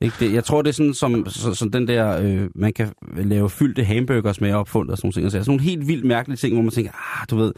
ikke 0.00 0.16
det. 0.20 0.32
Jeg 0.32 0.44
tror, 0.44 0.62
det 0.62 0.68
er 0.68 0.72
sådan, 0.72 0.94
som, 0.94 1.26
så, 1.28 1.54
som 1.54 1.70
den 1.70 1.88
der, 1.88 2.20
øh, 2.22 2.48
man 2.54 2.72
kan 2.72 2.92
lave 3.16 3.50
fyldte 3.50 3.84
hamburgers 3.84 4.40
med 4.40 4.52
opfundet 4.52 4.92
og 4.92 4.98
sådan 4.98 5.06
nogle 5.06 5.12
ting. 5.12 5.24
Altså, 5.24 5.38
sådan 5.38 5.50
nogle 5.50 5.62
helt 5.62 5.88
vildt 5.88 6.04
mærkelige 6.04 6.36
ting, 6.36 6.54
hvor 6.54 6.62
man 6.62 6.70
tænker, 6.70 6.92
ah, 6.92 7.26
du 7.30 7.36
ved, 7.36 7.52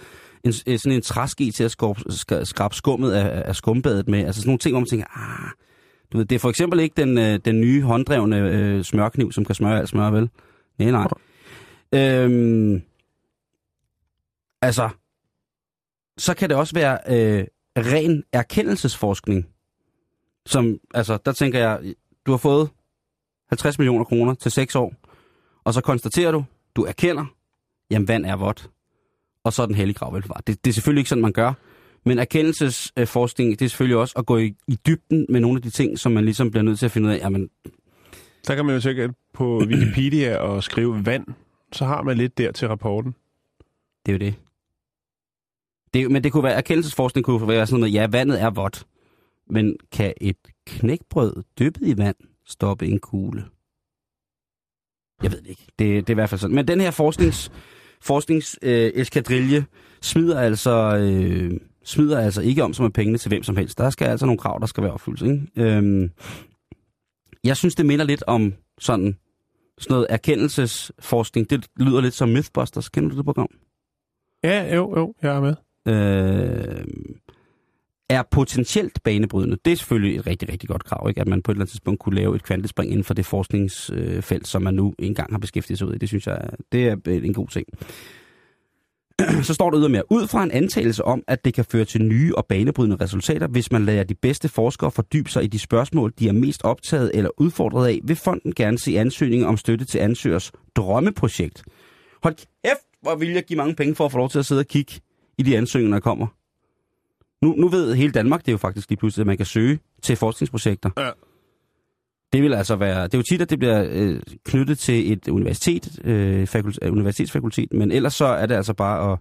en, 0.44 0.52
øh, 0.66 0.78
sådan 0.78 0.96
en 0.96 1.02
træske 1.02 1.50
til 1.50 1.64
at 1.64 1.70
skrabe, 1.70 2.00
skrabe 2.44 2.74
skummet 2.74 3.12
af, 3.12 3.42
af 3.48 3.56
skumbadet 3.56 4.08
med. 4.08 4.18
Altså 4.18 4.40
sådan 4.40 4.48
nogle 4.48 4.58
ting, 4.58 4.72
hvor 4.72 4.80
man 4.80 4.86
tænker, 4.86 5.06
ah, 5.14 5.50
du 6.12 6.18
ved, 6.18 6.24
det 6.24 6.34
er 6.34 6.38
for 6.38 6.50
eksempel 6.50 6.80
ikke 6.80 6.94
den, 6.96 7.18
øh, 7.18 7.40
den 7.44 7.60
nye 7.60 7.82
hånddrevne 7.82 8.38
øh, 8.38 8.84
smørkniv, 8.84 9.32
som 9.32 9.44
kan 9.44 9.54
smøre 9.54 9.78
alt 9.78 9.88
smør, 9.88 10.10
vel? 10.10 10.30
Nej, 10.78 10.90
nej. 10.90 11.08
Øhm, 11.94 12.82
altså, 14.62 14.88
så 16.18 16.34
kan 16.34 16.48
det 16.48 16.56
også 16.56 16.74
være 16.74 16.98
øh, 17.08 17.44
ren 17.76 18.24
erkendelsesforskning. 18.32 19.46
Som, 20.46 20.78
altså, 20.94 21.18
der 21.24 21.32
tænker 21.32 21.58
jeg, 21.58 21.94
du 22.26 22.30
har 22.30 22.38
fået 22.38 22.70
50 23.48 23.78
millioner 23.78 24.04
kroner 24.04 24.34
til 24.34 24.50
6 24.50 24.74
år, 24.76 24.94
og 25.64 25.74
så 25.74 25.80
konstaterer 25.80 26.32
du, 26.32 26.44
du 26.76 26.84
erkender, 26.84 27.24
jamen 27.90 28.08
vand 28.08 28.26
er 28.26 28.36
vådt, 28.36 28.70
og 29.44 29.52
så 29.52 29.62
er 29.62 29.66
den 29.66 29.74
hellige 29.74 29.94
grav 29.94 30.14
velbevaret. 30.14 30.46
Det, 30.46 30.64
det 30.64 30.70
er 30.70 30.74
selvfølgelig 30.74 31.00
ikke 31.00 31.08
sådan, 31.08 31.22
man 31.22 31.32
gør, 31.32 31.52
men 32.04 32.18
erkendelsesforskning, 32.18 33.58
det 33.58 33.64
er 33.64 33.68
selvfølgelig 33.68 33.96
også 33.96 34.14
at 34.18 34.26
gå 34.26 34.38
i, 34.38 34.54
i 34.68 34.78
dybden 34.86 35.26
med 35.28 35.40
nogle 35.40 35.56
af 35.58 35.62
de 35.62 35.70
ting, 35.70 35.98
som 35.98 36.12
man 36.12 36.24
ligesom 36.24 36.50
bliver 36.50 36.64
nødt 36.64 36.78
til 36.78 36.86
at 36.86 36.92
finde 36.92 37.08
ud 37.08 37.14
af, 37.14 37.18
jamen, 37.18 37.50
Der 38.46 38.54
kan 38.54 38.66
man 38.66 38.74
jo 38.74 38.80
sikkert 38.80 39.10
på 39.34 39.58
Wikipedia 39.70 40.36
og 40.36 40.62
skrive 40.62 41.06
vand, 41.06 41.26
så 41.72 41.84
har 41.84 42.02
man 42.02 42.16
lidt 42.16 42.38
der 42.38 42.52
til 42.52 42.68
rapporten. 42.68 43.14
Det 44.06 44.12
er 44.12 44.16
jo 44.16 44.18
det. 44.18 44.34
det 45.94 46.10
men 46.10 46.24
det 46.24 46.32
kunne 46.32 46.42
være, 46.42 46.54
erkendelsesforskning 46.54 47.24
kunne 47.24 47.48
være 47.48 47.66
sådan 47.66 47.80
noget, 47.80 47.94
ja, 47.94 48.06
vandet 48.06 48.42
er 48.42 48.50
vådt. 48.50 48.86
Men 49.50 49.76
kan 49.92 50.14
et 50.20 50.36
knækbrød 50.66 51.42
dyppet 51.58 51.86
i 51.86 51.98
vand 51.98 52.16
stoppe 52.46 52.86
en 52.86 52.98
kugle? 52.98 53.44
Jeg 55.22 55.32
ved 55.32 55.40
det 55.40 55.50
ikke. 55.50 55.66
Det, 55.78 55.78
det 55.78 56.10
er 56.10 56.14
i 56.14 56.14
hvert 56.14 56.30
fald 56.30 56.38
sådan. 56.38 56.54
Men 56.54 56.68
den 56.68 56.80
her 56.80 56.90
forsknings, 56.90 57.52
forsknings 58.00 58.58
øh, 58.62 59.62
smider 60.02 60.40
altså, 60.40 60.96
øh, 60.96 61.60
smider 61.84 62.20
altså 62.20 62.42
ikke 62.42 62.64
om 62.64 62.74
som 62.74 62.82
med 62.82 62.90
pengene 62.90 63.18
til 63.18 63.28
hvem 63.28 63.42
som 63.42 63.56
helst. 63.56 63.78
Der 63.78 63.90
skal 63.90 64.06
altså 64.08 64.26
nogle 64.26 64.38
krav, 64.38 64.60
der 64.60 64.66
skal 64.66 64.82
være 64.82 64.92
opfyldt. 64.92 65.22
Ikke? 65.22 65.46
Øhm, 65.56 66.10
jeg 67.44 67.56
synes, 67.56 67.74
det 67.74 67.86
minder 67.86 68.04
lidt 68.04 68.24
om 68.26 68.54
sådan, 68.78 69.16
sådan 69.78 69.94
noget 69.94 70.06
erkendelsesforskning. 70.10 71.50
Det 71.50 71.66
lyder 71.76 72.00
lidt 72.00 72.14
som 72.14 72.28
Mythbusters. 72.28 72.88
Kender 72.88 73.10
du 73.10 73.16
det 73.16 73.24
program? 73.24 73.48
Ja, 74.44 74.74
jo, 74.74 74.96
jo, 74.96 75.14
jeg 75.22 75.36
er 75.36 75.40
med. 75.40 75.54
øh, 75.86 76.84
er 78.08 78.22
potentielt 78.30 79.02
banebrydende. 79.02 79.56
Det 79.64 79.72
er 79.72 79.76
selvfølgelig 79.76 80.16
et 80.16 80.26
rigtig, 80.26 80.48
rigtig 80.48 80.68
godt 80.68 80.84
krav, 80.84 81.08
ikke? 81.08 81.20
at 81.20 81.28
man 81.28 81.42
på 81.42 81.50
et 81.50 81.54
eller 81.54 81.62
andet 81.62 81.70
tidspunkt 81.70 82.00
kunne 82.00 82.14
lave 82.14 82.36
et 82.36 82.42
kvantespring 82.42 82.90
inden 82.90 83.04
for 83.04 83.14
det 83.14 83.26
forskningsfelt, 83.26 84.48
som 84.48 84.62
man 84.62 84.74
nu 84.74 84.94
engang 84.98 85.32
har 85.32 85.38
beskæftiget 85.38 85.78
sig 85.78 85.88
ud 85.88 85.94
i. 85.94 85.98
Det 85.98 86.08
synes 86.08 86.26
jeg, 86.26 86.48
det 86.72 86.86
er 86.86 86.96
en 87.06 87.34
god 87.34 87.48
ting. 87.48 87.66
Så 89.42 89.54
står 89.54 89.70
der 89.70 89.80
ydermere, 89.80 90.12
ud 90.12 90.26
fra 90.26 90.42
en 90.42 90.50
antagelse 90.50 91.04
om, 91.04 91.22
at 91.28 91.44
det 91.44 91.54
kan 91.54 91.64
føre 91.64 91.84
til 91.84 92.02
nye 92.02 92.34
og 92.34 92.46
banebrydende 92.46 92.96
resultater, 93.00 93.46
hvis 93.46 93.72
man 93.72 93.84
lader 93.84 94.04
de 94.04 94.14
bedste 94.14 94.48
forskere 94.48 94.90
fordybe 94.90 95.30
sig 95.30 95.44
i 95.44 95.46
de 95.46 95.58
spørgsmål, 95.58 96.12
de 96.18 96.28
er 96.28 96.32
mest 96.32 96.64
optaget 96.64 97.10
eller 97.14 97.30
udfordret 97.40 97.88
af, 97.88 98.00
vil 98.04 98.16
fonden 98.16 98.54
gerne 98.54 98.78
se 98.78 98.98
ansøgninger 98.98 99.46
om 99.46 99.56
støtte 99.56 99.84
til 99.84 99.98
ansøgers 99.98 100.52
drømmeprojekt. 100.76 101.62
Hold 102.22 102.34
kæft, 102.34 102.86
hvor 103.02 103.14
vil 103.14 103.28
jeg 103.28 103.44
give 103.44 103.56
mange 103.56 103.74
penge 103.74 103.94
for 103.94 104.04
at 104.04 104.12
få 104.12 104.18
lov 104.18 104.30
til 104.30 104.38
at 104.38 104.46
sidde 104.46 104.58
og 104.58 104.66
kigge 104.66 104.92
i 105.38 105.42
de 105.42 105.56
ansøgninger, 105.56 105.96
der 105.96 106.00
kommer. 106.00 106.26
Nu, 107.46 107.54
nu 107.56 107.68
ved 107.68 107.94
hele 107.94 108.12
Danmark 108.12 108.40
det 108.40 108.48
er 108.48 108.52
jo 108.52 108.58
faktisk 108.58 108.90
lige 108.90 108.98
pludselig, 108.98 109.22
at 109.22 109.26
man 109.26 109.36
kan 109.36 109.46
søge 109.46 109.78
til 110.02 110.16
forskningsprojekter. 110.16 110.90
Ja. 110.98 111.10
Det 112.32 112.42
vil 112.42 112.54
altså 112.54 112.76
være... 112.76 113.04
Det 113.04 113.14
er 113.14 113.18
jo 113.18 113.22
tit, 113.22 113.40
at 113.40 113.50
det 113.50 113.58
bliver 113.58 113.86
øh, 113.90 114.20
knyttet 114.44 114.78
til 114.78 115.12
et 115.12 115.28
universitet, 115.28 116.00
øh, 116.04 116.46
fakult, 116.46 116.78
øh, 116.82 116.92
universitetsfakultet, 116.92 117.72
men 117.72 117.92
ellers 117.92 118.14
så 118.14 118.24
er 118.24 118.46
det 118.46 118.54
altså 118.54 118.74
bare 118.74 119.12
at, 119.12 119.18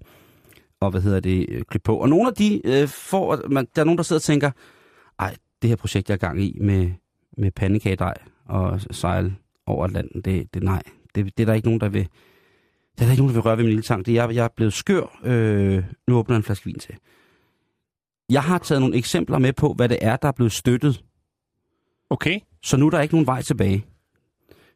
og 0.80 0.91
hvad 0.91 1.01
hedder 1.01 1.19
det, 1.19 1.45
øh, 1.49 1.61
klippe 1.61 1.86
på. 1.86 1.97
Og 1.97 2.09
nogle 2.09 2.28
af 2.28 2.34
de 2.34 2.61
øh, 2.65 2.88
får, 2.88 3.49
man, 3.49 3.67
der 3.76 3.82
er 3.82 3.86
nogen, 3.86 3.97
der 3.97 4.03
sidder 4.03 4.19
og 4.19 4.23
tænker, 4.23 4.51
ej, 5.19 5.36
det 5.61 5.69
her 5.69 5.76
projekt, 5.76 6.09
jeg 6.09 6.15
er 6.15 6.19
gang 6.19 6.41
i 6.41 6.57
med, 6.61 6.91
med 7.38 7.51
pandekagedej 7.51 8.13
og 8.45 8.82
sejl 8.91 9.36
over 9.65 9.86
Atlanten, 9.86 10.21
det, 10.21 10.53
det 10.53 10.63
nej, 10.63 10.82
det, 11.15 11.38
det 11.38 11.43
er 11.43 11.45
der 11.45 11.53
ikke 11.53 11.67
nogen, 11.67 11.82
der 11.82 11.89
vil, 11.89 12.07
det 12.95 13.01
er 13.01 13.05
der 13.05 13.11
ikke 13.11 13.23
nogen, 13.23 13.36
der 13.36 13.41
vil 13.41 13.45
røre 13.45 13.57
ved 13.57 13.63
min 13.63 13.69
lille 13.69 13.84
tank. 13.84 14.05
Det 14.05 14.17
er, 14.17 14.26
jeg, 14.26 14.36
jeg 14.36 14.43
er 14.43 14.49
blevet 14.55 14.73
skør, 14.73 15.19
øh, 15.23 15.84
nu 16.07 16.17
åbner 16.17 16.36
jeg 16.36 16.38
en 16.38 16.43
flaske 16.43 16.65
vin 16.65 16.80
til. 16.80 16.95
Jeg 18.30 18.43
har 18.43 18.57
taget 18.57 18.82
nogle 18.82 18.95
eksempler 18.97 19.38
med 19.39 19.53
på, 19.53 19.73
hvad 19.73 19.89
det 19.89 19.97
er, 20.01 20.15
der 20.15 20.28
er 20.28 20.32
blevet 20.32 20.51
støttet, 20.53 21.03
Okay. 22.09 22.39
så 22.63 22.78
nu 22.78 22.86
er 22.86 22.89
der 22.89 23.01
ikke 23.01 23.13
nogen 23.13 23.28
vej 23.28 23.41
tilbage. 23.41 23.86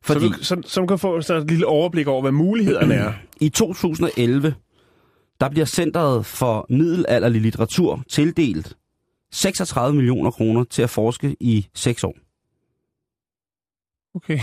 Fordi 0.02 0.20
Så, 0.20 0.56
du, 0.56 0.62
så, 0.64 0.70
så 0.72 0.86
kan 0.86 1.00
få 1.00 1.22
sådan 1.22 1.42
et 1.44 1.50
lille 1.50 1.66
overblik 1.68 2.08
over, 2.08 2.22
hvad 2.22 2.32
mulighederne 2.32 2.94
er. 2.94 3.14
i 3.42 3.50
2011, 3.50 4.56
der 5.40 5.50
bliver 5.50 5.66
Centeret 5.66 6.26
for 6.26 6.66
Middelalderlig 6.70 7.42
Litteratur 7.42 8.04
tildelt 8.10 8.78
36 9.32 9.96
millioner 9.96 10.32
kroner 10.32 10.64
til 10.64 10.82
at 10.82 10.90
forske 10.90 11.36
i 11.40 11.68
6 11.74 12.04
år. 12.04 12.16
Okay. 14.16 14.40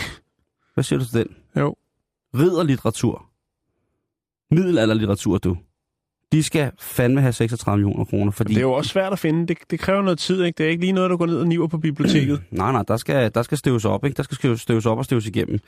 Hvad 0.74 0.84
siger 0.84 0.98
du 0.98 1.04
til 1.04 1.14
den? 1.14 1.36
Jo. 1.56 1.76
Ridderlitteratur. 2.34 3.26
Middelalderlitteratur, 4.50 5.38
du. 5.38 5.56
De 6.32 6.42
skal 6.42 6.70
fandme 6.80 7.20
have 7.20 7.32
36 7.32 7.76
millioner 7.78 8.04
kroner, 8.04 8.32
fordi... 8.32 8.54
Det 8.54 8.58
er 8.58 8.62
jo 8.62 8.72
også 8.72 8.88
svært 8.90 9.12
at 9.12 9.18
finde. 9.18 9.46
Det, 9.46 9.58
det 9.70 9.80
kræver 9.80 10.02
noget 10.02 10.18
tid, 10.18 10.42
ikke? 10.44 10.58
Det 10.58 10.66
er 10.66 10.70
ikke 10.70 10.80
lige 10.80 10.92
noget, 10.92 11.10
der 11.10 11.16
går 11.16 11.26
ned 11.26 11.36
og 11.38 11.46
niver 11.48 11.66
på 11.66 11.78
biblioteket. 11.78 12.42
Nej, 12.50 12.72
nej, 12.72 12.82
der 12.88 12.96
skal, 12.96 13.30
der 13.34 13.42
skal 13.42 13.58
støves 13.58 13.84
op, 13.84 14.04
ikke? 14.04 14.16
Der 14.16 14.22
skal 14.22 14.34
støves- 14.36 14.60
støves 14.60 14.86
op 14.86 14.98
og 14.98 15.04
støves 15.04 15.26
igennem. 15.26 15.58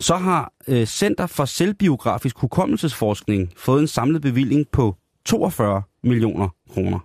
Så 0.00 0.16
har 0.16 0.52
øh, 0.68 0.86
Center 0.86 1.26
for 1.26 1.44
Selvbiografisk 1.44 2.38
Hukommelsesforskning 2.38 3.52
fået 3.56 3.80
en 3.80 3.86
samlet 3.88 4.22
bevilling 4.22 4.68
på 4.72 4.96
42 5.24 5.82
millioner 6.02 6.48
kroner. 6.72 6.98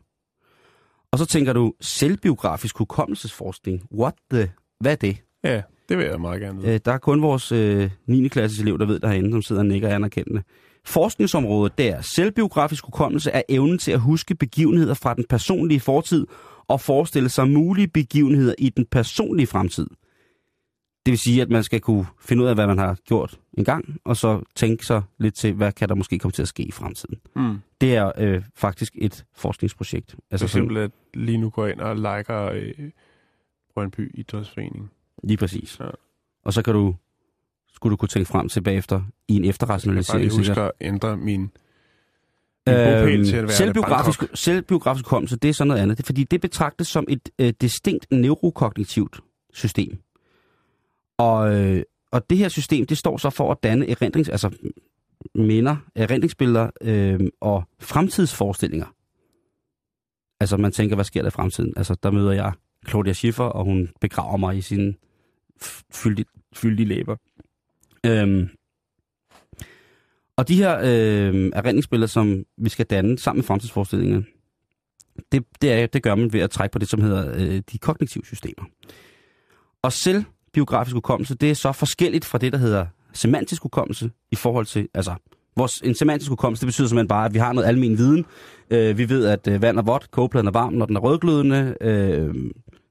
Og 1.11 1.19
så 1.19 1.25
tænker 1.25 1.53
du, 1.53 1.73
selvbiografisk 1.81 2.77
hukommelsesforskning, 2.77 3.81
what 3.97 4.13
the... 4.33 4.51
Hvad 4.79 4.91
er 4.91 4.95
det? 4.95 5.17
Ja, 5.43 5.61
det 5.89 5.97
vil 5.97 6.05
jeg 6.05 6.21
meget 6.21 6.41
gerne 6.41 6.61
vide. 6.61 6.73
Øh, 6.73 6.79
der 6.85 6.91
er 6.93 6.97
kun 6.97 7.21
vores 7.21 7.51
øh, 7.51 7.89
9. 8.07 8.27
klasses 8.27 8.59
elev, 8.59 8.79
der 8.79 8.85
ved 8.85 8.99
derinde, 8.99 9.31
som 9.31 9.41
sidder 9.41 9.61
og 9.61 9.65
nikker 9.65 9.89
anerkendende. 9.89 10.43
Forskningsområdet 10.85 11.77
der, 11.77 12.01
selvbiografisk 12.01 12.85
hukommelse, 12.85 13.31
er 13.31 13.41
evnen 13.49 13.77
til 13.77 13.91
at 13.91 13.99
huske 13.99 14.35
begivenheder 14.35 14.93
fra 14.93 15.13
den 15.13 15.25
personlige 15.29 15.79
fortid 15.79 16.27
og 16.67 16.81
forestille 16.81 17.29
sig 17.29 17.49
mulige 17.49 17.87
begivenheder 17.87 18.55
i 18.57 18.69
den 18.69 18.85
personlige 18.85 19.47
fremtid. 19.47 19.87
Det 21.05 21.11
vil 21.11 21.17
sige, 21.19 21.41
at 21.41 21.49
man 21.49 21.63
skal 21.63 21.79
kunne 21.81 22.05
finde 22.19 22.43
ud 22.43 22.47
af, 22.47 22.55
hvad 22.55 22.67
man 22.67 22.77
har 22.77 22.95
gjort 23.05 23.39
en 23.57 23.65
gang, 23.65 23.95
og 24.05 24.17
så 24.17 24.41
tænke 24.55 24.85
sig 24.85 25.01
lidt 25.19 25.35
til, 25.35 25.53
hvad 25.53 25.71
kan 25.71 25.89
der 25.89 25.95
måske 25.95 26.19
komme 26.19 26.31
til 26.31 26.41
at 26.41 26.47
ske 26.47 26.63
i 26.63 26.71
fremtiden. 26.71 27.15
Mm. 27.35 27.57
Det 27.81 27.95
er 27.95 28.11
øh, 28.17 28.43
faktisk 28.55 28.93
et 29.01 29.25
forskningsprojekt. 29.35 30.11
For 30.11 30.17
Altså 30.31 30.47
sådan- 30.47 30.63
eksempel, 30.65 30.77
at 30.77 30.91
lige 31.13 31.37
nu 31.37 31.49
går 31.49 31.67
ind 31.67 31.79
og 31.79 31.95
liker 31.95 32.45
øh, 32.53 32.73
Brøndby 33.73 34.11
Idrætsforening. 34.19 34.91
Lige 35.23 35.37
præcis. 35.37 35.79
Ja. 35.79 35.85
Og 36.45 36.53
så 36.53 36.61
kan 36.61 36.73
du, 36.73 36.95
skulle 37.73 37.91
du 37.91 37.95
kunne 37.97 38.09
tænke 38.09 38.27
frem 38.27 38.49
til 38.49 38.61
bagefter 38.61 39.01
i 39.27 39.35
en 39.35 39.41
Bare 39.41 39.49
efterrationalisering. 39.49 40.21
lige 40.23 40.31
huske 40.31 40.45
sikkert. 40.45 40.65
at 40.65 40.87
ændre 40.87 41.17
min, 41.17 41.39
min 41.39 41.49
bopæl 42.65 43.25
til 43.25 43.29
at 43.29 43.33
være 43.33 43.41
Øhm, 43.41 43.49
selvbiografisk, 43.49 44.23
selvbiografisk 44.33 45.05
hukommelse, 45.05 45.35
det 45.35 45.49
er 45.49 45.53
sådan 45.53 45.67
noget 45.67 45.81
andet. 45.81 45.97
Det 45.97 46.05
fordi 46.05 46.23
det 46.23 46.41
betragtes 46.41 46.87
som 46.87 47.05
et 47.09 47.29
øh, 47.39 47.53
distinkt 47.61 48.07
neurokognitivt 48.11 49.19
system. 49.53 49.97
Og, 51.17 51.55
øh, 51.55 51.83
og 52.11 52.29
det 52.29 52.37
her 52.37 52.49
system, 52.49 52.85
det 52.85 52.97
står 52.97 53.17
så 53.17 53.29
for 53.29 53.51
at 53.51 53.57
danne 53.63 53.89
erindrings, 53.89 54.29
altså 54.29 54.49
minder, 55.35 55.75
erindringsbilleder 55.95 56.69
øh, 56.81 57.19
og 57.41 57.63
fremtidsforestillinger. 57.79 58.85
Altså 60.39 60.57
man 60.57 60.71
tænker, 60.71 60.95
hvad 60.95 61.05
sker 61.05 61.21
der 61.21 61.27
i 61.27 61.31
fremtiden? 61.31 61.73
Altså 61.77 61.95
der 62.03 62.11
møder 62.11 62.31
jeg 62.31 62.51
Claudia 62.89 63.13
Schiffer, 63.13 63.43
og 63.43 63.65
hun 63.65 63.89
begraver 64.01 64.37
mig 64.37 64.57
i 64.57 64.61
sin 64.61 64.95
f- 65.63 65.81
fyldige, 65.93 66.25
fyldige 66.55 66.87
læber. 66.87 67.15
Øhm, 68.05 68.49
og 70.37 70.47
de 70.47 70.55
her 70.55 70.77
øh, 70.77 71.51
erindringsbilleder, 71.53 72.07
som 72.07 72.43
vi 72.57 72.69
skal 72.69 72.85
danne 72.85 73.19
sammen 73.19 73.39
med 73.39 73.43
fremtidsforestillingerne, 73.43 74.25
det, 75.31 75.43
det, 75.61 75.71
er, 75.73 75.87
det 75.87 76.03
gør 76.03 76.15
man 76.15 76.33
ved 76.33 76.39
at 76.39 76.49
trække 76.49 76.73
på 76.73 76.79
det, 76.79 76.89
som 76.89 77.01
hedder 77.01 77.33
øh, 77.35 77.61
de 77.71 77.77
kognitive 77.77 78.25
systemer. 78.25 78.65
Og 79.81 79.93
selvbiografisk 79.93 80.93
hukommelse, 80.93 81.35
det 81.35 81.51
er 81.51 81.55
så 81.55 81.71
forskelligt 81.71 82.25
fra 82.25 82.37
det, 82.37 82.53
der 82.53 82.57
hedder 82.59 82.85
semantisk 83.13 83.61
hukommelse 83.61 84.11
i 84.31 84.35
forhold 84.35 84.65
til, 84.65 84.87
altså, 84.93 85.15
vores, 85.57 85.81
en 85.83 85.95
semantisk 85.95 86.29
hukommelse, 86.29 86.61
det 86.61 86.67
betyder 86.67 86.87
simpelthen 86.87 87.07
bare, 87.07 87.25
at 87.25 87.33
vi 87.33 87.39
har 87.39 87.53
noget 87.53 87.67
almen 87.67 87.97
viden. 87.97 88.25
Øh, 88.69 88.97
vi 88.97 89.09
ved, 89.09 89.25
at 89.25 89.47
øh, 89.47 89.61
vand 89.61 89.77
er 89.77 89.81
vådt, 89.81 90.11
kogepladen 90.11 90.47
er 90.47 90.51
varm, 90.51 90.73
når 90.73 90.85
den 90.85 90.95
er 90.95 90.99
rødglødende. 90.99 91.75
Øh, 91.81 92.35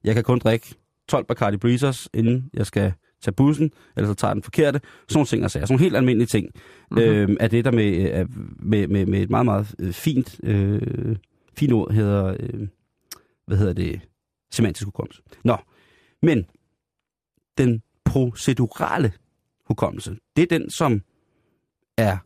jeg 0.04 0.14
kan 0.14 0.24
kun 0.24 0.38
drikke 0.38 0.74
12 1.08 1.24
Bacardi 1.24 1.56
Breezers, 1.56 2.08
inden 2.14 2.50
jeg 2.54 2.66
skal 2.66 2.92
tage 3.22 3.34
bussen, 3.34 3.70
eller 3.96 4.08
så 4.08 4.14
tager 4.14 4.34
den 4.34 4.42
forkerte. 4.42 4.80
Sådan 5.08 5.18
nogle 5.18 5.26
ting 5.26 5.44
og 5.44 5.50
sager. 5.50 5.66
Sådan 5.66 5.74
nogle 5.74 5.82
helt 5.84 5.96
almindelige 5.96 6.26
ting. 6.26 6.46
Mm-hmm. 6.90 7.04
Øh, 7.04 7.36
er 7.40 7.48
det 7.48 7.64
der 7.64 7.70
med, 7.70 8.18
øh, 8.20 8.26
med, 8.58 8.88
med, 8.88 9.06
med 9.06 9.22
et 9.22 9.30
meget, 9.30 9.44
meget 9.44 9.74
øh, 9.78 9.92
fint, 9.92 10.40
øh, 10.42 11.16
fint 11.54 11.72
ord, 11.72 11.92
hedder, 11.92 12.36
øh, 12.40 12.68
hvad 13.46 13.56
hedder 13.58 13.72
det, 13.72 14.00
semantisk 14.52 14.84
hukommelse. 14.84 15.22
Nå, 15.44 15.56
men 16.22 16.46
den 17.58 17.82
procedurale 18.04 19.12
hukommelse, 19.66 20.16
det 20.36 20.42
er 20.42 20.58
den, 20.58 20.70
som 20.70 21.02
er, 21.98 22.18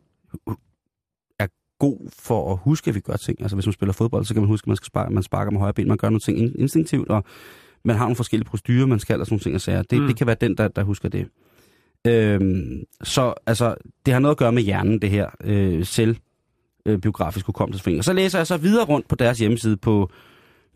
er 1.38 1.46
god 1.78 2.10
for 2.18 2.52
at 2.52 2.58
huske, 2.62 2.88
at 2.88 2.94
vi 2.94 3.00
gør 3.00 3.16
ting. 3.16 3.40
Altså 3.40 3.56
hvis 3.56 3.66
man 3.66 3.72
spiller 3.72 3.92
fodbold, 3.92 4.24
så 4.24 4.34
kan 4.34 4.42
man 4.42 4.48
huske, 4.48 4.64
at 4.64 4.68
man, 4.68 4.76
skal 4.76 4.86
sparke, 4.86 5.14
man 5.14 5.22
sparker 5.22 5.50
med 5.50 5.60
højre 5.60 5.74
ben, 5.74 5.88
man 5.88 5.96
gør 5.96 6.08
nogle 6.08 6.20
ting 6.20 6.38
in- 6.38 6.54
instinktivt, 6.58 7.08
og 7.08 7.24
man 7.84 7.96
har 7.96 8.04
nogle 8.04 8.16
forskellige 8.16 8.48
procedurer, 8.48 8.86
man 8.86 8.98
skal, 8.98 9.20
og 9.20 9.26
sådan 9.26 9.34
nogle 9.34 9.42
ting 9.42 9.54
og 9.54 9.60
sager. 9.60 9.82
Det, 9.82 10.00
Mm. 10.00 10.06
det 10.06 10.16
kan 10.16 10.26
være 10.26 10.36
den, 10.40 10.56
der, 10.56 10.68
der 10.68 10.82
husker 10.82 11.08
det. 11.08 11.26
Øhm, 12.06 12.84
så 13.02 13.34
altså, 13.46 13.74
det 14.06 14.14
har 14.14 14.20
noget 14.20 14.34
at 14.34 14.38
gøre 14.38 14.52
med 14.52 14.62
hjernen, 14.62 15.02
det 15.02 15.10
her 15.10 15.30
øh, 15.44 15.84
selv 15.86 16.16
øh, 16.86 16.98
biografisk 16.98 17.46
hukommelsesforening. 17.46 17.98
Og 17.98 18.04
så 18.04 18.12
læser 18.12 18.38
jeg 18.38 18.46
så 18.46 18.56
videre 18.56 18.84
rundt 18.84 19.08
på 19.08 19.14
deres 19.14 19.38
hjemmeside 19.38 19.76
på, 19.76 20.10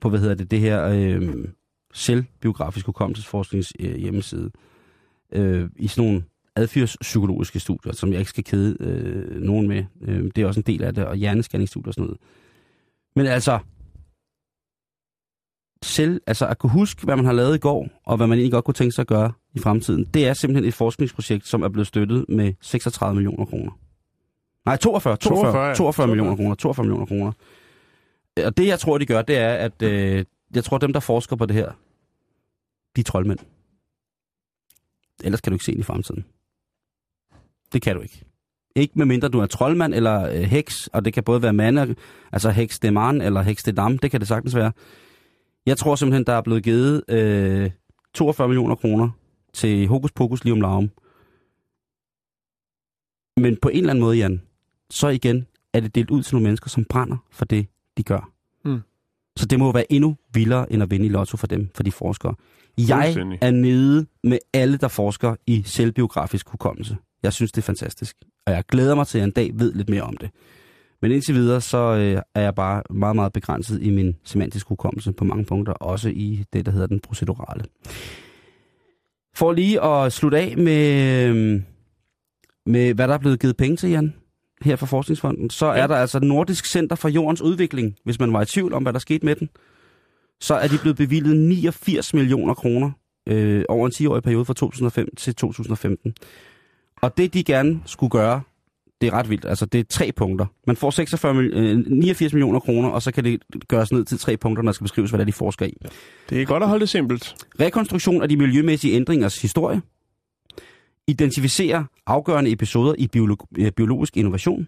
på 0.00 0.08
hvad 0.08 0.20
hedder 0.20 0.34
det, 0.34 0.50
det 0.50 0.60
her 0.60 0.84
øh, 0.84 1.44
selvbiografisk 1.94 2.86
hukommelsesforsknings 2.86 3.72
øh, 3.80 3.96
hjemmeside. 3.96 4.50
Øh, 5.32 5.68
I 5.76 5.88
sådan 5.88 6.04
nogle 6.04 6.22
adfærdspsykologiske 6.56 7.60
studier, 7.60 7.92
som 7.92 8.10
jeg 8.12 8.18
ikke 8.18 8.30
skal 8.30 8.44
kede 8.44 8.76
øh, 8.80 9.40
nogen 9.42 9.68
med. 9.68 9.84
Øh, 10.02 10.24
det 10.36 10.38
er 10.42 10.46
også 10.46 10.60
en 10.60 10.64
del 10.66 10.82
af 10.84 10.94
det, 10.94 11.04
og 11.04 11.16
hjernescanningsstudier 11.16 11.88
og 11.88 11.94
sådan 11.94 12.04
noget. 12.04 12.18
Men 13.16 13.26
altså, 13.26 13.58
selv, 15.82 16.20
altså 16.26 16.46
at 16.46 16.58
kunne 16.58 16.70
huske, 16.70 17.04
hvad 17.04 17.16
man 17.16 17.24
har 17.24 17.32
lavet 17.32 17.54
i 17.54 17.58
går, 17.58 17.88
og 18.04 18.16
hvad 18.16 18.26
man 18.26 18.38
egentlig 18.38 18.52
godt 18.52 18.64
kunne 18.64 18.74
tænke 18.74 18.92
sig 18.92 19.02
at 19.02 19.06
gøre 19.06 19.32
i 19.54 19.58
fremtiden, 19.58 20.04
det 20.04 20.26
er 20.26 20.32
simpelthen 20.32 20.68
et 20.68 20.74
forskningsprojekt, 20.74 21.46
som 21.46 21.62
er 21.62 21.68
blevet 21.68 21.86
støttet 21.86 22.24
med 22.28 22.54
36 22.60 23.14
millioner 23.14 23.44
kroner. 23.44 23.72
Nej, 24.66 24.76
42, 24.76 25.16
42, 25.16 25.52
42, 25.52 25.66
ja. 25.68 25.74
42 25.74 26.06
millioner 26.06 26.36
kroner, 26.36 26.54
42 26.54 26.84
millioner 26.84 27.06
kroner. 27.06 27.32
Og 28.46 28.56
det, 28.56 28.66
jeg 28.66 28.78
tror, 28.78 28.98
de 28.98 29.06
gør, 29.06 29.22
det 29.22 29.36
er, 29.36 29.54
at 29.54 29.82
øh, 29.82 30.24
jeg 30.54 30.64
tror, 30.64 30.78
dem, 30.78 30.92
der 30.92 31.00
forsker 31.00 31.36
på 31.36 31.46
det 31.46 31.56
her, 31.56 31.72
de 32.96 33.00
er 33.00 33.04
troldmænd. 33.04 33.38
Ellers 35.24 35.40
kan 35.40 35.50
du 35.50 35.54
ikke 35.54 35.64
se 35.64 35.72
ind 35.72 35.80
i 35.80 35.84
fremtiden. 35.84 36.24
Det 37.72 37.82
kan 37.82 37.96
du 37.96 38.02
ikke. 38.02 38.24
Ikke 38.76 38.92
medmindre 38.96 39.28
du 39.28 39.40
er 39.40 39.46
troldmand 39.46 39.94
eller 39.94 40.28
øh, 40.28 40.40
heks, 40.40 40.86
og 40.86 41.04
det 41.04 41.12
kan 41.12 41.24
både 41.24 41.42
være 41.42 41.52
mand, 41.52 41.96
altså 42.32 42.50
heks 42.50 42.78
de 42.78 42.90
man 42.90 43.22
eller 43.22 43.42
heks 43.42 43.62
de 43.62 43.72
dam, 43.72 43.98
det 43.98 44.10
kan 44.10 44.20
det 44.20 44.28
sagtens 44.28 44.54
være. 44.54 44.72
Jeg 45.66 45.76
tror 45.76 45.94
simpelthen, 45.94 46.26
der 46.26 46.32
er 46.32 46.40
blevet 46.40 46.62
givet 46.64 47.04
øh, 47.08 47.70
42 48.14 48.48
millioner 48.48 48.74
kroner 48.74 49.10
til 49.52 49.88
Hokus 49.88 50.12
Pokus 50.12 50.44
lige 50.44 50.52
om 50.52 50.60
Laum. 50.60 50.90
Men 53.36 53.56
på 53.62 53.68
en 53.68 53.76
eller 53.76 53.90
anden 53.90 54.04
måde, 54.04 54.16
Jan, 54.16 54.42
så 54.90 55.08
igen 55.08 55.46
er 55.72 55.80
det 55.80 55.94
delt 55.94 56.10
ud 56.10 56.22
til 56.22 56.34
nogle 56.34 56.44
mennesker, 56.44 56.68
som 56.68 56.84
brænder 56.84 57.16
for 57.30 57.44
det, 57.44 57.66
de 57.96 58.02
gør. 58.02 58.30
Mm. 58.64 58.80
Så 59.36 59.46
det 59.46 59.58
må 59.58 59.72
være 59.72 59.92
endnu 59.92 60.16
vildere, 60.34 60.72
end 60.72 60.82
at 60.82 60.90
vinde 60.90 61.06
i 61.06 61.08
lotto 61.08 61.36
for 61.36 61.46
dem, 61.46 61.68
for 61.74 61.82
de 61.82 61.92
forskere. 61.92 62.34
Jeg 62.78 63.16
er 63.40 63.50
nede 63.50 64.06
med 64.24 64.38
alle, 64.52 64.76
der 64.76 64.88
forsker 64.88 65.36
i 65.46 65.62
selvbiografisk 65.62 66.48
hukommelse. 66.48 66.96
Jeg 67.22 67.32
synes, 67.32 67.52
det 67.52 67.62
er 67.62 67.66
fantastisk. 67.66 68.16
Og 68.46 68.52
jeg 68.52 68.64
glæder 68.68 68.94
mig 68.94 69.06
til, 69.06 69.18
at 69.18 69.20
jeg 69.20 69.26
en 69.26 69.32
dag 69.32 69.50
ved 69.54 69.74
lidt 69.74 69.88
mere 69.88 70.02
om 70.02 70.16
det. 70.16 70.30
Men 71.02 71.12
indtil 71.12 71.34
videre, 71.34 71.60
så 71.60 71.78
øh, 71.78 72.22
er 72.34 72.40
jeg 72.40 72.54
bare 72.54 72.82
meget, 72.90 73.16
meget 73.16 73.32
begrænset 73.32 73.82
i 73.82 73.90
min 73.90 74.16
semantiske 74.24 74.68
hukommelse 74.68 75.12
på 75.12 75.24
mange 75.24 75.44
punkter, 75.44 75.72
også 75.72 76.08
i 76.08 76.44
det, 76.52 76.66
der 76.66 76.72
hedder 76.72 76.86
den 76.86 77.00
procedurale. 77.00 77.64
For 79.34 79.52
lige 79.52 79.84
at 79.84 80.12
slutte 80.12 80.38
af 80.38 80.56
med, 80.56 81.02
øh, 81.28 81.60
med 82.66 82.94
hvad 82.94 83.08
der 83.08 83.14
er 83.14 83.18
blevet 83.18 83.40
givet 83.40 83.56
penge 83.56 83.76
til, 83.76 83.90
Jan, 83.90 84.14
her 84.62 84.76
fra 84.76 84.86
Forskningsfonden, 84.86 85.50
så 85.50 85.66
ja. 85.66 85.78
er 85.78 85.86
der 85.86 85.96
altså 85.96 86.20
Nordisk 86.20 86.66
Center 86.66 86.96
for 86.96 87.08
Jordens 87.08 87.42
Udvikling, 87.42 87.96
hvis 88.04 88.18
man 88.20 88.32
var 88.32 88.42
i 88.42 88.46
tvivl 88.46 88.72
om, 88.74 88.82
hvad 88.82 88.92
der 88.92 88.98
skete 88.98 89.26
med 89.26 89.36
den. 89.36 89.48
Så 90.40 90.54
er 90.54 90.68
de 90.68 90.78
blevet 90.78 90.96
bevilget 90.96 91.36
89 91.36 92.14
millioner 92.14 92.54
kroner 92.54 92.90
øh, 93.28 93.64
over 93.68 93.86
en 93.86 93.92
10-årig 93.94 94.22
periode 94.22 94.44
fra 94.44 94.54
2005 94.54 95.08
til 95.16 95.34
2015. 95.34 96.14
Og 97.02 97.16
det, 97.16 97.34
de 97.34 97.44
gerne 97.44 97.80
skulle 97.86 98.10
gøre, 98.10 98.40
Det 99.00 99.06
er 99.06 99.12
ret 99.12 99.30
vildt. 99.30 99.44
Altså, 99.44 99.66
det 99.66 99.80
er 99.80 99.84
tre 99.84 100.12
punkter. 100.12 100.46
Man 100.66 100.76
får 100.76 100.90
46 100.90 101.34
mil- 101.34 101.50
øh, 101.54 101.84
89 101.86 102.32
millioner 102.32 102.60
kroner, 102.60 102.88
og 102.88 103.02
så 103.02 103.12
kan 103.12 103.24
det 103.24 103.42
gøres 103.68 103.92
ned 103.92 104.04
til 104.04 104.18
tre 104.18 104.36
punkter, 104.36 104.62
når 104.62 104.70
der 104.70 104.74
skal 104.74 104.84
beskrives, 104.84 105.10
hvad 105.10 105.18
det 105.18 105.22
er, 105.22 105.26
de 105.26 105.32
forsker 105.32 105.66
i. 105.66 105.72
Det 106.30 106.42
er 106.42 106.46
godt 106.46 106.62
at 106.62 106.68
holde 106.68 106.80
det 106.80 106.88
simpelt. 106.88 107.34
Rekonstruktion 107.60 108.22
af 108.22 108.28
de 108.28 108.36
miljømæssige 108.36 108.94
ændringers 108.94 109.42
historie. 109.42 109.82
Identificere 111.06 111.86
afgørende 112.06 112.50
episoder 112.52 112.94
i 112.98 113.08
biolog- 113.16 113.48
øh, 113.58 113.72
biologisk 113.72 114.16
innovation. 114.16 114.66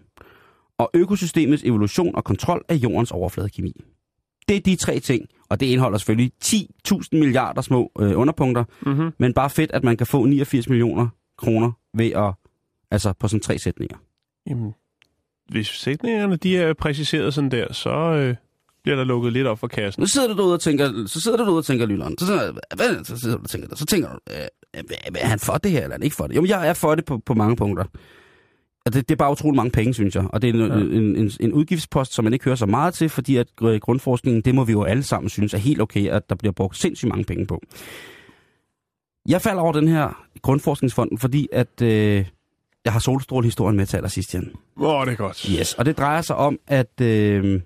Og 0.77 0.89
økosystemets 0.93 1.63
evolution 1.63 2.15
og 2.15 2.23
kontrol 2.23 2.65
af 2.69 2.75
jordens 2.75 3.11
overfladekemi. 3.11 3.81
Det 4.47 4.55
er 4.55 4.61
de 4.61 4.75
tre 4.75 4.99
ting, 4.99 5.25
og 5.49 5.59
det 5.59 5.65
indeholder 5.65 5.97
selvfølgelig 5.97 6.31
10.000 6.45 6.99
milliarder 7.11 7.61
små 7.61 7.91
øh, 7.99 8.19
underpunkter, 8.19 8.63
Mm-hmm. 8.85 9.11
men 9.19 9.33
bare 9.33 9.49
fedt, 9.49 9.71
at 9.71 9.83
man 9.83 9.97
kan 9.97 10.07
få 10.07 10.25
89 10.25 10.69
millioner 10.69 11.07
kroner 11.37 11.71
ved 11.93 12.11
at, 12.11 12.33
altså 12.91 13.13
på 13.19 13.27
sådan 13.27 13.41
tre 13.41 13.57
sætninger. 13.59 13.97
Jamen, 14.47 14.73
hvis 15.49 15.67
sætningerne 15.67 16.35
de 16.35 16.57
er 16.57 16.73
præciseret 16.73 17.33
sådan 17.33 17.51
der, 17.51 17.73
så 17.73 17.89
øh, 17.89 18.35
bliver 18.83 18.95
der 18.95 19.03
lukket 19.03 19.33
lidt 19.33 19.47
op 19.47 19.59
for 19.59 19.67
kassen. 19.67 20.01
Nu 20.01 20.07
sidder 20.07 20.27
du 20.27 20.33
derude 20.37 20.53
og 20.53 20.61
tænker, 20.61 21.07
så 21.07 21.21
sidder 21.21 21.37
du 21.37 21.43
derude 21.43 21.57
og 21.59 21.65
tænker, 21.65 21.85
Lylleren, 21.85 22.17
så, 22.17 22.25
sidder, 22.25 23.03
så 23.03 23.17
sidder 23.17 23.37
du 23.37 23.43
og 23.43 23.49
tænker, 23.49 23.75
så 23.75 23.85
tænker 23.85 24.09
du, 24.09 24.17
øh, 24.31 24.83
er 25.15 25.27
han 25.27 25.39
for 25.39 25.53
det 25.53 25.71
her, 25.71 25.77
eller 25.79 25.89
er 25.89 25.97
han 25.97 26.03
ikke 26.03 26.15
for 26.15 26.27
det? 26.27 26.35
Jo, 26.35 26.45
jeg 26.45 26.67
er 26.67 26.73
for 26.73 26.95
det 26.95 27.05
på, 27.05 27.17
på 27.25 27.33
mange 27.33 27.55
punkter. 27.55 27.85
Og 28.85 28.93
det, 28.93 29.09
det 29.09 29.15
er 29.15 29.17
bare 29.17 29.31
utrolig 29.31 29.55
mange 29.55 29.71
penge, 29.71 29.93
synes 29.93 30.15
jeg. 30.15 30.25
Og 30.33 30.41
det 30.41 30.49
er 30.49 30.53
en, 30.53 30.59
Ja. 30.59 30.65
ja. 30.77 30.81
en, 30.81 31.15
en, 31.15 31.31
en 31.39 31.53
udgiftspost, 31.53 32.13
som 32.13 32.23
man 32.23 32.33
ikke 32.33 32.45
hører 32.45 32.55
så 32.55 32.65
meget 32.65 32.93
til, 32.93 33.09
fordi 33.09 33.35
at 33.37 33.47
øh, 33.63 33.79
grundforskningen, 33.79 34.41
det 34.41 34.55
må 34.55 34.63
vi 34.63 34.71
jo 34.71 34.83
alle 34.83 35.03
sammen 35.03 35.29
synes 35.29 35.53
er 35.53 35.57
helt 35.57 35.81
okay, 35.81 36.07
at 36.09 36.29
der 36.29 36.35
bliver 36.35 36.51
brugt 36.51 36.77
sindssygt 36.77 37.09
mange 37.09 37.23
penge 37.25 37.47
på. 37.47 37.61
Jeg 39.27 39.41
falder 39.41 39.61
over 39.61 39.73
den 39.73 39.87
her 39.87 40.25
grundforskningsfonden, 40.41 41.17
fordi 41.17 41.47
at 41.51 41.81
øh, 41.81 42.25
jeg 42.85 42.93
har 42.93 42.99
solstrålehistorien 42.99 43.77
med 43.77 43.85
til 43.85 43.97
allersidst, 43.97 44.33
Jan. 44.33 44.51
Åh, 44.77 44.95
oh, 44.95 45.05
det 45.05 45.11
er 45.11 45.15
godt. 45.15 45.37
Yes, 45.59 45.73
og 45.73 45.85
det 45.85 45.97
drejer 45.97 46.21
sig 46.21 46.35
om, 46.35 46.59
at 46.67 47.01
øh, 47.01 47.61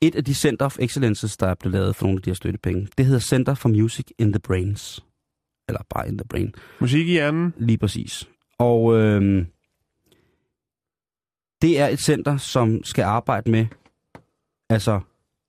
et 0.00 0.14
af 0.14 0.24
de 0.24 0.34
Center 0.34 0.66
of 0.66 0.76
Excellences, 0.78 1.36
der 1.36 1.46
er 1.46 1.54
blevet 1.54 1.72
lavet 1.72 1.96
for 1.96 2.06
nogle 2.06 2.18
af 2.18 2.22
de 2.22 2.30
her 2.30 2.34
støttepenge, 2.34 2.88
det 2.98 3.06
hedder 3.06 3.20
Center 3.20 3.54
for 3.54 3.68
Music 3.68 4.06
in 4.18 4.32
the 4.32 4.40
Brains. 4.40 5.04
Eller 5.68 5.82
bare 5.94 6.08
in 6.08 6.18
the 6.18 6.24
brain, 6.28 6.54
Musik 6.80 7.08
i 7.08 7.10
hjernen. 7.10 7.54
lige 7.58 7.78
præcis. 7.78 8.28
Og 8.58 8.96
øh, 8.96 9.46
det 11.62 11.80
er 11.80 11.88
et 11.88 12.00
center, 12.00 12.36
som 12.36 12.84
skal 12.84 13.02
arbejde 13.02 13.50
med 13.50 13.66
altså 14.70 15.00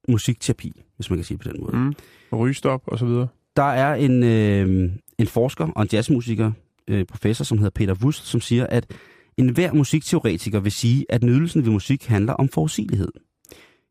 musikterapi, 0.08 0.84
hvis 0.96 1.10
man 1.10 1.18
kan 1.18 1.26
sige 1.26 1.38
det 1.38 1.46
på 1.46 1.52
den 1.52 1.62
måde. 1.62 1.78
Mm. 1.78 1.94
Rygestop 2.38 2.82
og 2.88 3.00
så 3.00 3.06
videre. 3.06 3.28
Der 3.56 3.64
er 3.64 3.96
en, 3.96 4.24
øh, 4.24 4.92
en 5.18 5.28
forsker 5.28 5.68
og 5.68 5.82
en 5.82 5.90
jazzmusiker, 5.94 6.52
øh, 6.92 7.06
professor, 7.06 7.44
som 7.44 7.58
hedder 7.58 7.72
Peter 7.72 7.96
Wust, 8.04 8.26
som 8.26 8.42
siger, 8.42 8.68
at 8.68 8.92
enhver 9.38 9.74
musikteoretiker 9.74 10.60
vil 10.60 10.72
sige, 10.72 11.06
at 11.10 11.24
nydelsen 11.24 11.66
ved 11.66 11.72
musik 11.72 12.06
handler 12.06 12.34
om 12.34 12.50
forudsigelighed. 12.50 13.12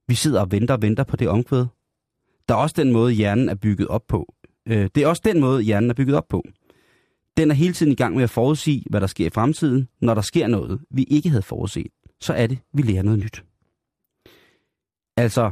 Vi 0.08 0.14
sidder 0.14 0.40
og 0.40 0.52
venter 0.52 0.74
og 0.74 0.82
venter 0.82 1.04
på 1.04 1.16
det 1.16 1.28
omkvæd. 1.28 1.64
Der 2.48 2.54
er 2.54 2.58
også 2.58 2.74
den 2.78 2.92
måde, 2.92 3.12
hjernen 3.12 3.48
er 3.48 3.54
bygget 3.54 3.88
op 3.88 4.06
på. 4.08 4.34
Øh, 4.68 4.88
det 4.94 5.02
er 5.02 5.06
også 5.06 5.22
den 5.24 5.40
måde, 5.40 5.62
hjernen 5.62 5.90
er 5.90 5.94
bygget 5.94 6.16
op 6.16 6.28
på. 6.28 6.44
Den 7.36 7.50
er 7.50 7.54
hele 7.54 7.72
tiden 7.72 7.92
i 7.92 7.94
gang 7.94 8.14
med 8.14 8.22
at 8.22 8.30
forudsige, 8.30 8.84
hvad 8.90 9.00
der 9.00 9.06
sker 9.06 9.26
i 9.26 9.30
fremtiden. 9.30 9.88
Når 10.00 10.14
der 10.14 10.22
sker 10.22 10.46
noget, 10.46 10.80
vi 10.90 11.02
ikke 11.02 11.28
havde 11.28 11.42
forudset, 11.42 11.86
så 12.20 12.32
er 12.32 12.46
det, 12.46 12.58
vi 12.74 12.82
lærer 12.82 13.02
noget 13.02 13.18
nyt. 13.18 13.44
Altså, 15.16 15.50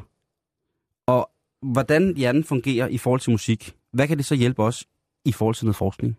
og 1.07 1.31
hvordan 1.63 2.17
hjernen 2.17 2.45
fungerer 2.45 2.89
i 2.89 2.99
forhold 2.99 3.21
til 3.21 3.31
musik, 3.31 3.75
hvad 3.93 4.09
kan 4.09 4.17
det 4.17 4.25
så 4.25 4.35
hjælpe 4.35 4.63
os 4.63 4.87
i 5.25 5.33
forhold 5.33 5.55
til 5.55 5.65
noget 5.65 5.77
forskning? 5.77 6.19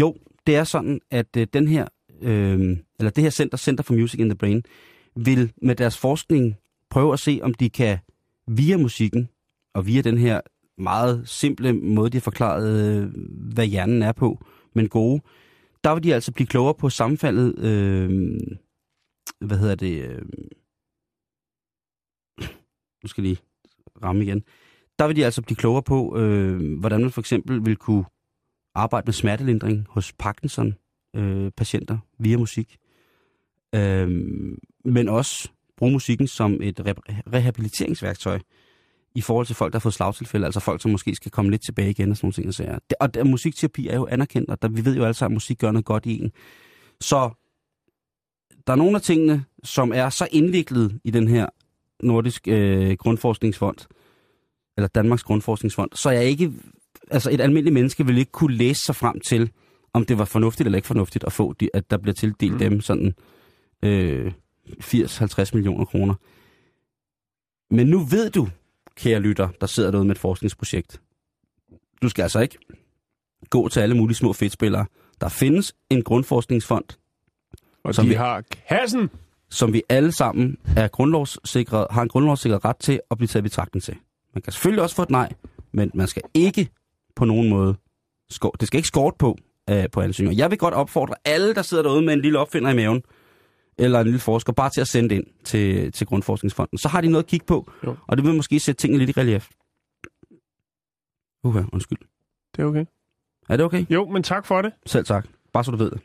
Jo, 0.00 0.16
det 0.48 0.56
er 0.56 0.64
sådan, 0.64 1.00
at 1.10 1.36
øh, 1.36 1.46
den 1.52 1.68
her, 1.68 1.88
øh, 2.22 2.76
eller 2.98 3.10
det 3.10 3.24
her 3.24 3.30
center, 3.30 3.58
Center 3.58 3.84
for 3.84 3.94
Music 3.94 4.20
in 4.20 4.28
the 4.28 4.38
Brain, 4.38 4.62
vil 5.16 5.52
med 5.62 5.74
deres 5.74 5.98
forskning 5.98 6.56
prøve 6.90 7.12
at 7.12 7.20
se, 7.20 7.40
om 7.42 7.54
de 7.54 7.70
kan 7.70 7.98
via 8.46 8.76
musikken 8.76 9.28
og 9.74 9.86
via 9.86 10.02
den 10.02 10.18
her 10.18 10.40
meget 10.78 11.28
simple 11.28 11.72
måde, 11.72 12.10
de 12.10 12.16
har 12.16 12.20
forklaret, 12.20 12.96
øh, 13.02 13.12
hvad 13.54 13.66
hjernen 13.66 14.02
er 14.02 14.12
på, 14.12 14.44
men 14.74 14.88
gode, 14.88 15.22
der 15.84 15.94
vil 15.94 16.02
de 16.02 16.14
altså 16.14 16.32
blive 16.32 16.46
klogere 16.46 16.74
på 16.74 16.90
sammenfaldet, 16.90 17.58
øh, 17.58 18.10
hvad 19.40 19.58
hedder 19.58 19.74
det, 19.74 20.02
øh, 20.02 20.22
nu 23.02 23.08
skal 23.08 23.22
jeg 23.22 23.28
lige 23.28 23.42
ramme 24.02 24.24
igen, 24.24 24.42
der 24.98 25.06
vil 25.06 25.16
de 25.16 25.24
altså 25.24 25.42
blive 25.42 25.56
klogere 25.56 25.82
på, 25.82 26.18
øh, 26.18 26.78
hvordan 26.78 27.00
man 27.00 27.10
for 27.10 27.20
eksempel 27.20 27.66
vil 27.66 27.76
kunne 27.76 28.04
arbejde 28.78 29.04
med 29.06 29.12
smertelindring 29.12 29.86
hos 29.90 30.12
Parkinson-patienter 30.12 31.98
via 32.18 32.36
musik. 32.36 32.76
Øh, 33.74 34.08
men 34.84 35.08
også 35.08 35.48
bruge 35.76 35.92
musikken 35.92 36.26
som 36.26 36.62
et 36.62 36.80
re- 36.80 37.22
rehabiliteringsværktøj 37.32 38.38
i 39.14 39.20
forhold 39.20 39.46
til 39.46 39.56
folk, 39.56 39.72
der 39.72 39.78
har 39.78 39.80
fået 39.80 39.94
slagtilfælde, 39.94 40.46
altså 40.46 40.60
folk, 40.60 40.82
som 40.82 40.90
måske 40.90 41.14
skal 41.14 41.30
komme 41.30 41.50
lidt 41.50 41.64
tilbage 41.64 41.90
igen 41.90 42.10
og 42.10 42.16
sådan 42.16 42.26
nogle 42.26 42.32
ting. 42.32 42.48
Og, 42.48 42.54
sager. 42.54 42.78
Og 43.00 43.14
der, 43.14 43.24
musikterapi 43.24 43.88
er 43.88 43.96
jo 43.96 44.06
anerkendt, 44.06 44.50
og 44.50 44.62
der, 44.62 44.68
vi 44.68 44.84
ved 44.84 44.96
jo 44.96 45.04
alle 45.04 45.14
sammen, 45.14 45.34
at 45.34 45.36
musik 45.36 45.58
gør 45.58 45.70
noget 45.70 45.84
godt 45.84 46.06
i 46.06 46.22
en. 46.22 46.32
Så 47.00 47.30
der 48.66 48.72
er 48.72 48.76
nogle 48.76 48.96
af 48.96 49.02
tingene, 49.02 49.44
som 49.64 49.92
er 49.94 50.08
så 50.08 50.28
indviklet 50.32 51.00
i 51.04 51.10
den 51.10 51.28
her 51.28 51.46
nordisk 52.02 52.48
øh, 52.48 52.96
grundforskningsfond, 52.96 53.76
eller 54.76 54.88
Danmarks 54.88 55.22
Grundforskningsfond, 55.22 55.90
så 55.94 56.10
jeg 56.10 56.24
ikke, 56.24 56.52
altså 57.10 57.30
et 57.30 57.40
almindeligt 57.40 57.74
menneske 57.74 58.06
vil 58.06 58.18
ikke 58.18 58.32
kunne 58.32 58.54
læse 58.56 58.82
sig 58.82 58.96
frem 58.96 59.20
til, 59.20 59.50
om 59.92 60.04
det 60.04 60.18
var 60.18 60.24
fornuftigt 60.24 60.66
eller 60.66 60.76
ikke 60.76 60.86
fornuftigt 60.88 61.24
at 61.24 61.32
få, 61.32 61.52
de, 61.52 61.68
at 61.74 61.90
der 61.90 61.96
bliver 61.96 62.14
tildelt 62.14 62.52
mm. 62.52 62.58
dem 62.58 62.80
sådan 62.80 63.14
øh, 63.82 64.32
80-50 64.82 65.50
millioner 65.54 65.84
kroner. 65.84 66.14
Men 67.74 67.86
nu 67.86 67.98
ved 67.98 68.30
du, 68.30 68.48
kære 68.96 69.20
lytter, 69.20 69.48
der 69.60 69.66
sidder 69.66 69.90
derude 69.90 70.04
med 70.06 70.14
et 70.14 70.18
forskningsprojekt. 70.20 71.00
Du 72.02 72.08
skal 72.08 72.22
altså 72.22 72.40
ikke 72.40 72.58
gå 73.50 73.68
til 73.68 73.80
alle 73.80 73.96
mulige 73.96 74.16
små 74.16 74.32
fedtspillere. 74.32 74.86
Der 75.20 75.28
findes 75.28 75.74
en 75.90 76.02
grundforskningsfond, 76.02 76.84
Og 77.84 77.94
Som 77.94 78.04
de 78.04 78.08
vi- 78.08 78.14
har 78.14 78.42
kassen. 78.68 79.10
som 79.50 79.72
vi 79.72 79.82
alle 79.88 80.12
sammen 80.12 80.56
er 80.76 80.88
grundlovssikret, 80.88 81.86
har 81.90 82.02
en 82.02 82.08
grundlovssikret 82.08 82.64
ret 82.64 82.76
til 82.76 83.00
at 83.10 83.16
blive 83.18 83.28
taget 83.28 83.42
i 83.42 83.48
betragtning 83.48 83.82
til. 83.82 83.96
Man 84.34 84.42
kan 84.42 84.52
selvfølgelig 84.52 84.82
også 84.82 84.96
få 84.96 85.02
et 85.02 85.10
nej, 85.10 85.32
men 85.72 85.90
man 85.94 86.06
skal 86.08 86.22
ikke 86.34 86.68
på 87.18 87.24
nogen 87.24 87.48
måde, 87.48 87.74
skår, 88.30 88.50
det 88.60 88.66
skal 88.68 88.78
ikke 88.78 88.88
skort 88.88 89.14
på 89.18 89.36
øh, 89.70 89.84
på 89.92 90.00
ansøgninger. 90.00 90.42
Jeg 90.42 90.50
vil 90.50 90.58
godt 90.58 90.74
opfordre 90.74 91.14
alle, 91.24 91.54
der 91.54 91.62
sidder 91.62 91.82
derude 91.82 92.02
med 92.02 92.12
en 92.14 92.20
lille 92.20 92.38
opfinder 92.38 92.70
i 92.70 92.76
maven, 92.76 93.02
eller 93.78 94.00
en 94.00 94.06
lille 94.06 94.20
forsker, 94.20 94.52
bare 94.52 94.70
til 94.70 94.80
at 94.80 94.88
sende 94.88 95.08
det 95.08 95.14
ind 95.16 95.26
til, 95.44 95.92
til 95.92 96.06
Grundforskningsfonden. 96.06 96.78
Så 96.78 96.88
har 96.88 97.00
de 97.00 97.08
noget 97.08 97.24
at 97.24 97.28
kigge 97.30 97.46
på, 97.46 97.70
Jo. 97.84 97.96
og 98.08 98.16
det 98.16 98.26
vil 98.26 98.34
måske 98.34 98.60
sætte 98.60 98.80
tingene 98.80 99.04
lidt 99.04 99.16
i 99.16 99.20
relief. 99.20 99.48
Uha, 101.44 101.62
undskyld. 101.72 101.98
Det 102.56 102.62
er 102.62 102.66
okay. 102.66 102.84
Er 103.48 103.56
det 103.56 103.66
okay? 103.66 103.86
Jo, 103.90 104.08
men 104.08 104.22
tak 104.22 104.46
for 104.46 104.62
det. 104.62 104.72
Selv 104.86 105.04
tak. 105.04 105.26
Bare 105.52 105.64
så 105.64 105.70
du 105.70 105.76
ved 105.76 105.90
det. 105.90 106.00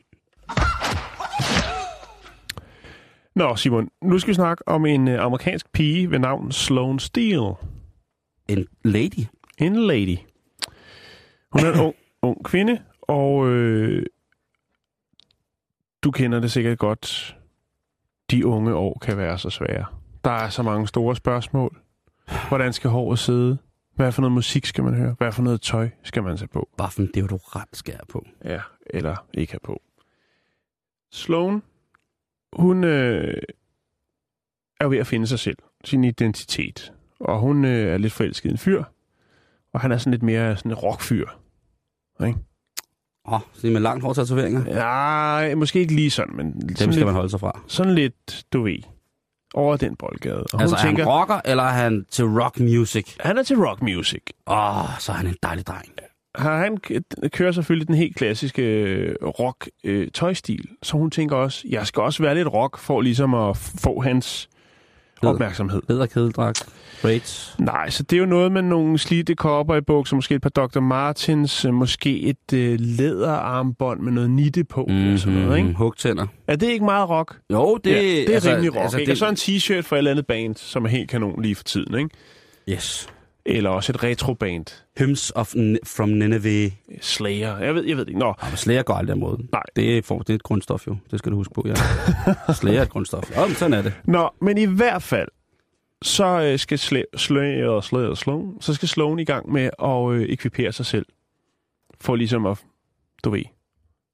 Nå, 3.35 3.55
Simon, 3.55 3.89
nu 4.01 4.19
skal 4.19 4.29
vi 4.29 4.33
snakke 4.35 4.67
om 4.67 4.85
en 4.85 5.07
øh, 5.07 5.23
amerikansk 5.23 5.71
pige 5.71 6.11
ved 6.11 6.19
navn 6.19 6.51
Sloane 6.51 6.99
Steele. 6.99 7.53
En 8.49 8.65
lady. 8.83 9.25
En 9.57 9.75
lady. 9.75 10.17
Hun 11.53 11.65
er 11.65 11.73
en 11.73 11.79
ung, 11.79 11.95
ung 12.21 12.45
kvinde, 12.45 12.81
og 13.01 13.47
øh, 13.47 14.05
du 16.03 16.11
kender 16.11 16.39
det 16.39 16.51
sikkert 16.51 16.77
godt. 16.77 17.37
De 18.31 18.45
unge 18.45 18.75
år 18.75 18.97
kan 19.01 19.17
være 19.17 19.37
så 19.37 19.49
svære. 19.49 19.85
Der 20.23 20.31
er 20.31 20.49
så 20.49 20.63
mange 20.63 20.87
store 20.87 21.15
spørgsmål. 21.15 21.77
Hvordan 22.47 22.73
skal 22.73 22.89
håret 22.89 23.19
sidde? 23.19 23.57
Hvad 23.95 24.11
for 24.11 24.21
noget 24.21 24.31
musik 24.31 24.65
skal 24.65 24.83
man 24.83 24.93
høre? 24.93 25.15
Hvad 25.17 25.31
for 25.31 25.43
noget 25.43 25.61
tøj 25.61 25.89
skal 26.03 26.23
man 26.23 26.37
tage 26.37 26.47
på? 26.47 26.69
Bare 26.77 26.91
for 26.91 27.01
en 27.01 27.11
deodorant 27.13 27.77
skal 27.77 27.91
jeg 27.91 28.07
på. 28.09 28.25
Ja, 28.45 28.61
eller 28.85 29.15
ikke 29.33 29.53
have 29.53 29.59
på. 29.63 29.81
Sloan, 31.11 31.63
hun 32.53 32.83
øh, 32.83 33.41
er 34.79 34.87
ved 34.87 34.97
at 34.97 35.07
finde 35.07 35.27
sig 35.27 35.39
selv, 35.39 35.57
sin 35.83 36.03
identitet. 36.03 36.93
Og 37.19 37.39
hun 37.39 37.65
øh, 37.65 37.93
er 37.93 37.97
lidt 37.97 38.13
forelsket 38.13 38.49
i 38.49 38.51
en 38.51 38.57
fyr, 38.57 38.83
og 39.73 39.81
han 39.81 39.91
er 39.91 39.97
sådan 39.97 40.11
lidt 40.11 40.23
mere 40.23 40.57
sådan 40.57 40.71
en 40.71 40.77
rockfyr. 40.77 41.27
Ikke? 42.27 42.39
Åh, 43.27 43.33
oh, 43.33 43.39
så 43.53 43.67
med 43.67 43.81
langt 43.81 44.03
hår 44.03 44.13
tatoveringer. 44.13 44.63
Nej, 44.63 45.55
måske 45.55 45.79
ikke 45.79 45.95
lige 45.95 46.11
sådan, 46.11 46.35
men 46.35 46.45
Dem 46.53 46.61
sådan, 46.75 46.75
skal 46.75 46.93
lidt, 46.93 47.05
man 47.05 47.13
holde 47.13 47.29
sig 47.29 47.39
fra. 47.39 47.59
sådan 47.67 47.95
lidt, 47.95 48.43
du 48.53 48.63
ved, 48.63 48.77
over 49.53 49.77
den 49.77 49.95
boldgade. 49.95 50.43
Og 50.53 50.61
Altså, 50.61 50.75
hun 50.75 50.85
er 50.85 50.89
tænker, 50.89 51.03
han 51.03 51.13
rocker, 51.13 51.41
eller 51.45 51.63
er 51.63 51.69
han 51.71 52.05
til 52.11 52.25
rock 52.25 52.59
music? 52.59 53.15
han 53.19 53.37
er 53.37 53.43
til 53.43 53.57
rock 53.65 53.81
music. 53.81 54.21
Åh, 54.47 54.79
oh, 54.79 54.89
så 54.99 55.11
er 55.11 55.15
han 55.15 55.27
en 55.27 55.35
dejlig 55.43 55.67
dreng. 55.67 55.85
har 56.35 56.57
han 56.57 56.77
kører 57.29 57.51
selvfølgelig 57.51 57.87
den 57.87 57.95
helt 57.95 58.15
klassiske 58.15 58.61
øh, 58.63 59.15
rock 59.21 59.69
øh, 59.83 60.07
tøjstil, 60.13 60.67
så 60.83 60.97
hun 60.97 61.11
tænker 61.11 61.35
også, 61.35 61.65
jeg 61.69 61.87
skal 61.87 62.03
også 62.03 62.23
være 62.23 62.35
lidt 62.35 62.53
rock 62.53 62.77
for 62.77 63.01
ligesom 63.01 63.33
at 63.33 63.57
få 63.57 64.01
hans 64.01 64.49
opmærksomhed. 65.29 65.81
Lederkedeldragt, 65.89 66.65
braids. 67.01 67.55
Nej, 67.59 67.89
så 67.89 68.03
det 68.03 68.15
er 68.15 68.19
jo 68.19 68.25
noget 68.25 68.51
med 68.51 68.61
nogle 68.61 68.97
slidte 68.97 69.35
kopper 69.35 69.75
i 69.75 69.81
bukser, 69.81 70.15
måske 70.15 70.35
et 70.35 70.41
par 70.41 70.49
Dr. 70.49 70.79
Martens, 70.79 71.65
øh, 71.65 71.73
måske 71.73 72.19
et 72.19 72.53
øh, 72.53 72.79
læderarmbånd 72.79 73.99
med 73.99 74.11
noget 74.11 74.29
nitte 74.29 74.63
på, 74.63 74.85
mm, 74.89 75.17
sådan 75.17 75.39
noget, 75.39 75.57
ikke? 75.57 75.73
Hugtænder. 75.73 76.27
Er 76.47 76.55
det 76.55 76.67
ikke 76.67 76.85
meget 76.85 77.09
rock? 77.09 77.37
Jo, 77.53 77.77
det, 77.83 77.91
ja, 77.91 77.97
det 77.97 78.29
er 78.29 78.33
altså, 78.33 78.51
rimelig 78.51 78.75
rock, 78.75 78.83
altså, 78.83 78.97
ikke? 78.97 79.09
det, 79.11 79.23
Og 79.23 79.35
så 79.37 79.49
en 79.49 79.57
t-shirt 79.57 79.81
fra 79.81 79.95
et 79.95 79.97
eller 79.97 80.11
andet 80.11 80.27
band, 80.27 80.55
som 80.55 80.85
er 80.85 80.89
helt 80.89 81.09
kanon 81.09 81.41
lige 81.41 81.55
for 81.55 81.63
tiden, 81.63 81.97
ikke? 81.97 82.09
Yes. 82.69 83.09
Eller 83.45 83.69
også 83.69 83.91
et 83.91 84.03
retro-band. 84.03 84.65
Hymns 84.97 85.31
of 85.35 85.55
N- 85.55 85.77
from 85.85 86.09
Nineveh. 86.09 86.71
Slayer. 87.01 87.57
Jeg 87.57 87.75
ved, 87.75 87.83
jeg 87.83 87.97
ved 87.97 88.05
det 88.05 88.09
ikke. 88.09 88.19
Nå, 88.19 88.33
Ja, 88.43 88.55
Slayer 88.55 88.83
går 88.83 88.93
aldrig 88.93 89.17
måde. 89.17 89.47
Nej. 89.51 89.61
Det 89.75 89.97
er, 89.97 90.01
for, 90.01 90.19
det 90.19 90.29
er 90.29 90.35
et 90.35 90.43
grundstof 90.43 90.87
jo. 90.87 90.97
Det 91.11 91.19
skal 91.19 91.31
du 91.31 91.37
huske 91.37 91.53
på, 91.53 91.63
ja. 91.67 91.73
Slayer 92.53 92.79
er 92.79 92.83
et 92.83 92.89
grundstof. 92.89 93.31
Ja, 93.35 93.45
men 93.45 93.55
sådan 93.55 93.73
er 93.73 93.81
det. 93.81 93.93
Nå 94.03 94.29
men 94.41 94.57
i 94.57 94.65
hvert 94.65 95.03
fald, 95.03 95.27
så 96.01 96.25
øh, 96.41 96.59
skal 96.59 96.79
Slayer, 96.79 97.05
Slayer, 97.17 97.81
Slayer, 97.81 98.13
Sloan, 98.13 98.53
så 98.61 98.73
skal 98.73 98.87
Sloan 98.87 99.19
i 99.19 99.25
gang 99.25 99.51
med 99.51 99.69
at 99.83 100.11
øh, 100.11 100.29
ekvipere 100.29 100.71
sig 100.71 100.85
selv. 100.85 101.05
For 102.01 102.15
ligesom 102.15 102.45
at, 102.45 102.57
du 103.23 103.29
ved, 103.29 103.43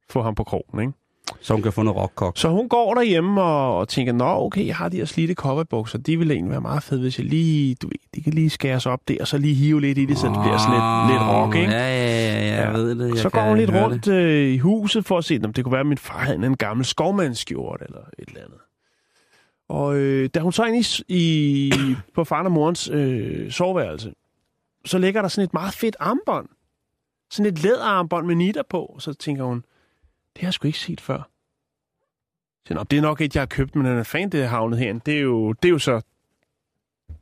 få 0.09 0.21
ham 0.21 0.35
på 0.35 0.43
krogen, 0.43 0.79
ikke? 0.81 0.93
Så 1.41 1.53
hun 1.53 1.61
kan 1.63 1.73
få 1.73 1.83
noget 1.83 1.97
rockkok. 1.97 2.37
Så 2.37 2.49
hun 2.49 2.69
går 2.69 2.93
derhjemme 2.93 3.41
og, 3.41 3.77
og 3.77 3.87
tænker, 3.87 4.13
nå 4.13 4.25
okay, 4.25 4.65
jeg 4.67 4.75
har 4.75 4.89
de 4.89 4.97
her 4.97 5.05
slidte 5.05 5.33
cowboybukser, 5.33 5.97
de 5.97 6.17
ville 6.17 6.33
egentlig 6.33 6.51
være 6.51 6.61
meget 6.61 6.83
fede, 6.83 7.01
hvis 7.01 7.19
jeg 7.19 7.25
lige, 7.27 7.75
du 7.75 7.87
ved, 7.87 7.95
de 8.15 8.23
kan 8.23 8.33
lige 8.33 8.49
skæres 8.49 8.85
op 8.85 8.99
der, 9.07 9.17
og 9.21 9.27
så 9.27 9.37
lige 9.37 9.53
hive 9.55 9.81
lidt 9.81 9.97
i 9.97 10.05
det, 10.05 10.17
så 10.17 10.27
det 10.27 10.37
bliver 10.41 10.57
sådan 10.57 10.71
lidt, 10.73 11.11
lidt 11.13 11.29
rock, 11.29 11.55
ikke? 11.55 11.71
Ja, 11.71 11.77
ja, 11.79 12.05
ja, 12.05 12.47
ja, 12.55 12.65
jeg 12.65 12.73
ved 12.73 12.95
det. 12.95 13.09
Jeg 13.09 13.17
så 13.17 13.29
går 13.29 13.41
hun 13.41 13.57
lidt 13.57 13.69
rundt 13.73 14.07
øh, 14.07 14.49
i 14.53 14.57
huset 14.57 15.05
for 15.05 15.17
at 15.17 15.25
se, 15.25 15.39
om 15.43 15.53
det 15.53 15.63
kunne 15.63 15.71
være, 15.71 15.79
at 15.81 15.87
min 15.87 15.97
far 15.97 16.19
havde 16.19 16.45
en 16.45 16.57
gammel 16.57 16.85
skovmandsskjort 16.85 17.81
eller 17.81 17.99
et 18.19 18.27
eller 18.27 18.41
andet. 18.41 18.59
Og 19.69 19.95
øh, 19.97 20.29
da 20.33 20.39
hun 20.39 20.51
så 20.51 20.63
ind 20.65 20.75
i, 20.77 20.83
s- 20.83 21.03
i, 21.07 21.73
på 22.15 22.23
faren 22.23 22.45
og 22.45 22.51
morens 22.51 22.89
øh, 22.93 23.51
soveværelse, 23.51 24.13
så 24.85 24.97
ligger 24.97 25.21
der 25.21 25.29
sådan 25.29 25.45
et 25.45 25.53
meget 25.53 25.73
fedt 25.73 25.95
armbånd. 25.99 26.47
Sådan 27.31 27.51
et 27.53 27.63
læderarmbånd 27.63 28.25
med 28.27 28.35
nitter 28.35 28.63
på. 28.69 28.81
Og 28.85 29.01
så 29.01 29.13
tænker 29.13 29.43
hun, 29.43 29.63
det 30.39 30.45
har 30.45 30.47
jeg 30.47 30.53
sgu 30.53 30.67
ikke 30.67 30.79
set 30.79 31.01
før. 31.01 31.29
Så, 32.67 32.73
Nå, 32.73 32.83
det 32.83 32.97
er 32.97 33.01
nok 33.01 33.21
et, 33.21 33.35
jeg 33.35 33.41
har 33.41 33.45
købt, 33.45 33.75
men 33.75 33.85
den 33.85 33.97
er 33.97 34.03
fan, 34.03 34.29
det 34.29 34.43
er 34.43 34.47
havnet 34.47 34.79
herinde. 34.79 35.01
Det 35.05 35.17
er 35.17 35.21
jo, 35.21 35.53
det 35.53 35.69
er 35.69 35.71
jo 35.71 35.79
så... 35.79 36.01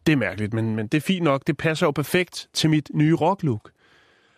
Det 0.05 0.11
er 0.13 0.18
mærkeligt, 0.18 0.53
men, 0.53 0.76
men 0.76 0.88
det 0.88 0.97
er 0.97 1.01
fint 1.01 1.24
nok. 1.24 1.47
Det 1.47 1.57
passer 1.57 1.86
jo 1.86 1.91
perfekt 1.91 2.49
til 2.53 2.70
mit 2.70 2.89
nye 2.93 3.15
rocklook. 3.15 3.72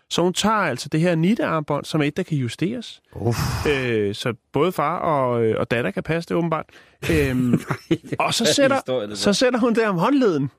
Så 0.10 0.22
hun 0.22 0.34
tager 0.34 0.56
altså 0.56 0.90
det 0.90 1.00
her 1.00 1.16
nittearmbånd, 1.16 1.86
som 1.86 2.02
er 2.02 2.06
et, 2.06 2.18
der 2.18 2.24
kan 2.24 2.38
justeres. 2.38 3.02
Uff. 3.16 3.38
Øh, 3.68 4.16
så 4.16 4.34
både 4.52 4.72
far 4.72 5.00
og, 5.00 5.44
øh, 5.44 5.60
og 5.60 5.72
datter 5.72 5.92
kan 5.92 6.04
passe 6.04 6.30
det 6.30 6.38
åbenbart. 6.38 6.66
Øhm, 7.12 7.62
og 8.20 8.34
så 8.34 8.46
sætter, 8.46 9.16
så 9.16 9.34
sætter 9.34 9.60
hun 9.60 9.76
det 9.76 9.88
om 9.88 9.98
håndleden. 9.98 10.52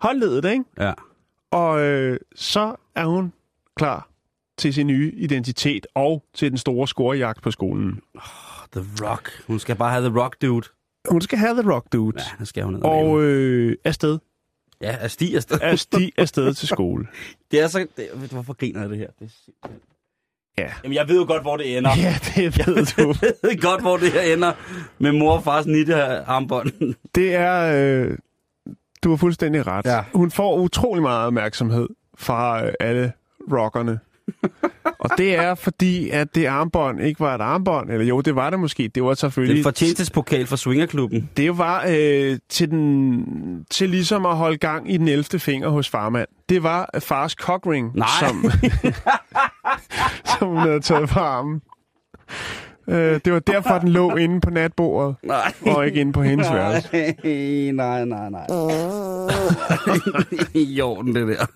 Håndledet, 0.00 0.44
ikke? 0.44 0.64
Ja. 0.80 0.92
Og 1.50 1.80
øh, 1.80 2.20
så 2.34 2.76
er 2.94 3.04
hun 3.04 3.32
klar 3.76 4.15
til 4.58 4.74
sin 4.74 4.86
nye 4.86 5.12
identitet 5.16 5.86
og 5.94 6.24
til 6.34 6.50
den 6.50 6.58
store 6.58 6.88
scorejagt 6.88 7.42
på 7.42 7.50
skolen. 7.50 8.00
The 8.72 8.84
Rock. 9.02 9.30
Hun 9.46 9.58
skal 9.58 9.76
bare 9.76 9.90
have 9.90 10.08
The 10.08 10.20
Rock, 10.20 10.36
dude. 10.42 10.66
Hun 11.10 11.20
skal 11.20 11.38
have 11.38 11.62
The 11.62 11.72
Rock 11.72 11.92
Dude. 11.92 12.18
Ja, 12.18 12.24
det 12.38 12.48
skal 12.48 12.64
hun. 12.64 12.82
Og 12.82 13.22
øh, 13.22 13.76
afsted. 13.84 14.18
Ja, 14.80 14.96
er 15.00 15.08
sti 15.08 15.34
afsted. 15.34 15.58
Er 15.62 15.76
sti 15.76 16.12
afsted 16.18 16.54
til 16.54 16.68
skole. 16.76 17.06
Det 17.50 17.60
er 17.60 17.68
så... 17.68 17.86
Det, 17.96 18.08
hvorfor 18.30 18.52
griner 18.52 18.80
jeg 18.80 18.90
det 18.90 18.98
her? 18.98 19.06
Det 19.18 19.24
er 19.24 19.28
simpelthen... 19.44 19.80
Ja. 20.58 20.68
Jamen, 20.84 20.94
jeg 20.94 21.08
ved 21.08 21.16
jo 21.16 21.24
godt, 21.26 21.42
hvor 21.42 21.56
det 21.56 21.76
ender. 21.76 21.90
Ja, 21.96 22.14
det 22.36 22.58
ved 22.66 22.86
du. 22.86 23.14
Jeg 23.26 23.32
ved 23.42 23.60
godt, 23.60 23.80
hvor 23.80 23.96
det 23.96 24.12
her 24.12 24.20
ender 24.20 24.52
med 24.98 25.12
mor 25.12 25.32
og 25.32 25.44
fars 25.44 25.66
nitte 25.66 25.94
armbånd. 26.04 26.94
Det 27.14 27.34
er... 27.34 27.72
Øh, 27.74 28.18
du 29.04 29.10
har 29.10 29.16
fuldstændig 29.16 29.66
ret. 29.66 29.86
Ja. 29.86 30.04
Hun 30.14 30.30
får 30.30 30.56
utrolig 30.56 31.02
meget 31.02 31.26
opmærksomhed 31.26 31.88
fra 32.18 32.66
øh, 32.66 32.72
alle 32.80 33.12
rockerne. 33.52 34.00
og 35.00 35.10
det 35.18 35.36
er 35.36 35.54
fordi, 35.54 36.10
at 36.10 36.34
det 36.34 36.46
armbånd 36.46 37.00
ikke 37.00 37.20
var 37.20 37.34
et 37.34 37.40
armbånd. 37.40 37.90
Eller 37.90 38.06
jo, 38.06 38.20
det 38.20 38.36
var 38.36 38.50
det 38.50 38.60
måske. 38.60 38.90
Det 38.94 39.02
var 39.02 39.08
Det 39.08 39.18
selvfølgelig... 39.18 39.58
en 39.58 39.62
fortjenestespokal 39.62 40.46
for 40.46 40.56
Swingerklubben. 40.56 41.30
Det 41.36 41.58
var 41.58 41.84
øh, 41.88 42.38
til, 42.48 42.70
den, 42.70 43.64
til 43.70 43.90
ligesom 43.90 44.26
at 44.26 44.36
holde 44.36 44.56
gang 44.58 44.92
i 44.92 44.96
den 44.96 45.08
11. 45.08 45.38
finger 45.40 45.68
hos 45.68 45.88
farmand. 45.88 46.28
Det 46.48 46.62
var 46.62 46.90
øh, 46.94 47.00
fars 47.00 47.32
cockring, 47.32 47.92
Nej. 47.94 48.08
som, 48.20 48.50
som 50.38 50.48
hun 50.48 50.58
havde 50.58 50.80
taget 50.80 51.08
fra 51.10 51.20
armen. 51.20 51.60
Øh, 52.88 53.20
det 53.24 53.32
var 53.32 53.38
derfor, 53.38 53.78
den 53.78 53.88
lå 53.88 54.16
inde 54.16 54.40
på 54.40 54.50
natbordet, 54.50 55.16
Nej. 55.22 55.52
og 55.66 55.86
ikke 55.86 56.00
inde 56.00 56.12
på 56.12 56.22
hendes 56.22 56.50
værelse. 56.52 57.14
Nej, 57.72 58.04
nej, 58.04 58.30
nej. 58.30 58.46
I 60.54 60.80
orden, 60.80 61.14
det 61.14 61.28
der. 61.28 61.46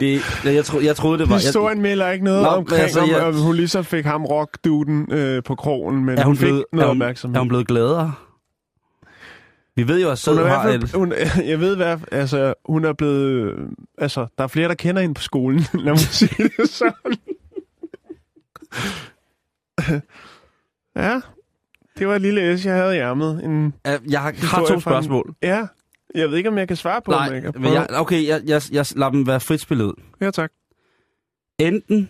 Det, 0.00 0.20
jeg, 0.44 0.64
tro, 0.64 0.80
jeg 0.80 0.96
troede, 0.96 1.18
det 1.18 1.28
var... 1.30 1.36
Historien 1.36 1.82
melder 1.82 2.10
ikke 2.10 2.24
noget 2.24 2.42
Nå, 2.42 2.48
omkring, 2.48 2.82
altså, 2.82 3.04
jeg- 3.10 3.22
om, 3.22 3.34
hun 3.34 3.56
ligesom 3.56 3.84
fik 3.84 4.04
ham 4.04 4.24
rockduden 4.24 5.12
øh, 5.12 5.42
på 5.42 5.54
krogen, 5.54 6.04
men 6.04 6.18
er, 6.18 6.22
hun 6.22 6.24
hun 6.24 6.36
fik 6.36 6.46
blevet, 6.46 6.64
noget 6.72 6.84
er, 6.84 6.88
hun, 6.88 6.96
opmærksomhed. 7.02 7.36
er 7.36 7.40
hun 7.40 7.48
blevet 7.48 7.66
gladere? 7.68 8.12
Vi 9.76 9.88
ved 9.88 10.02
jo, 10.02 10.10
at 10.10 10.26
i 10.26 10.30
har... 10.30 10.62
fald, 10.62 10.94
hun, 10.96 11.12
jeg 11.50 11.60
ved 11.60 11.76
hvad, 11.76 11.98
altså, 12.12 12.54
hun 12.68 12.84
er 12.84 12.92
blevet, 12.92 13.22
øh, 13.24 13.58
altså, 13.98 14.26
der 14.38 14.44
er 14.44 14.48
flere, 14.48 14.68
der 14.68 14.74
kender 14.74 15.02
hende 15.02 15.14
på 15.14 15.22
skolen, 15.22 15.60
lad 15.74 15.92
mig 15.92 15.98
sige 15.98 16.50
det 16.58 16.68
sådan. 16.70 17.16
Ja, 20.96 21.20
det 21.98 22.08
var 22.08 22.14
et 22.14 22.22
lille 22.22 22.58
S, 22.58 22.66
jeg 22.66 22.74
havde 22.74 22.96
i 22.96 22.98
ærmet. 22.98 23.44
En 23.44 23.74
Jeg, 23.84 24.00
jeg 24.10 24.20
har, 24.22 24.32
har 24.42 24.58
to 24.60 24.66
fra 24.66 24.74
en- 24.74 24.80
spørgsmål. 24.80 25.34
Ja, 25.42 25.66
jeg 26.14 26.30
ved 26.30 26.36
ikke, 26.36 26.48
om 26.48 26.58
jeg 26.58 26.68
kan 26.68 26.76
svare 26.76 27.00
på, 27.04 27.12
jeg 27.12 27.20
Nej, 27.30 27.40
kan 27.40 27.52
men 27.54 27.62
prøve. 27.62 27.74
jeg, 27.74 27.86
okay, 27.90 28.26
jeg, 28.26 28.40
jeg, 28.46 28.62
jeg 28.72 28.86
lader 28.96 29.10
dem 29.10 29.26
være 29.26 29.40
frit 29.40 29.60
spillet. 29.60 29.92
Ja, 30.20 30.30
tak. 30.30 30.50
Enten 31.58 32.08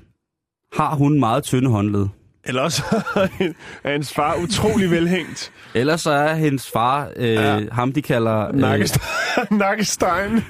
har 0.73 0.95
hun 0.95 1.19
meget 1.21 1.45
tynde 1.45 1.71
håndled, 1.71 2.07
Eller 2.45 2.63
også 2.63 2.83
er 3.85 3.91
hendes 3.93 4.15
far 4.15 4.37
utrolig 4.43 4.91
velhængt. 4.91 5.53
eller 5.75 5.97
så 5.97 6.11
er 6.11 6.35
hendes 6.35 6.71
far 6.71 7.11
øh, 7.17 7.29
Ja. 7.33 7.61
ham, 7.73 7.93
de 7.93 8.03
kalder 8.03 8.49
øh, 8.49 8.55
Nakkestein. 8.55 9.03
Nakkestein. 9.59 10.43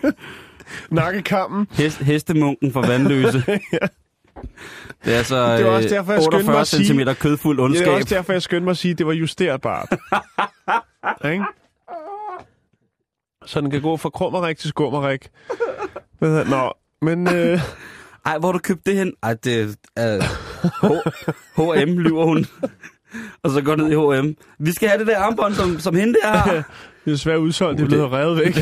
Nakkekammen. 0.90 1.66
hest, 1.72 1.98
hestemunken 1.98 2.72
for 2.72 2.80
vandløse. 2.86 3.42
Det 5.04 5.14
er 5.14 5.18
altså 5.18 5.56
Det 5.56 5.64
var 5.64 5.70
også 5.70 5.88
øh, 5.88 5.94
derfor, 5.94 6.12
jeg 6.12 6.22
skyndte 6.22 6.46
mig 6.46 6.54
48 6.54 6.60
at 6.60 6.66
sige- 6.66 6.86
cm 6.86 7.00
kødfuld 7.20 7.56
Ja, 7.58 7.62
det 7.62 7.70
ondskab. 7.70 7.86
er 7.88 7.92
også 7.92 8.14
derfor, 8.14 8.32
jeg 8.32 8.42
skyndte 8.42 8.64
mig 8.64 8.70
at 8.70 8.76
sige, 8.76 8.92
at 8.92 8.98
det 8.98 9.06
var 9.06 9.12
justerbart. 9.12 9.88
ikke? 11.32 11.44
Så 13.46 13.60
den 13.60 13.70
kan 13.70 13.82
gå 13.82 13.96
fra 13.96 14.10
krummerik 14.10 14.58
til 14.58 14.68
skummerik. 14.68 15.28
Hedder- 16.20 16.44
Nå, 16.44 16.72
men 17.02 17.34
øh, 17.34 17.60
Ej, 18.26 18.38
hvor 18.38 18.52
du 18.52 18.58
købt 18.58 18.86
det 18.86 18.94
hen? 18.96 19.12
Ej, 19.22 19.34
det 19.44 19.76
er 19.96 20.20
H- 20.64 21.82
H&M, 21.86 21.98
lyver 21.98 22.24
hun. 22.24 22.46
og 23.42 23.50
så 23.50 23.62
går 23.62 23.76
ned 23.76 23.90
i 23.90 23.94
H&M. 24.20 24.34
Vi 24.58 24.72
skal 24.72 24.88
have 24.88 24.98
det 24.98 25.06
der 25.06 25.18
armbånd, 25.18 25.54
som, 25.54 25.78
som 25.78 25.94
hende 25.96 26.14
der 26.22 26.28
har. 26.28 26.52
det 26.52 26.56
er 27.06 27.10
desværre 27.10 27.40
udsolgt. 27.40 27.78
Det 27.78 27.84
er 27.84 27.88
blevet 27.88 28.12
revet 28.12 28.38
væk. 28.38 28.54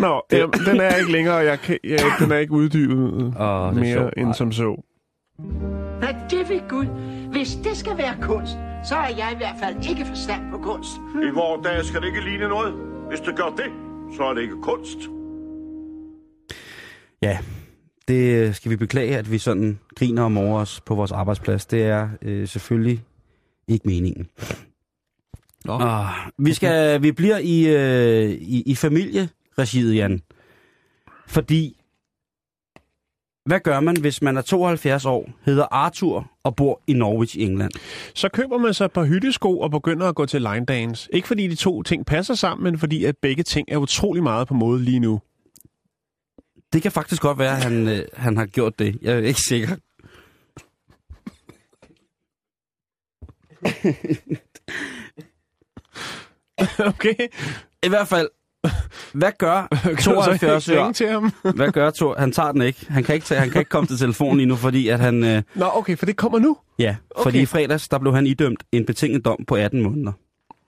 Nå, 0.00 0.22
jamen, 0.32 0.60
den 0.66 0.80
er 0.80 0.96
ikke 0.96 1.12
længere. 1.12 1.36
Jeg 1.36 1.60
kan, 1.60 1.78
jeg, 1.84 2.00
den 2.18 2.32
er 2.32 2.36
ikke 2.36 2.52
uddybet 2.52 3.12
det 3.12 3.40
er 3.40 3.72
mere 3.72 3.92
sjovt. 3.92 4.14
end 4.16 4.34
som 4.34 4.52
så. 4.52 4.82
Nej, 6.00 6.16
det 6.30 6.48
vil 6.48 6.62
Gud. 6.68 6.86
Hvis 7.32 7.54
det 7.64 7.76
skal 7.76 7.98
være 7.98 8.16
kunst, 8.22 8.52
så 8.88 8.94
har 8.94 9.08
jeg 9.08 9.28
i 9.32 9.36
hvert 9.36 9.56
fald 9.62 9.90
ikke 9.90 10.06
forstand 10.06 10.50
på 10.50 10.58
kunst. 10.58 10.90
I 11.14 11.34
vores 11.34 11.64
dag 11.64 11.84
skal 11.84 12.00
det 12.00 12.06
ikke 12.06 12.20
ligne 12.20 12.48
noget. 12.48 12.74
Hvis 13.08 13.20
det 13.20 13.36
gør 13.36 13.54
det, 13.56 13.70
så 14.16 14.22
er 14.22 14.34
det 14.34 14.42
ikke 14.42 14.56
kunst. 14.62 14.98
Ja, 17.22 17.38
det 18.08 18.56
skal 18.56 18.70
vi 18.70 18.76
beklage, 18.76 19.16
at 19.16 19.32
vi 19.32 19.38
sådan 19.38 19.78
griner 19.96 20.22
om 20.22 20.38
over 20.38 20.60
os 20.60 20.80
på 20.80 20.94
vores 20.94 21.12
arbejdsplads. 21.12 21.66
Det 21.66 21.82
er 21.82 22.08
øh, 22.22 22.48
selvfølgelig 22.48 23.02
ikke 23.68 23.88
meningen. 23.88 24.28
Nå. 25.64 25.72
Og 25.72 26.06
vi, 26.38 26.52
skal, 26.52 27.02
vi 27.02 27.12
bliver 27.12 27.38
i, 27.38 27.66
øh, 27.66 28.30
i, 28.30 28.62
i 28.66 28.74
familieregiet, 29.60 29.96
Jan. 29.96 30.22
Fordi, 31.26 31.76
hvad 33.44 33.60
gør 33.60 33.80
man, 33.80 34.00
hvis 34.00 34.22
man 34.22 34.36
er 34.36 34.42
72 34.42 35.04
år, 35.04 35.30
hedder 35.44 35.66
Arthur 35.70 36.30
og 36.44 36.56
bor 36.56 36.80
i 36.86 36.92
Norwich, 36.92 37.36
England? 37.38 37.70
Så 38.14 38.28
køber 38.28 38.58
man 38.58 38.74
sig 38.74 38.84
et 38.84 38.92
par 38.92 39.04
hyttesko 39.04 39.60
og 39.60 39.70
begynder 39.70 40.08
at 40.08 40.14
gå 40.14 40.26
til 40.26 40.42
line 40.42 40.66
dance. 40.66 41.08
Ikke 41.12 41.28
fordi 41.28 41.48
de 41.48 41.54
to 41.54 41.82
ting 41.82 42.06
passer 42.06 42.34
sammen, 42.34 42.64
men 42.64 42.78
fordi 42.78 43.04
at 43.04 43.16
begge 43.22 43.42
ting 43.42 43.68
er 43.70 43.76
utrolig 43.76 44.22
meget 44.22 44.48
på 44.48 44.54
mode 44.54 44.82
lige 44.82 45.00
nu. 45.00 45.20
Det 46.72 46.82
kan 46.82 46.92
faktisk 46.92 47.22
godt 47.22 47.38
være, 47.38 47.56
at 47.56 47.62
han, 47.62 47.88
øh, 47.88 48.04
han 48.14 48.36
har 48.36 48.46
gjort 48.46 48.78
det. 48.78 48.98
Jeg 49.02 49.12
er 49.14 49.18
ikke 49.18 49.40
sikker. 49.40 49.76
okay? 56.90 57.28
I 57.82 57.88
hvert 57.88 58.08
fald, 58.08 58.28
hvad 59.12 59.32
gør 59.38 59.68
Kan 59.82 59.96
du 59.96 60.02
så 60.02 60.10
72 60.14 60.68
ikke 60.68 60.82
år? 60.82 60.92
til 60.92 61.08
ham? 61.08 61.32
Hvad 61.56 61.72
gør 61.72 61.90
Thor? 61.90 62.14
Han 62.18 62.32
tager 62.32 62.52
den 62.52 62.62
ikke. 62.62 62.86
Han 62.88 63.04
kan 63.04 63.14
ikke, 63.14 63.26
tage, 63.26 63.40
han 63.40 63.50
kan 63.50 63.58
ikke 63.60 63.68
komme 63.68 63.86
til 63.86 63.98
telefonen 63.98 64.36
lige 64.36 64.46
nu, 64.46 64.56
fordi 64.56 64.88
at 64.88 65.00
han... 65.00 65.24
Øh, 65.24 65.42
Nå, 65.54 65.66
okay, 65.74 65.96
for 65.96 66.06
det 66.06 66.16
kommer 66.16 66.38
nu. 66.38 66.56
ja, 66.78 66.96
Okay. 67.10 67.22
fordi 67.22 67.40
i 67.40 67.46
fredags, 67.46 67.88
der 67.88 67.98
blev 67.98 68.14
han 68.14 68.26
idømt 68.26 68.62
en 68.72 68.86
betinget 68.86 69.24
dom 69.24 69.38
på 69.48 69.54
18 69.54 69.82
måneder. 69.82 70.12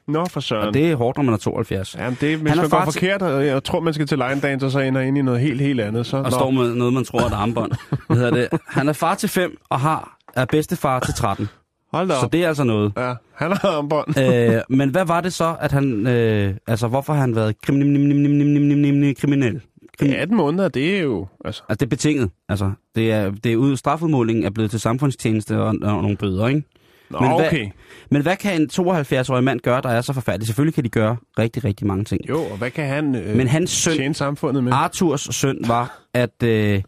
Nå, 0.09 0.27
for 0.27 0.41
søren. 0.41 0.69
Og 0.69 0.75
det 0.75 0.91
er 0.91 0.97
hårdt, 0.97 1.19
når 1.19 1.25
man 1.25 1.35
er 1.35 1.39
72. 1.39 1.95
Jamen, 1.99 2.17
det, 2.21 2.39
hvis 2.39 2.51
Han 2.51 2.59
er 2.59 2.63
man 2.63 2.71
går 2.71 2.85
til- 2.85 2.93
forkert, 2.93 3.23
og 3.23 3.47
jeg 3.47 3.65
tror, 3.65 3.81
man 3.81 3.95
skal 3.95 4.07
til 4.07 4.19
line 4.19 4.41
dance, 4.41 4.67
og 4.67 4.73
så 4.73 4.79
ender 4.81 5.01
ind 5.01 5.19
i 5.19 5.23
noget 5.23 5.41
helt, 5.41 5.61
helt 5.61 5.81
andet. 5.81 6.07
Så, 6.07 6.17
Og 6.17 6.23
nå. 6.23 6.31
står 6.31 6.51
med 6.51 6.75
noget, 6.75 6.93
man 6.93 7.05
tror 7.05 7.21
er 7.21 7.25
et 7.27 7.33
armbånd. 7.33 7.73
Hvad 8.07 8.17
hedder 8.17 8.31
det? 8.31 8.49
Han 8.69 8.89
er 8.89 8.93
far 8.93 9.15
til 9.15 9.29
5 9.29 9.57
og 9.71 9.81
har 9.81 10.19
er 10.37 10.45
bedstefar 10.45 11.01
til 11.01 11.15
13. 11.15 11.49
Hold 11.93 12.09
da 12.09 12.15
Så 12.15 12.21
op. 12.27 12.33
det 12.33 12.45
er 12.45 12.49
altså 12.49 12.65
noget. 12.65 12.93
Ja, 12.97 13.15
han 13.35 13.53
har 13.53 13.69
armbånd. 13.77 14.19
øh, 14.19 14.61
men 14.69 14.91
hvad 14.91 15.05
var 15.05 15.21
det 15.21 15.33
så, 15.33 15.57
at 15.61 15.73
han... 15.73 16.07
Øh, 16.07 16.55
altså, 16.67 16.89
hvorfor 16.89 17.13
har 17.13 17.21
han 17.21 17.35
været 17.37 17.61
kriminel? 17.61 19.15
kriminel? 19.15 19.61
Ja, 20.03 20.15
18 20.15 20.37
måneder, 20.37 20.69
det 20.69 20.97
er 20.97 21.03
jo... 21.03 21.27
Altså, 21.45 21.63
Altså, 21.69 21.77
det 21.81 21.87
er 21.87 21.91
betinget. 21.91 22.31
Altså, 22.49 22.71
det 22.95 23.13
er, 23.13 23.31
det 23.31 23.53
er 23.53 23.57
ud, 23.57 23.77
strafudmålingen 23.77 24.45
er 24.45 24.51
blevet 24.51 24.71
til 24.71 24.81
samfundstjeneste 24.81 25.59
og, 25.61 25.67
og 25.67 26.03
nogle 26.03 26.17
bøder, 26.17 26.49
ikke? 26.49 26.63
nå, 27.11 27.21
Men 27.21 27.31
hvad- 27.37 27.47
okay. 27.47 27.69
Men 28.11 28.23
hvad 28.23 28.37
kan 28.37 28.61
en 28.63 28.69
72-årig 28.73 29.45
mand 29.45 29.61
gøre, 29.61 29.81
der 29.83 29.89
er 29.89 30.01
så 30.01 30.13
forfærdelig? 30.13 30.47
Selvfølgelig 30.47 30.75
kan 30.75 30.85
de 30.85 30.89
gøre 30.89 31.17
rigtig, 31.39 31.65
rigtig 31.65 31.87
mange 31.87 32.05
ting. 32.05 32.29
Jo, 32.29 32.41
og 32.43 32.57
hvad 32.59 32.71
kan 32.71 32.87
han 32.87 33.15
øh, 33.15 33.37
Men 33.37 33.49
hans 33.49 33.71
søn, 33.71 33.97
tjene 33.97 34.15
samfundet 34.15 34.65
med? 34.65 34.73
Arthurs 34.73 35.29
søn, 35.31 35.59
var, 35.67 36.01
at 36.15 36.43
øh, 36.45 36.83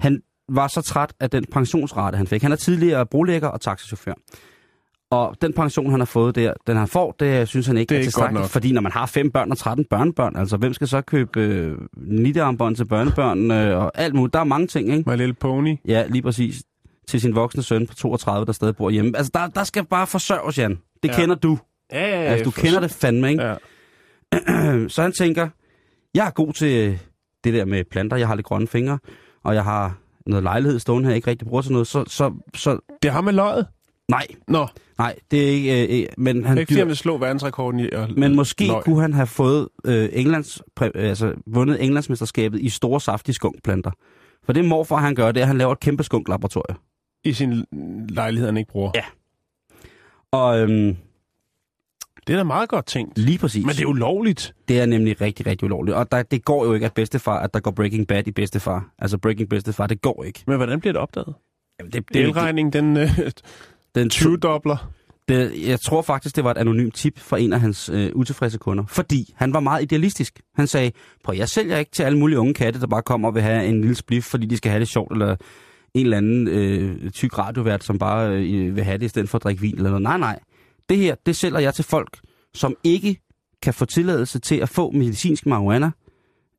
han 0.00 0.20
var 0.48 0.68
så 0.68 0.82
træt 0.82 1.12
af 1.20 1.30
den 1.30 1.44
pensionsrate, 1.52 2.16
han 2.16 2.26
fik. 2.26 2.42
Han 2.42 2.52
er 2.52 2.56
tidligere 2.56 3.06
brolægger 3.06 3.48
og 3.48 3.60
taxichauffør. 3.60 4.14
Og 5.10 5.36
den 5.42 5.52
pension, 5.52 5.90
han 5.90 6.00
har 6.00 6.04
fået 6.04 6.34
der, 6.34 6.52
den 6.66 6.76
han 6.76 6.88
får, 6.88 7.12
det 7.20 7.48
synes 7.48 7.66
han 7.66 7.76
ikke 7.76 7.88
Det 7.88 7.94
er 7.96 8.00
er, 8.00 8.04
tilstrækkeligt. 8.04 8.50
Fordi 8.50 8.72
når 8.72 8.80
man 8.80 8.92
har 8.92 9.06
fem 9.06 9.30
børn 9.30 9.50
og 9.50 9.58
13 9.58 9.84
børnebørn, 9.84 10.36
altså 10.36 10.56
hvem 10.56 10.72
skal 10.74 10.88
så 10.88 11.00
købe 11.00 11.40
øh, 11.40 11.78
nittearmbånd 11.96 12.76
til 12.76 12.84
børnebørn 12.84 13.50
øh, 13.50 13.78
og 13.78 13.92
alt 13.94 14.14
muligt? 14.14 14.34
Der 14.34 14.40
er 14.40 14.44
mange 14.44 14.66
ting, 14.66 14.88
ikke? 14.94 15.10
My 15.10 15.16
Little 15.16 15.34
Pony. 15.34 15.76
Ja, 15.88 16.06
lige 16.08 16.22
præcis. 16.22 16.62
Til 17.08 17.20
sin 17.20 17.34
voksne 17.34 17.62
søn 17.62 17.86
på 17.86 17.94
32, 17.94 18.46
der 18.46 18.52
stadig 18.52 18.76
bor 18.76 18.90
hjemme. 18.90 19.16
Altså, 19.16 19.30
der, 19.34 19.46
der 19.48 19.64
skal 19.64 19.84
bare 19.84 20.06
forsørges, 20.06 20.58
Jan. 20.58 20.70
Det 20.70 21.08
Ja. 21.08 21.12
ja. 21.12 21.20
kender 21.20 21.34
du. 21.34 21.58
Ja, 21.92 22.08
ja, 22.08 22.14
Altså, 22.22 22.44
du 22.44 22.50
kender 22.50 22.80
det 22.80 22.90
fandme, 22.90 23.30
ikke? 23.30 23.42
Ja. 23.44 24.88
Så 24.88 25.02
han 25.02 25.12
tænker, 25.12 25.48
jeg 26.14 26.26
er 26.26 26.30
god 26.30 26.52
til 26.52 26.98
det 27.44 27.54
der 27.54 27.64
med 27.64 27.84
planter, 27.90 28.16
jeg 28.16 28.28
har 28.28 28.34
lidt 28.34 28.46
grønne 28.46 28.66
fingre, 28.66 28.98
og 29.44 29.54
jeg 29.54 29.64
har 29.64 29.98
noget 30.26 30.42
lejlighed 30.42 30.78
stående 30.78 31.08
her, 31.08 31.14
ikke 31.16 31.30
rigtig 31.30 31.48
bruger 31.48 31.62
til 31.62 31.72
noget, 31.72 31.86
så, 31.86 32.04
så, 32.08 32.32
så 32.54 32.78
Det 33.02 33.10
har 33.12 33.20
med 33.20 33.32
løjet. 33.32 33.66
nej, 34.08 34.26
Nå, 34.48 34.66
nej, 34.98 35.16
det 35.30 35.42
er 35.42 35.48
ikke, 35.50 35.82
øh, 35.96 36.00
øh, 36.02 36.06
men 36.18 36.44
han 36.44 36.58
ikke 36.58 36.70
fordi, 36.70 36.78
han 36.78 36.88
vil 36.88 36.96
slå 36.96 37.18
verdensrekorden 37.18 37.80
i 37.80 37.88
at 37.92 38.16
men 38.16 38.36
måske 38.36 38.66
løg. 38.66 38.84
kunne 38.84 39.00
han 39.00 39.12
have 39.12 39.26
fået 39.26 39.68
øh, 39.84 40.08
Englands, 40.12 40.62
præ, 40.76 40.88
altså 40.94 41.34
vundet 41.46 41.84
Englandsmesterskabet 41.84 42.60
i 42.60 42.68
store 42.68 43.00
saftige 43.00 43.34
skunkplanter. 43.34 43.90
For 44.44 44.52
det 44.52 44.64
morfar, 44.64 44.96
han 44.96 45.14
gør, 45.14 45.32
det 45.32 45.40
er, 45.40 45.44
at 45.44 45.48
han 45.48 45.58
laver 45.58 45.72
et 45.72 45.80
kæmpe 45.80 46.02
skunklaboratorie. 46.04 46.76
i 47.24 47.32
sin 47.32 47.64
lejlighed, 48.08 48.48
han 48.48 48.56
ikke 48.56 48.70
bruger. 48.70 48.90
Ja. 48.94 49.04
Og 50.32 50.58
øhm, 50.60 50.96
Det 52.26 52.32
er 52.32 52.36
da 52.36 52.42
meget 52.44 52.68
godt 52.68 52.86
tænkt. 52.86 53.18
lige 53.18 53.38
præcis. 53.38 53.66
Men 53.66 53.74
det 53.74 53.82
er 53.82 53.86
ulovligt. 53.86 54.54
Det 54.68 54.80
er 54.80 54.86
nemlig 54.86 55.20
rigtig, 55.20 55.46
rigtig 55.46 55.64
ulovligt. 55.64 55.96
Og 55.96 56.12
der, 56.12 56.22
det 56.22 56.44
går 56.44 56.64
jo 56.64 56.74
ikke, 56.74 56.86
at 56.86 56.92
bedstefar, 56.94 57.38
at 57.38 57.54
der 57.54 57.60
går 57.60 57.70
Breaking 57.70 58.06
Bad 58.06 58.26
i 58.26 58.30
bedstefar. 58.30 58.88
Altså 58.98 59.18
Breaking 59.18 59.48
Bedstefar, 59.48 59.86
det 59.86 60.02
går 60.02 60.24
ikke. 60.24 60.42
Men 60.46 60.56
hvordan 60.56 60.80
bliver 60.80 60.92
det 60.92 61.00
opdaget? 61.02 61.34
Jamen, 61.80 61.92
det, 61.92 62.08
Det 62.08 62.22
Elregningen, 62.22 62.72
den 62.72 62.96
øh, 62.96 63.10
den 63.94 64.10
20-dobler. 64.14 64.92
Det, 65.28 65.52
jeg 65.68 65.80
tror 65.80 66.02
faktisk, 66.02 66.36
det 66.36 66.44
var 66.44 66.50
et 66.50 66.58
anonymt 66.58 66.94
tip 66.94 67.18
fra 67.18 67.38
en 67.38 67.52
af 67.52 67.60
hans 67.60 67.90
øh, 67.92 68.10
utilfredse 68.14 68.58
kunder. 68.58 68.84
Fordi 68.88 69.34
han 69.36 69.52
var 69.52 69.60
meget 69.60 69.82
idealistisk. 69.82 70.40
Han 70.54 70.66
sagde, 70.66 70.92
prøv 71.24 71.36
jeg 71.36 71.48
sælger 71.48 71.78
ikke 71.78 71.90
til 71.90 72.02
alle 72.02 72.18
mulige 72.18 72.38
unge 72.38 72.54
katte, 72.54 72.80
der 72.80 72.86
bare 72.86 73.02
kommer 73.02 73.28
og 73.28 73.34
vil 73.34 73.42
have 73.42 73.66
en 73.66 73.80
lille 73.80 73.94
spliff, 73.96 74.26
fordi 74.26 74.46
de 74.46 74.56
skal 74.56 74.70
have 74.70 74.80
det 74.80 74.88
sjovt, 74.88 75.12
eller 75.12 75.36
en 75.94 76.06
eller 76.06 76.16
anden 76.16 76.48
øh, 76.48 77.10
tyk 77.10 77.38
radiovært, 77.38 77.84
som 77.84 77.98
bare 77.98 78.30
øh, 78.30 78.76
vil 78.76 78.84
have 78.84 78.98
det, 78.98 79.04
i 79.04 79.08
stedet 79.08 79.28
for 79.28 79.38
at 79.38 79.44
drikke 79.44 79.60
vin 79.60 79.76
eller 79.76 79.90
noget. 79.90 80.02
Nej, 80.02 80.18
nej. 80.18 80.38
Det 80.92 81.00
her, 81.00 81.14
det 81.26 81.36
sælger 81.36 81.58
jeg 81.58 81.74
til 81.74 81.84
folk, 81.84 82.20
som 82.54 82.74
ikke 82.84 83.16
kan 83.62 83.74
få 83.74 83.84
tilladelse 83.84 84.38
til 84.38 84.56
at 84.56 84.68
få 84.68 84.90
medicinsk 84.90 85.46
marihuana. 85.46 85.90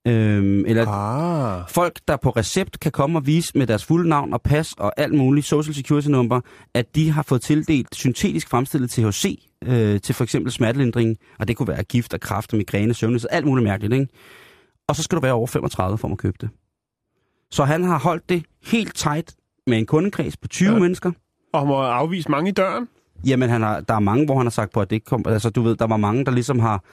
Øhm, 0.08 0.66
eller 0.66 0.88
Ah. 0.88 1.70
folk, 1.70 2.00
der 2.08 2.18
på 2.18 2.30
recept 2.30 2.80
kan 2.80 2.92
komme 2.92 3.20
og 3.20 3.26
vise 3.28 3.58
med 3.58 3.68
deres 3.68 3.86
fulde 3.86 4.10
navn 4.10 4.34
og 4.34 4.42
pas 4.42 4.74
og 4.74 4.94
alt 4.98 5.14
muligt 5.14 5.46
social 5.46 5.76
security 5.76 6.08
number, 6.08 6.42
at 6.74 6.96
de 6.96 7.10
har 7.12 7.24
fået 7.24 7.42
tildelt 7.42 7.96
syntetisk 7.96 8.50
fremstillet 8.50 8.90
THC 8.90 9.48
øh, 9.66 10.02
til 10.02 10.16
for 10.16 10.24
eksempel 10.24 10.52
smertelindring, 10.52 11.18
og 11.40 11.48
det 11.48 11.58
kunne 11.58 11.68
være 11.68 11.84
gift 11.84 12.14
og 12.14 12.20
kræft 12.20 12.54
og 12.54 12.58
migræne, 12.58 12.94
søvnløshed, 12.94 13.30
alt 13.32 13.46
muligt 13.46 13.64
mærkeligt, 13.64 13.94
ikke? 13.94 14.08
Og 14.88 14.96
så 14.96 15.04
skal 15.04 15.16
du 15.16 15.22
være 15.22 15.34
over 15.34 15.48
35 15.48 15.98
for 15.98 16.08
at 16.08 16.18
købe 16.18 16.38
det. 16.42 16.50
Så 17.52 17.64
han 17.66 17.84
har 17.84 18.00
holdt 18.00 18.30
det 18.30 18.44
helt 18.66 18.96
tight 18.96 19.36
med 19.68 19.78
en 19.78 19.86
kundekreds 19.86 20.38
på 20.38 20.48
20 20.48 20.72
Ja. 20.74 20.80
mennesker. 20.80 21.12
Og 21.54 21.68
må 21.68 21.76
afvise 21.82 22.32
mange 22.32 22.50
i 22.50 22.54
døren. 22.54 22.88
Jamen, 23.26 23.50
han 23.50 23.62
har, 23.62 23.82
der 23.82 23.94
er 23.94 24.00
mange, 24.00 24.26
hvor 24.26 24.38
han 24.38 24.46
har 24.46 24.52
sagt 24.52 24.74
på, 24.74 24.82
at 24.82 24.90
det 24.90 24.96
ikke 24.96 25.06
kom... 25.06 25.24
Altså, 25.28 25.50
du 25.50 25.62
ved, 25.62 25.76
der 25.76 25.88
var 25.88 25.98
mange, 25.98 26.26
der 26.26 26.32
ligesom 26.32 26.60
har... 26.60 26.84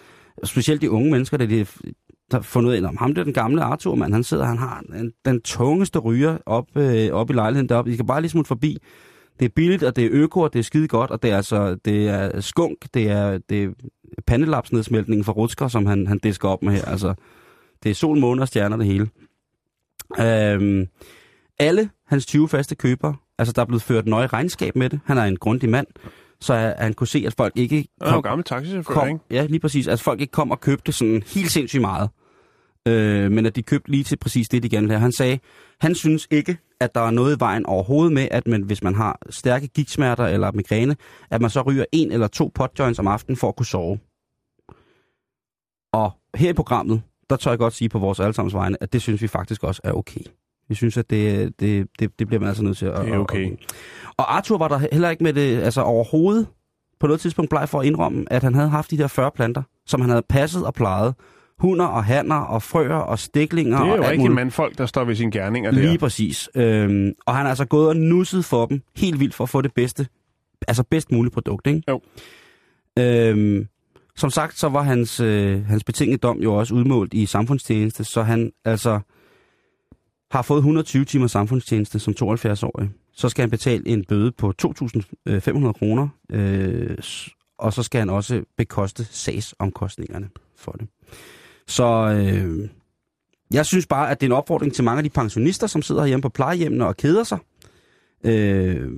Specielt 0.44 0.82
de 0.82 0.90
unge 0.90 1.10
mennesker, 1.10 1.36
der, 1.36 1.46
de, 1.46 1.66
der 2.30 2.36
har 2.36 2.42
fundet 2.42 2.70
ud 2.70 2.74
af, 2.74 2.88
om 2.88 2.96
ham 2.96 3.14
der 3.14 3.24
den 3.24 3.32
gamle 3.32 3.62
Arthur, 3.62 3.94
mand, 3.94 4.12
han 4.12 4.24
sidder, 4.24 4.44
han 4.44 4.58
har 4.58 4.82
den, 4.92 5.12
den 5.24 5.40
tungeste 5.40 5.98
ryger 5.98 6.38
op, 6.46 6.66
øh, 6.76 7.12
op 7.12 7.30
i 7.30 7.32
lejligheden 7.32 7.68
deroppe. 7.68 7.92
I 7.92 7.96
kan 7.96 8.06
bare 8.06 8.20
lige 8.20 8.30
smutte 8.30 8.48
forbi. 8.48 8.78
Det 9.38 9.44
er 9.44 9.50
billigt, 9.56 9.82
og 9.82 9.96
det 9.96 10.04
er 10.04 10.08
øko, 10.12 10.40
og 10.40 10.52
det 10.52 10.58
er 10.58 10.62
skide 10.62 10.88
godt, 10.88 11.10
og 11.10 11.22
det 11.22 11.30
er 11.30 11.36
altså, 11.36 11.74
det 11.74 12.08
er 12.08 12.40
skunk, 12.40 12.76
det 12.94 13.10
er, 13.10 13.38
det 13.38 13.64
er 13.64 13.68
pandelapsnedsmeltningen 14.26 15.24
fra 15.24 15.32
Rutsker, 15.32 15.68
som 15.68 15.86
han, 15.86 16.06
han 16.06 16.18
disker 16.18 16.48
op 16.48 16.62
med 16.62 16.72
her. 16.72 16.84
Altså, 16.84 17.14
det 17.82 17.90
er 17.90 17.94
sol, 17.94 18.18
måne 18.18 18.42
og 18.42 18.48
stjerner, 18.48 18.76
det 18.76 18.86
hele. 18.86 19.08
Øhm, 20.20 20.86
alle 21.58 21.90
hans 22.06 22.26
20 22.26 22.48
faste 22.48 22.74
købere, 22.74 23.16
altså 23.38 23.52
der 23.52 23.62
er 23.62 23.66
blevet 23.66 23.82
ført 23.82 24.06
nøje 24.06 24.26
regnskab 24.26 24.76
med 24.76 24.90
det. 24.90 25.00
Han 25.04 25.18
er 25.18 25.24
en 25.24 25.36
grundig 25.36 25.68
mand, 25.68 25.86
så 26.40 26.74
han 26.78 26.94
kunne 26.94 27.06
se, 27.06 27.24
at 27.26 27.34
folk 27.36 27.52
ikke 27.56 27.88
er 28.00 28.12
jo 28.12 28.20
gammel 28.20 28.44
taxichauffør, 28.44 28.94
kom, 28.94 29.08
ikke? 29.08 29.20
ja, 29.30 29.46
lige 29.46 29.60
præcis. 29.60 29.88
Altså 29.88 30.04
folk 30.04 30.20
ikke 30.20 30.30
kom 30.30 30.50
og 30.50 30.60
købte 30.60 30.92
sådan 30.92 31.22
helt 31.34 31.50
sindssygt 31.50 31.80
meget. 31.80 32.10
Øh, 32.88 33.30
men 33.32 33.46
at 33.46 33.56
de 33.56 33.62
købte 33.62 33.90
lige 33.90 34.04
til 34.04 34.16
præcis 34.16 34.48
det, 34.48 34.62
de 34.62 34.68
gerne 34.68 34.84
ville 34.84 34.94
have. 34.94 35.00
Han 35.00 35.12
sagde, 35.12 35.38
han 35.80 35.94
synes 35.94 36.28
ikke, 36.30 36.58
at 36.80 36.94
der 36.94 37.00
er 37.00 37.10
noget 37.10 37.36
i 37.36 37.40
vejen 37.40 37.66
overhovedet 37.66 38.12
med, 38.12 38.28
at 38.30 38.46
man, 38.46 38.62
hvis 38.62 38.82
man 38.82 38.94
har 38.94 39.18
stærke 39.30 39.68
gigtsmerter 39.68 40.26
eller 40.26 40.52
migræne, 40.52 40.96
at 41.30 41.40
man 41.40 41.50
så 41.50 41.62
ryger 41.62 41.84
en 41.92 42.12
eller 42.12 42.26
to 42.26 42.50
potjoints 42.54 42.98
om 42.98 43.06
aftenen 43.06 43.36
for 43.36 43.48
at 43.48 43.56
kunne 43.56 43.66
sove. 43.66 43.98
Og 45.92 46.12
her 46.34 46.50
i 46.50 46.52
programmet, 46.52 47.02
der 47.30 47.36
tør 47.36 47.50
jeg 47.50 47.58
godt 47.58 47.74
sige 47.74 47.88
på 47.88 47.98
vores 47.98 48.20
allesammens 48.20 48.54
vegne, 48.54 48.76
at 48.82 48.92
det 48.92 49.02
synes 49.02 49.22
vi 49.22 49.26
faktisk 49.26 49.64
også 49.64 49.80
er 49.84 49.92
okay. 49.92 50.20
Vi 50.70 50.74
synes, 50.74 50.96
at 50.96 51.10
det, 51.10 51.52
det, 51.60 51.86
det, 51.98 52.18
det 52.18 52.26
bliver 52.26 52.40
man 52.40 52.48
altså 52.48 52.62
nødt 52.64 52.76
til 52.76 52.86
at... 52.86 53.04
Det 53.04 53.12
er 53.14 53.18
okay. 53.18 53.52
at- 53.52 53.58
Og 54.16 54.36
Arthur 54.36 54.58
var 54.58 54.68
der 54.68 54.80
heller 54.92 55.10
ikke 55.10 55.24
med 55.24 55.32
det 55.32 55.58
altså 55.62 55.80
overhovedet 55.82 56.46
på 57.00 57.06
noget 57.06 57.20
tidspunkt 57.20 57.50
bleg 57.50 57.68
for 57.68 57.80
at 57.80 57.86
indrømme, 57.86 58.24
at 58.32 58.42
han 58.42 58.54
havde 58.54 58.68
haft 58.68 58.90
de 58.90 58.98
der 58.98 59.06
40 59.06 59.30
planter, 59.30 59.62
som 59.86 60.00
han 60.00 60.10
havde 60.10 60.22
passet 60.28 60.66
og 60.66 60.74
plejet. 60.74 61.14
Hunder 61.58 61.84
og 61.86 62.04
hanner 62.04 62.36
og 62.36 62.62
frøer 62.62 62.94
og 62.94 63.18
stiklinger 63.18 63.78
Det 63.78 63.88
er 63.88 63.92
og 63.92 63.98
jo 63.98 64.08
rigtig 64.10 64.30
mandfolk, 64.32 64.78
der 64.78 64.86
står 64.86 65.04
ved 65.04 65.14
sine 65.14 65.30
gerninger 65.30 65.70
der. 65.70 65.78
Lige 65.80 65.98
præcis. 65.98 66.48
Øhm, 66.54 67.12
og 67.26 67.36
han 67.36 67.46
er 67.46 67.50
altså 67.50 67.64
gået 67.64 67.88
og 67.88 67.96
nusset 67.96 68.44
for 68.44 68.66
dem 68.66 68.80
helt 68.96 69.20
vildt 69.20 69.34
for 69.34 69.44
at 69.44 69.50
få 69.50 69.60
det 69.60 69.74
bedste, 69.74 70.06
altså 70.68 70.82
bedst 70.90 71.12
mulige 71.12 71.32
produkt, 71.32 71.66
ikke? 71.66 71.82
Jo. 71.88 72.00
Øhm, 72.98 73.66
som 74.16 74.30
sagt, 74.30 74.58
så 74.58 74.68
var 74.68 74.82
hans, 74.82 75.20
øh, 75.20 75.66
hans 75.66 75.84
betingede 75.84 76.18
dom 76.18 76.38
jo 76.38 76.54
også 76.54 76.74
udmålt 76.74 77.14
i 77.14 77.26
samfundstjeneste, 77.26 78.04
så 78.04 78.22
han 78.22 78.52
altså 78.64 79.00
har 80.30 80.42
fået 80.42 80.58
120 80.58 81.04
timer 81.04 81.26
samfundstjeneste 81.26 81.98
som 81.98 82.14
72-årig. 82.22 82.90
Så 83.12 83.28
skal 83.28 83.42
han 83.42 83.50
betale 83.50 83.88
en 83.88 84.04
bøde 84.04 84.32
på 84.32 84.52
2.500 84.62 85.06
øh, 85.26 85.42
kroner, 85.74 86.08
øh, 86.30 86.98
og 87.58 87.72
så 87.72 87.82
skal 87.82 87.98
han 87.98 88.10
også 88.10 88.42
bekoste 88.56 89.04
sagsomkostningerne 89.04 90.28
for 90.56 90.72
det. 90.72 90.88
Så 91.66 91.84
øh, 91.84 92.68
jeg 93.52 93.66
synes 93.66 93.86
bare, 93.86 94.10
at 94.10 94.20
det 94.20 94.26
er 94.26 94.30
en 94.30 94.36
opfordring 94.36 94.74
til 94.74 94.84
mange 94.84 94.98
af 94.98 95.04
de 95.04 95.10
pensionister, 95.10 95.66
som 95.66 95.82
sidder 95.82 96.06
hjemme 96.06 96.22
på 96.22 96.28
plejehjemmene 96.28 96.86
og 96.86 96.96
keder 96.96 97.24
sig. 97.24 97.38
Øh, 98.24 98.88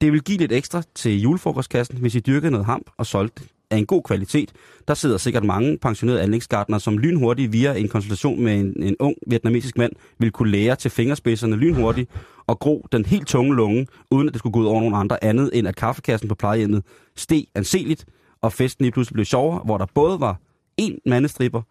det 0.00 0.12
vil 0.12 0.22
give 0.22 0.38
lidt 0.38 0.52
ekstra 0.52 0.82
til 0.94 1.20
julefrokostkassen, 1.20 1.98
hvis 1.98 2.14
I 2.14 2.20
dyrkede 2.20 2.50
noget 2.50 2.66
hamp 2.66 2.90
og 2.96 3.06
solgte 3.06 3.42
af 3.72 3.76
en 3.76 3.86
god 3.86 4.02
kvalitet. 4.02 4.52
Der 4.88 4.94
sidder 4.94 5.16
sikkert 5.16 5.44
mange 5.44 5.78
pensionerede 5.78 6.22
anlægsgardner, 6.22 6.78
som 6.78 6.98
lynhurtigt 6.98 7.52
via 7.52 7.74
en 7.74 7.88
konsultation 7.88 8.44
med 8.44 8.60
en, 8.60 8.82
en 8.82 8.96
ung 9.00 9.14
vietnamesisk 9.26 9.78
mand 9.78 9.92
vil 10.18 10.30
kunne 10.30 10.50
lære 10.50 10.76
til 10.76 10.90
fingerspidserne 10.90 11.56
lynhurtigt 11.56 12.10
og 12.46 12.58
gro 12.58 12.86
den 12.92 13.04
helt 13.04 13.26
tunge 13.26 13.54
lunge, 13.54 13.86
uden 14.10 14.28
at 14.28 14.34
det 14.34 14.38
skulle 14.38 14.52
gå 14.52 14.60
ud 14.60 14.66
over 14.66 14.80
nogen 14.80 14.94
andre 14.94 15.24
andet, 15.24 15.50
end 15.52 15.68
at 15.68 15.76
kaffekassen 15.76 16.28
på 16.28 16.34
plejehjemmet 16.34 16.82
steg 17.16 17.44
anseligt, 17.54 18.06
og 18.42 18.52
festen 18.52 18.84
lige 18.84 18.92
pludselig 18.92 19.14
blev 19.14 19.24
sjovere, 19.24 19.60
hvor 19.64 19.78
der 19.78 19.86
både 19.94 20.20
var 20.20 20.40
en 20.76 20.98
mandestripper 21.06 21.62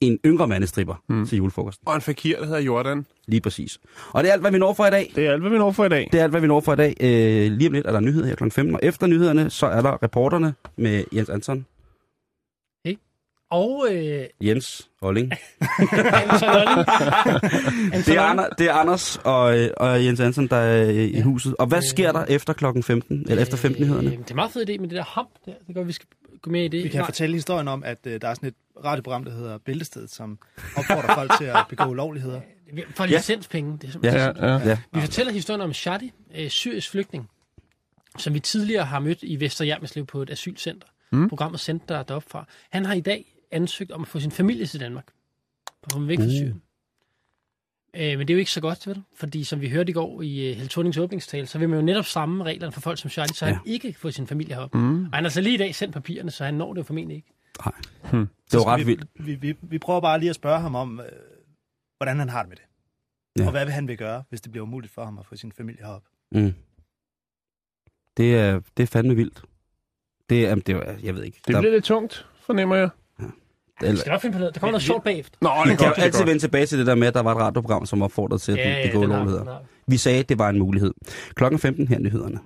en 0.00 0.18
yngre 0.24 0.48
mandestripper 0.48 0.94
mm. 1.08 1.26
til 1.26 1.36
julefrokosten. 1.36 1.88
Og 1.88 1.94
en 1.94 2.00
fakir, 2.00 2.38
der 2.38 2.44
hedder 2.44 2.60
Jordan. 2.60 3.06
Lige 3.26 3.40
præcis. 3.40 3.78
Og 4.12 4.22
det 4.22 4.28
er 4.28 4.32
alt, 4.32 4.42
hvad 4.42 4.50
vi 4.50 4.58
når 4.58 4.72
for 4.72 4.86
i 4.86 4.90
dag. 4.90 5.12
Det 5.14 5.26
er 5.26 5.32
alt, 5.32 5.40
hvad 5.40 5.50
vi 5.50 5.58
når 5.58 5.72
for 5.72 5.84
i 5.84 5.88
dag. 5.88 6.08
Det 6.12 6.20
er 6.20 6.22
alt, 6.22 6.32
hvad 6.32 6.40
vi 6.40 6.46
når 6.46 6.60
for 6.60 6.72
i 6.72 6.76
dag. 6.76 6.94
Øh, 7.00 7.52
lige 7.52 7.68
om 7.68 7.72
lidt 7.72 7.86
er 7.86 7.92
der 7.92 8.00
nyheder 8.00 8.26
her 8.26 8.34
kl. 8.34 8.50
15, 8.50 8.74
og 8.74 8.80
efter 8.82 9.06
nyhederne, 9.06 9.50
så 9.50 9.66
er 9.66 9.82
der 9.82 10.02
reporterne 10.02 10.54
med 10.76 11.04
Jens 11.12 11.28
Anton, 11.28 11.66
Og 13.50 13.86
øh, 13.90 14.24
Jens 14.40 14.88
Olling. 15.02 15.32
Anton 16.30 16.48
Olling. 16.48 16.86
Det 18.06 18.16
er, 18.16 18.22
Ander, 18.22 18.48
det 18.48 18.66
er 18.68 18.72
Anders 18.72 19.20
og, 19.24 19.58
øh, 19.58 19.70
og 19.76 20.04
Jens 20.04 20.20
Anton, 20.20 20.46
der 20.46 20.56
er 20.56 20.90
i 20.90 21.10
i 21.10 21.20
huset. 21.20 21.54
Og 21.58 21.66
hvad 21.66 21.82
sker 21.82 22.12
der 22.12 22.24
efter 22.24 22.52
klokken 22.52 22.82
15, 22.82 23.26
eller 23.28 23.42
efter 23.42 23.56
15 23.56 23.84
nyhederne? 23.84 24.08
Øh, 24.08 24.12
det 24.12 24.24
er 24.24 24.30
en 24.30 24.36
meget 24.36 24.50
fed 24.50 24.68
idé 24.68 24.80
med 24.80 24.88
det 24.88 24.96
der 24.96 25.04
hamp 25.04 25.30
der. 25.46 25.52
Det 25.66 25.74
gør, 25.74 25.82
vi 25.82 25.92
skal 25.92 26.08
gå 26.42 26.50
med 26.50 26.64
i 26.64 26.68
det? 26.68 26.84
Vi 26.84 26.88
kan 26.88 26.98
Nej. 26.98 27.06
fortælle 27.06 27.34
historien 27.36 27.68
om, 27.68 27.84
at 27.84 27.98
øh, 28.06 28.20
der 28.20 28.28
er 28.28 28.34
sådan 28.34 28.48
et 28.48 28.54
radioprogram, 28.84 29.24
der 29.24 29.32
hedder 29.32 29.58
Bæltestedet, 29.58 30.10
som 30.10 30.38
opfordrer 30.76 31.14
folk 31.14 31.32
til 31.38 31.44
at 31.44 31.56
begå 31.68 31.84
ulovligheder. 31.84 32.40
For 32.96 33.06
licenspenge. 33.06 33.78
Det 33.78 33.94
er 33.94 33.98
Ja, 34.02 34.32
så 34.34 34.46
ja. 34.46 34.68
Ja. 34.68 34.78
Vi 34.92 35.00
fortæller 35.00 35.32
historien 35.32 35.60
om 35.60 35.72
Shadi, 35.72 36.12
øh, 36.34 36.48
syrisk 36.50 36.90
flygtning, 36.90 37.30
som 38.18 38.34
vi 38.34 38.40
tidligere 38.40 38.84
har 38.84 38.98
mødt 39.00 39.18
i 39.22 39.40
Vesterhjermeslev 39.40 40.06
på 40.06 40.22
et 40.22 40.30
asylcenter. 40.30 40.86
Mm. 41.12 41.28
Programmet 41.28 41.60
sendte 41.60 41.94
der 41.94 42.02
deroppe 42.02 42.30
fra. 42.30 42.46
Han 42.70 42.84
har 42.86 42.94
i 42.94 43.00
dag 43.00 43.24
ansøgt 43.52 43.90
om 43.90 44.02
at 44.02 44.08
få 44.08 44.20
sin 44.20 44.30
familie 44.30 44.66
til 44.66 44.80
Danmark. 44.80 45.06
For 45.66 45.86
at 45.86 45.92
komme 45.92 46.08
væk 46.08 46.18
fra 46.18 46.24
Uh. 46.24 46.30
Syrien. 46.30 46.62
Øh, 47.94 48.18
men 48.18 48.28
det 48.28 48.30
er 48.30 48.34
jo 48.34 48.38
ikke 48.38 48.50
så 48.50 48.60
godt, 48.60 48.86
vel? 48.86 49.02
Fordi 49.14 49.44
som 49.44 49.60
vi 49.60 49.68
hørte 49.68 49.90
i 49.90 49.92
går 49.92 50.22
i 50.22 50.50
uh, 50.50 50.56
Held 50.56 50.68
Thornings 50.68 50.98
åbningstale, 50.98 51.46
så 51.46 51.58
vil 51.58 51.68
man 51.68 51.78
jo 51.78 51.84
netop 51.84 52.04
stramme 52.04 52.44
reglerne 52.44 52.72
for 52.72 52.80
folk 52.80 52.98
som 52.98 53.10
Charlie, 53.10 53.34
så 53.34 53.46
ja. 53.46 53.52
han 53.52 53.62
ikke 53.66 53.92
kan 53.92 54.00
få 54.00 54.10
sin 54.10 54.26
familie 54.26 54.54
heroppe. 54.54 54.78
Mm. 54.78 55.04
Og 55.04 55.10
han 55.12 55.24
har 55.24 55.28
så 55.30 55.40
lige 55.40 55.54
i 55.54 55.58
dag 55.58 55.74
sendt 55.74 55.94
papirerne, 55.94 56.30
så 56.30 56.44
han 56.44 56.54
når 56.54 56.72
det 56.72 56.78
jo 56.78 56.84
formentlig 56.84 57.16
ikke. 57.16 57.28
Nej. 57.64 57.72
Hmm. 58.10 58.28
Det 58.52 58.58
var 58.58 58.64
ret 58.66 58.80
vi, 58.80 58.84
vildt. 58.84 59.06
Vi, 59.14 59.34
vi, 59.34 59.56
vi 59.62 59.78
prøver 59.78 60.00
bare 60.00 60.18
lige 60.18 60.30
at 60.30 60.36
spørge 60.36 60.60
ham 60.60 60.74
om, 60.74 61.00
øh, 61.00 61.06
hvordan 61.96 62.18
han 62.18 62.28
har 62.28 62.42
det 62.42 62.48
med 62.48 62.56
det. 62.56 62.64
Ja. 63.38 63.42
Ja. 63.42 63.46
Og 63.46 63.52
hvad 63.52 63.64
vil 63.64 63.72
han 63.74 63.88
vil 63.88 63.96
gøre, 63.98 64.24
hvis 64.28 64.40
det 64.40 64.52
bliver 64.52 64.64
umuligt 64.66 64.92
for 64.92 65.04
ham 65.04 65.18
at 65.18 65.26
få 65.26 65.36
sin 65.36 65.52
familie 65.52 65.84
herop. 65.84 66.02
Mm. 66.32 66.54
Det 68.16 68.36
er, 68.36 68.60
det 68.76 68.82
er 68.82 68.86
fandme 68.86 69.14
vildt. 69.16 69.42
Det 70.30 70.46
er, 70.46 70.54
det 70.54 70.68
er, 70.68 70.96
jeg 71.02 71.14
ved 71.14 71.24
ikke. 71.24 71.38
Det 71.46 71.54
Der- 71.54 71.60
bliver 71.60 71.72
lidt 71.74 71.84
tungt, 71.84 72.26
fornemmer 72.40 72.76
jeg. 72.76 72.88
Eller, 73.82 74.00
Skal 74.00 74.10
nok 74.12 74.20
finde 74.20 74.32
på 74.32 74.38
noget? 74.38 74.54
Der 74.54 74.60
kommer 74.60 74.72
noget 74.72 74.82
sjovt 74.82 75.04
bagefter. 75.04 75.36
Nå, 75.40 75.50
det 75.66 75.78
kan 75.78 75.86
er 75.86 75.94
jo 75.98 76.02
altid 76.02 76.24
vende 76.24 76.38
tilbage 76.42 76.66
til 76.66 76.78
det 76.78 76.86
der 76.86 76.94
med, 76.94 77.08
at 77.08 77.14
der 77.14 77.22
var 77.22 77.32
et 77.32 77.38
radioprogram, 77.38 77.86
som 77.86 78.02
opfordrede 78.02 78.42
til 78.42 78.52
at 78.52 78.58
Ja, 78.58 78.70
ja, 78.80 78.86
begå 78.86 78.98
har- 79.00 79.06
ulovligheder. 79.06 79.56
Vi 79.86 79.96
sagde, 79.96 80.18
at 80.18 80.28
det 80.28 80.38
var 80.38 80.48
en 80.48 80.58
mulighed. 80.58 80.94
Klokken 81.34 81.58
15 81.58 81.88
her 81.88 81.96
er 81.96 82.00
nyhederne. 82.00 82.38